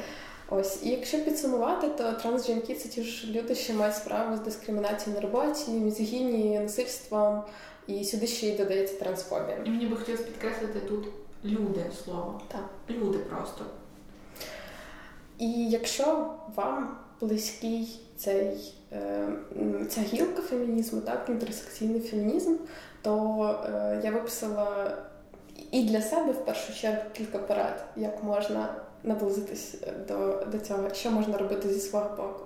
Ось, 0.49 0.83
і 0.83 0.89
якщо 0.89 1.17
підсумувати, 1.17 1.87
то 1.87 2.11
трансжінки 2.11 2.75
це 2.75 2.89
ті 2.89 3.03
ж 3.03 3.27
люди, 3.27 3.55
що 3.55 3.73
мають 3.73 3.95
справу 3.95 4.37
з 4.37 4.39
дискримінацією 4.39 5.21
на 5.21 5.27
роботі, 5.27 5.71
мізогінією, 5.71 6.61
насильством, 6.61 7.43
і 7.87 8.03
сюди 8.05 8.27
ще 8.27 8.47
й 8.47 8.57
додається 8.57 8.95
трансфобія. 8.99 9.57
І 9.65 9.69
мені 9.69 9.85
би 9.85 9.97
хотілося 9.97 10.23
підкреслити 10.23 10.79
тут 10.79 11.07
люди 11.45 11.85
слово. 12.05 12.41
Так. 12.47 12.69
Люди 12.89 13.17
просто. 13.17 13.65
І 15.37 15.69
якщо 15.69 16.33
вам 16.55 16.97
близький 17.21 17.99
цей, 18.17 18.73
е, 18.91 19.27
ця 19.89 20.01
гілка 20.01 20.41
фемінізму, 20.41 21.01
так, 21.01 21.25
інтерсекційний 21.29 22.01
фемінізм, 22.01 22.55
то 23.01 23.65
е, 23.65 24.01
я 24.03 24.11
виписала 24.11 24.97
і 25.71 25.83
для 25.83 26.01
себе 26.01 26.31
в 26.31 26.45
першу 26.45 26.73
чергу 26.73 27.01
кілька 27.13 27.37
порад, 27.37 27.85
як 27.95 28.23
можна 28.23 28.75
наблизитись 29.03 29.75
до, 30.07 30.45
до 30.51 30.59
цього, 30.59 30.93
що 30.93 31.11
можна 31.11 31.37
робити 31.37 31.69
зі 31.73 31.79
свого 31.79 32.09
боку. 32.17 32.43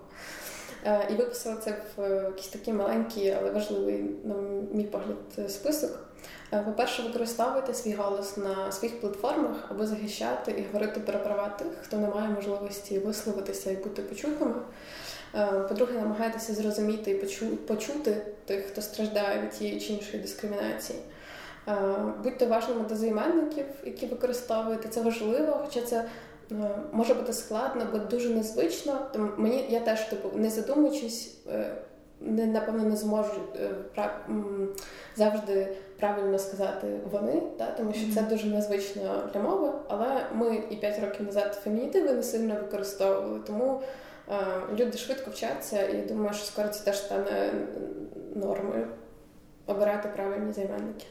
Е, 0.86 1.08
І 1.12 1.16
виписала 1.16 1.56
це 1.56 1.78
в 1.98 2.02
е, 2.02 2.24
якийсь 2.26 2.48
такий 2.48 2.74
маленький, 2.74 3.32
але 3.32 3.52
важливий, 3.52 4.06
на 4.24 4.36
мій 4.74 4.84
погляд, 4.84 5.52
список. 5.52 6.11
Е, 6.54 6.60
По-перше, 6.66 7.04
використовуйте 7.04 7.74
свій 7.74 7.94
голос 7.94 8.38
на 8.38 8.72
своїх 8.72 9.02
платформах, 9.02 9.56
аби 9.70 9.88
захищати 9.88 10.52
і 10.52 10.66
говорити 10.66 11.00
про 11.00 11.20
права 11.20 11.50
тих, 11.50 11.68
хто 11.82 11.98
не 11.98 12.08
має 12.08 12.30
можливості 12.30 13.00
висловитися 13.00 13.72
і 13.72 13.76
бути 13.76 14.02
почутими. 14.02 14.56
Е, 15.36 15.46
По-друге, 15.70 15.94
намагайтеся 15.94 16.54
зрозуміти 16.54 17.12
і 17.12 17.16
почу- 17.16 17.56
почути 17.56 18.22
тих, 18.46 18.66
хто 18.66 18.82
страждає 18.82 19.42
від 19.42 19.50
тієї 19.50 19.80
чи 19.80 19.94
іншої 19.94 20.22
дискримінації. 20.22 21.00
Е, 21.68 21.76
Будьте 22.24 22.46
уважними 22.46 22.82
до 22.90 22.96
займенників, 22.96 23.66
які 23.86 24.06
використовуєте. 24.06 24.90
Це 24.90 25.02
важливо, 25.02 25.60
хоча 25.66 25.82
це 25.82 26.06
може 26.92 27.14
бути 27.14 27.34
складно, 27.34 27.88
бо 27.92 27.98
дуже 27.98 28.30
незвично. 28.30 29.00
Мені 29.38 29.66
я 29.70 29.80
теж 29.80 30.10
типу 30.10 30.30
не 30.38 30.50
задумуючись, 30.50 31.38
не 32.22 32.46
напевно 32.46 32.84
не 32.84 32.96
зможу 32.96 33.32
завжди 35.16 35.68
правильно 36.02 36.40
сказати 36.40 36.88
вони, 37.12 37.42
та 37.58 37.66
тому 37.66 37.94
що 37.94 38.14
це 38.14 38.22
дуже 38.22 38.48
незвично 38.48 39.30
для 39.34 39.40
мови. 39.42 39.72
Але 39.88 40.26
ми 40.34 40.64
і 40.70 40.76
5 40.76 41.00
років 41.00 41.26
назад 41.26 41.60
фемінітиви 41.64 42.14
не 42.14 42.24
сильно 42.24 42.56
використовували, 42.56 43.40
тому 43.48 43.82
е, 44.30 44.34
люди 44.76 44.98
швидко 44.98 45.32
вчаться, 45.32 45.88
і 45.88 45.98
я 45.98 46.06
думаю, 46.06 46.34
що 46.34 46.46
скоро 46.46 46.68
це 46.68 46.84
теж 46.86 46.98
стане 46.98 47.54
нормою 48.36 48.88
обирати 49.66 50.10
правильні 50.16 50.54
займенники. 50.54 51.06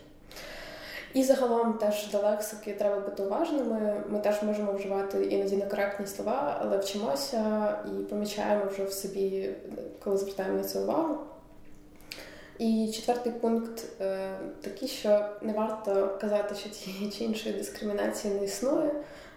І 1.15 1.23
загалом 1.23 1.73
теж 1.73 2.11
до 2.13 2.19
лексики 2.19 2.73
треба 2.73 3.01
бути 3.01 3.23
уважними. 3.23 4.03
Ми 4.09 4.19
теж 4.19 4.43
можемо 4.43 4.73
вживати 4.73 5.25
іноді 5.25 5.57
некоректні 5.57 6.07
слова, 6.07 6.59
але 6.61 6.79
вчимося 6.79 7.75
і 7.87 8.05
помічаємо 8.05 8.65
вже 8.71 8.85
в 8.85 8.93
собі, 8.93 9.51
коли 10.05 10.17
звертаємо 10.17 10.57
на 10.57 10.65
це 10.65 10.81
увагу. 10.81 11.19
І 12.61 12.93
четвертий 12.95 13.33
пункт 13.33 13.85
е, 14.01 14.31
такий, 14.61 14.89
що 14.89 15.29
не 15.43 15.53
варто 15.53 16.19
казати, 16.21 16.55
що 16.55 16.69
тієї 16.69 17.11
чи 17.11 17.25
іншої 17.25 17.55
дискримінації 17.55 18.35
не 18.35 18.45
існує, 18.45 18.91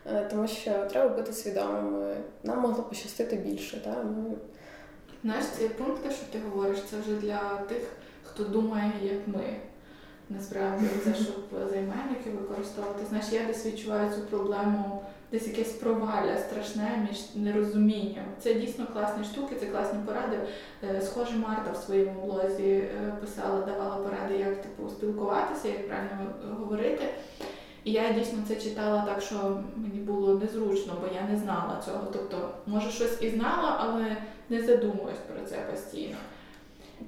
е, 0.05 0.27
тому 0.31 0.47
що 0.47 0.71
треба 0.71 1.09
бути 1.15 1.33
свідомими. 1.33 2.15
Нам 2.43 2.59
могло 2.59 2.83
пощастити 2.83 3.35
більше. 3.35 3.77
Та? 3.83 4.03
Ми 4.03 4.35
Знаєш, 5.23 5.45
ці 5.57 5.67
пункти, 5.67 6.11
що 6.11 6.25
ти 6.31 6.39
говориш, 6.49 6.79
це 6.89 6.95
вже 6.97 7.15
для 7.15 7.57
тих, 7.69 7.81
хто 8.23 8.43
думає, 8.43 8.91
як 9.01 9.27
ми. 9.27 9.55
Насправді, 10.29 10.85
це 11.03 11.13
щоб 11.13 11.69
займенники 11.71 12.29
використовувати. 12.29 13.05
Знаєш, 13.09 13.25
я 13.31 13.45
десь 13.45 13.65
відчуваю 13.65 14.11
цю 14.15 14.21
проблему, 14.21 15.01
десь 15.33 15.47
якесь 15.47 15.71
провалля 15.71 16.37
страшне 16.37 17.07
між 17.09 17.19
нерозумінням. 17.35 18.25
Це 18.39 18.53
дійсно 18.53 18.87
класні 18.93 19.23
штуки, 19.23 19.55
це 19.59 19.65
класні 19.65 19.99
поради. 20.05 20.37
Е, 20.83 21.01
Схоже, 21.01 21.37
Марта 21.37 21.71
в 21.71 21.77
своєму 21.77 22.21
блозі 22.21 22.69
е, 22.69 23.13
писала, 23.21 23.65
давала 23.65 23.95
поради, 23.95 24.37
як 24.37 24.61
типу 24.61 24.89
спілкуватися, 24.89 25.67
як 25.67 25.87
правильно 25.87 26.33
говорити. 26.59 27.03
І 27.83 27.91
я 27.91 28.11
дійсно 28.11 28.39
це 28.47 28.55
читала 28.55 29.05
так, 29.07 29.21
що 29.21 29.61
мені 29.75 29.99
було 29.99 30.39
незручно, 30.39 30.93
бо 31.01 31.07
я 31.15 31.21
не 31.33 31.39
знала 31.39 31.81
цього. 31.85 32.07
Тобто, 32.13 32.49
може, 32.65 32.91
щось 32.91 33.21
і 33.21 33.29
знала, 33.29 33.77
але 33.79 34.17
не 34.49 34.61
задумуюсь 34.61 35.19
про 35.33 35.47
це 35.49 35.57
постійно. 35.71 36.15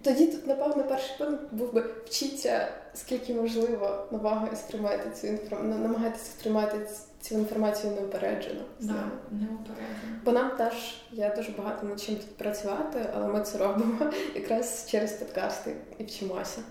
Тоді 0.01 0.27
тут, 0.27 0.47
напевно, 0.47 0.83
перший 0.83 1.17
пункт 1.17 1.43
був 1.51 1.73
би 1.73 1.83
вчіться, 2.05 2.67
скільки 2.93 3.33
можливо 3.33 4.07
нового 4.11 4.47
і 4.53 4.55
сприймати 4.55 5.09
цю 5.21 5.27
інформацію, 5.27 5.81
намагайтеся 5.81 6.25
сприймати 6.25 6.77
цю 7.25 7.35
інформацію 7.35 7.93
неупереджено. 7.93 8.61
Да, 8.79 8.93
неупереджено. 9.31 10.19
Бо 10.25 10.31
нам 10.31 10.49
теж 10.57 10.73
є 11.11 11.33
дуже 11.35 11.51
багато 11.51 11.85
над 11.85 12.01
чим 12.01 12.15
тут 12.15 12.37
працювати, 12.37 13.09
але 13.15 13.27
ми 13.27 13.41
це 13.41 13.57
робимо 13.57 14.11
якраз 14.35 14.87
через 14.89 15.11
подкасти 15.11 15.75
і 15.97 16.03
вчимося. 16.03 16.61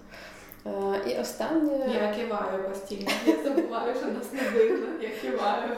Е, 0.67 0.71
І 1.11 1.21
останнє. 1.21 1.91
Я 1.95 2.15
киваю 2.15 2.69
постійно. 2.69 3.11
Я 3.27 3.43
забуваю, 3.43 3.95
що 3.95 4.07
нас 4.07 4.33
не 4.33 4.59
видно. 4.59 4.87
Я 5.03 5.11
киваю. 5.23 5.77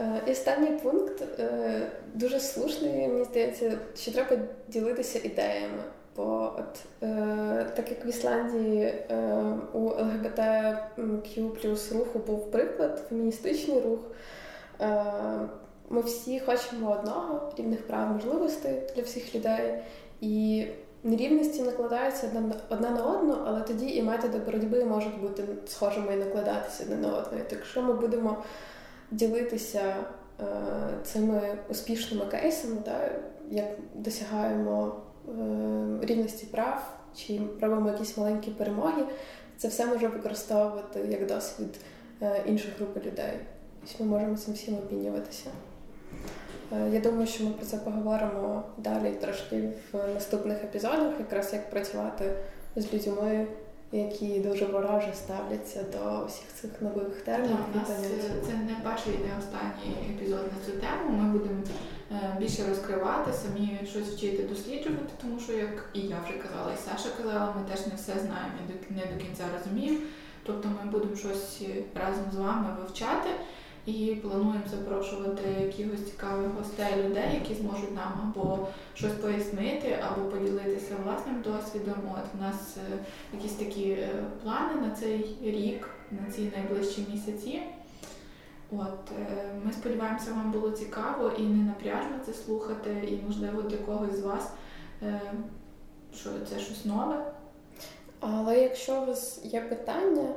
Е, 0.00 0.22
І 0.26 0.30
останній 0.30 0.78
пункт 0.78 1.22
е, 1.38 1.90
дуже 2.14 2.40
слушний, 2.40 3.08
мені 3.08 3.24
здається, 3.24 3.78
що 3.96 4.12
треба 4.12 4.36
ділитися 4.68 5.20
ідеями. 5.22 5.82
Бо 6.16 6.52
от 6.58 6.80
е, 7.02 7.66
так 7.76 7.90
як 7.90 8.06
в 8.06 8.08
Ісландії 8.08 8.82
е, 8.84 9.42
у 9.72 9.78
ЛГБТQ 9.78 11.48
плюс 11.48 11.92
руху 11.92 12.18
був 12.18 12.50
приклад, 12.50 13.02
феміністичний 13.08 13.80
рух. 13.80 13.98
Е, 14.80 15.04
ми 15.88 16.00
всі 16.00 16.40
хочемо 16.40 16.90
одного 17.00 17.52
рівних 17.58 17.86
прав 17.86 18.10
можливостей 18.12 18.82
для 18.96 19.02
всіх 19.02 19.34
людей. 19.34 19.78
І 20.20 20.66
нерівності 21.02 21.62
накладаються 21.62 22.30
одна, 22.70 22.90
на- 22.90 23.04
одну, 23.04 23.36
але 23.46 23.60
тоді 23.60 23.86
і 23.96 24.02
методи 24.02 24.38
боротьби 24.38 24.84
можуть 24.84 25.20
бути 25.20 25.44
схожими 25.66 26.14
і 26.14 26.16
накладатися 26.16 26.84
одне 26.84 26.96
на 26.96 27.08
одне. 27.18 27.38
Так 27.38 27.52
якщо 27.52 27.82
ми 27.82 27.92
будемо 27.92 28.36
ділитися 29.10 29.96
е, 30.40 30.44
цими 31.04 31.58
успішними 31.68 32.26
кейсами, 32.26 32.76
да, 32.84 33.10
як 33.50 33.66
досягаємо 33.94 34.96
рівності 36.02 36.46
прав 36.46 36.98
чи 37.16 37.40
робимо 37.60 37.90
якісь 37.90 38.16
маленькі 38.16 38.50
перемоги, 38.50 39.04
це 39.56 39.68
все 39.68 39.86
може 39.86 40.08
використовувати 40.08 41.00
як 41.10 41.26
досвід 41.26 41.68
е, 42.22 42.42
інших 42.46 42.70
груп 42.78 42.96
людей. 42.96 43.32
Ми 44.00 44.06
можемо 44.06 44.36
цим 44.36 44.54
всім 44.54 44.74
обмінюватися. 44.74 45.50
Е, 46.72 46.90
Я 46.92 47.00
думаю, 47.00 47.26
що 47.26 47.44
ми 47.44 47.50
про 47.50 47.66
це 47.66 47.76
поговоримо 47.76 48.62
далі 48.78 49.10
трошки 49.10 49.68
в 49.92 50.14
наступних 50.14 50.64
епізодах, 50.64 51.12
якраз 51.18 51.52
як 51.52 51.70
працювати 51.70 52.32
з 52.76 52.92
людьми, 52.94 53.46
які 53.92 54.40
дуже 54.40 54.64
вороже 54.64 55.12
ставляться 55.14 55.82
до 55.82 56.26
всіх 56.26 56.54
цих 56.54 56.82
нових 56.82 57.20
термінів 57.20 57.56
Так, 57.72 57.88
нас 57.88 57.90
е, 57.90 58.42
це 58.46 58.52
не 58.52 58.76
перший 58.84 59.14
і 59.14 59.28
не 59.28 59.38
останній 59.38 60.14
епізод 60.14 60.40
на 60.40 60.66
цю 60.66 60.80
тему. 60.80 61.22
Ми 61.22 61.38
будемо 61.38 61.60
е, 62.12 62.36
більше 62.38 62.62
розкривати, 62.68 63.32
самі 63.32 63.80
щось 63.90 64.08
вчити, 64.08 64.42
досліджувати, 64.42 65.12
тому 65.22 65.40
що, 65.40 65.52
як 65.52 65.90
і 65.92 66.00
я 66.00 66.16
вже 66.24 66.38
казала, 66.38 66.72
і 66.72 66.90
Саша 66.90 67.08
казала, 67.16 67.54
ми 67.58 67.70
теж 67.70 67.86
не 67.86 67.94
все 67.94 68.12
знаємо 68.12 68.54
і 68.90 68.92
не 68.94 69.00
до 69.00 69.24
кінця 69.24 69.44
розуміємо. 69.58 69.98
Тобто 70.46 70.68
ми 70.68 70.90
будемо 70.90 71.16
щось 71.16 71.62
разом 71.94 72.24
з 72.32 72.36
вами 72.36 72.76
вивчати 72.80 73.30
і 73.86 74.14
плануємо 74.22 74.64
запрошувати 74.70 75.42
якихось 75.60 76.10
цікавих 76.10 76.48
гостей, 76.48 77.04
людей, 77.04 77.28
які 77.34 77.54
зможуть 77.54 77.96
нам 77.96 78.12
або 78.22 78.68
щось 78.94 79.12
пояснити, 79.12 79.98
або 80.10 80.30
поділитися 80.30 80.94
власним 81.04 81.42
досвідом. 81.42 81.94
От 82.14 82.24
у 82.38 82.42
нас 82.42 82.76
е, 82.76 82.98
якісь 83.32 83.52
такі 83.52 83.90
е, 83.90 84.08
плани 84.42 84.74
на 84.80 84.90
цей 84.90 85.36
рік, 85.42 85.88
на 86.10 86.32
ці 86.32 86.52
найближчі 86.56 87.06
місяці. 87.12 87.62
От 88.70 89.12
е, 89.20 89.44
ми 89.64 89.72
сподіваємося, 89.72 90.30
вам 90.30 90.52
було 90.52 90.70
цікаво 90.70 91.32
і 91.38 91.42
не 91.42 91.64
напряжно 91.64 92.16
це 92.26 92.32
слухати, 92.32 93.08
і 93.08 93.26
можливо 93.26 93.62
для 93.62 93.76
когось 93.76 94.16
з 94.16 94.22
вас 94.22 94.50
що 96.14 96.30
це 96.50 96.58
щось 96.58 96.84
нове. 96.84 97.32
Але 98.20 98.60
якщо 98.60 99.02
у 99.02 99.06
вас 99.06 99.40
є 99.44 99.60
питання 99.60 100.34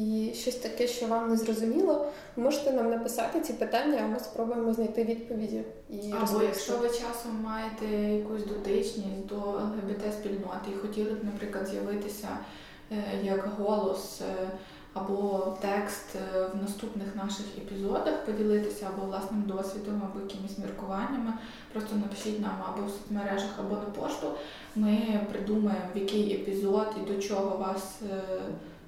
і 0.00 0.34
щось 0.34 0.54
таке, 0.54 0.86
що 0.86 1.06
вам 1.06 1.30
не 1.30 1.36
зрозуміло, 1.36 2.06
можете 2.36 2.72
нам 2.72 2.90
написати 2.90 3.40
ці 3.40 3.52
питання, 3.52 4.00
а 4.04 4.06
ми 4.06 4.20
спробуємо 4.20 4.72
знайти 4.72 5.04
відповіді 5.04 5.62
і 5.90 5.96
Або 5.96 6.20
розповісти. 6.20 6.46
якщо 6.46 6.76
ви 6.76 6.88
часом 6.88 7.40
маєте 7.42 7.86
якусь 8.16 8.44
дотичність 8.44 9.26
до 9.26 9.36
ЛГБТ 9.36 10.14
спільноти 10.20 10.70
і 10.74 10.78
хотіли 10.78 11.10
б, 11.10 11.24
наприклад, 11.24 11.66
з'явитися 11.66 12.28
е, 12.92 13.04
як 13.22 13.48
голос 13.58 14.20
е, 14.20 14.50
або 14.94 15.46
текст 15.60 16.16
е, 16.16 16.46
в 16.54 16.62
наступних 16.62 17.16
наших 17.16 17.46
епізодах, 17.58 18.24
поділитися 18.24 18.90
або 18.94 19.06
власним 19.06 19.42
досвідом, 19.42 20.02
або 20.10 20.20
якимись 20.20 20.58
міркуваннями, 20.58 21.32
просто 21.72 21.96
напишіть 21.96 22.40
нам 22.40 22.56
або 22.68 22.86
в 22.86 22.90
соцмережах, 22.90 23.50
або 23.58 23.74
на 23.74 24.02
пошту. 24.02 24.26
Ми 24.76 25.20
придумаємо, 25.32 25.86
в 25.94 25.98
який 25.98 26.34
епізод 26.34 26.86
і 27.02 27.12
до 27.12 27.22
чого 27.22 27.56
вас 27.56 28.00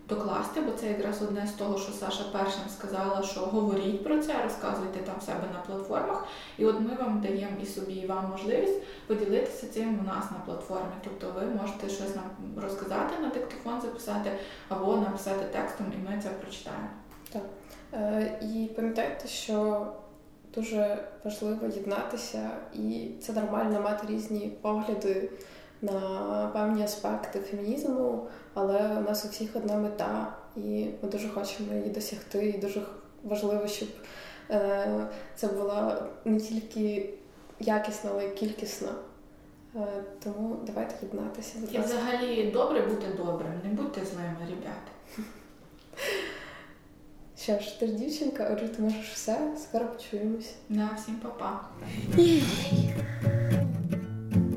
докласти, 0.08 0.60
бо 0.60 0.72
це 0.72 0.88
якраз 0.88 1.22
одне 1.22 1.46
з 1.46 1.52
того, 1.52 1.78
що 1.78 1.92
Саша 1.92 2.24
першим 2.32 2.62
сказала, 2.68 3.22
що 3.22 3.40
говоріть 3.40 4.04
про 4.04 4.18
це, 4.22 4.34
розказуйте 4.44 4.98
там 5.00 5.20
себе 5.20 5.44
на 5.52 5.60
платформах. 5.60 6.26
І 6.58 6.66
от 6.66 6.80
ми 6.80 6.94
вам 6.94 7.20
даємо 7.20 7.56
і 7.62 7.66
собі, 7.66 7.92
і 7.92 8.06
вам 8.06 8.30
можливість 8.30 8.82
поділитися 9.06 9.66
цим 9.66 9.98
у 10.00 10.06
нас 10.06 10.24
на 10.30 10.38
платформі. 10.46 10.92
Тобто 11.04 11.40
ви 11.40 11.46
можете 11.46 11.88
щось 11.88 12.16
нам 12.16 12.24
розказати 12.62 13.18
на 13.20 13.28
диктофон, 13.28 13.80
записати 13.80 14.30
або 14.68 14.96
написати 14.96 15.44
текстом, 15.52 15.86
і 15.94 16.10
ми 16.10 16.22
це 16.22 16.28
прочитаємо. 16.28 16.88
Так. 17.32 17.42
Е, 17.94 18.38
І 18.42 18.70
пам'ятайте, 18.76 19.28
що 19.28 19.86
дуже 20.54 21.04
важливо 21.24 21.66
єднатися, 21.66 22.50
і 22.74 23.10
це 23.22 23.32
нормально 23.32 23.80
мати 23.80 24.06
різні 24.06 24.52
погляди 24.62 25.30
на 25.82 26.50
певні 26.52 26.82
аспекти 26.82 27.40
фемінізму, 27.40 28.26
але 28.54 28.78
у 28.98 29.00
нас 29.00 29.24
у 29.24 29.28
всіх 29.28 29.56
одна 29.56 29.76
мета, 29.76 30.34
і 30.56 30.86
ми 31.02 31.08
дуже 31.08 31.28
хочемо 31.28 31.74
її 31.74 31.90
досягти. 31.90 32.48
І 32.48 32.58
дуже 32.58 32.82
важливо, 33.24 33.66
щоб 33.66 33.88
е, 34.50 35.06
це 35.36 35.46
була 35.46 36.06
не 36.24 36.40
тільки 36.40 37.10
якісна, 37.60 38.10
але 38.14 38.24
й 38.26 38.30
кількісна. 38.30 38.88
Е, 39.76 39.86
Тому 40.24 40.56
давайте 40.66 40.94
єднатися. 41.02 41.58
І 41.70 41.78
взагалі 41.78 42.50
добре 42.50 42.80
бути 42.80 43.06
добрим, 43.16 43.52
не 43.64 43.70
будьте 43.70 44.04
злими, 44.04 44.36
ребята. 44.40 44.92
Що 47.38 47.58
ж, 47.58 47.80
ти 47.80 47.86
ж 47.86 47.92
дівчинка, 47.92 48.50
отже, 48.52 48.68
ти 48.68 48.82
можеш 48.82 49.10
все, 49.12 49.38
скоро 49.62 49.86
почуємось. 49.86 50.54
На 50.68 50.90
всім 50.96 51.14
па-па. 51.14 51.60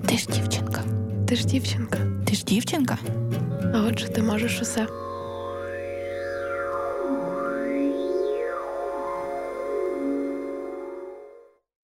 Ти 0.07 0.17
ж 0.17 0.27
дівчинка. 0.27 0.83
Ти 1.27 1.35
ж 1.35 1.45
дівчинка. 1.45 1.97
Ти 2.27 2.35
ж 2.35 2.45
дівчинка. 2.45 2.97
А 3.73 3.81
отже, 3.87 4.09
ти 4.09 4.21
можеш 4.21 4.61
усе. 4.61 4.87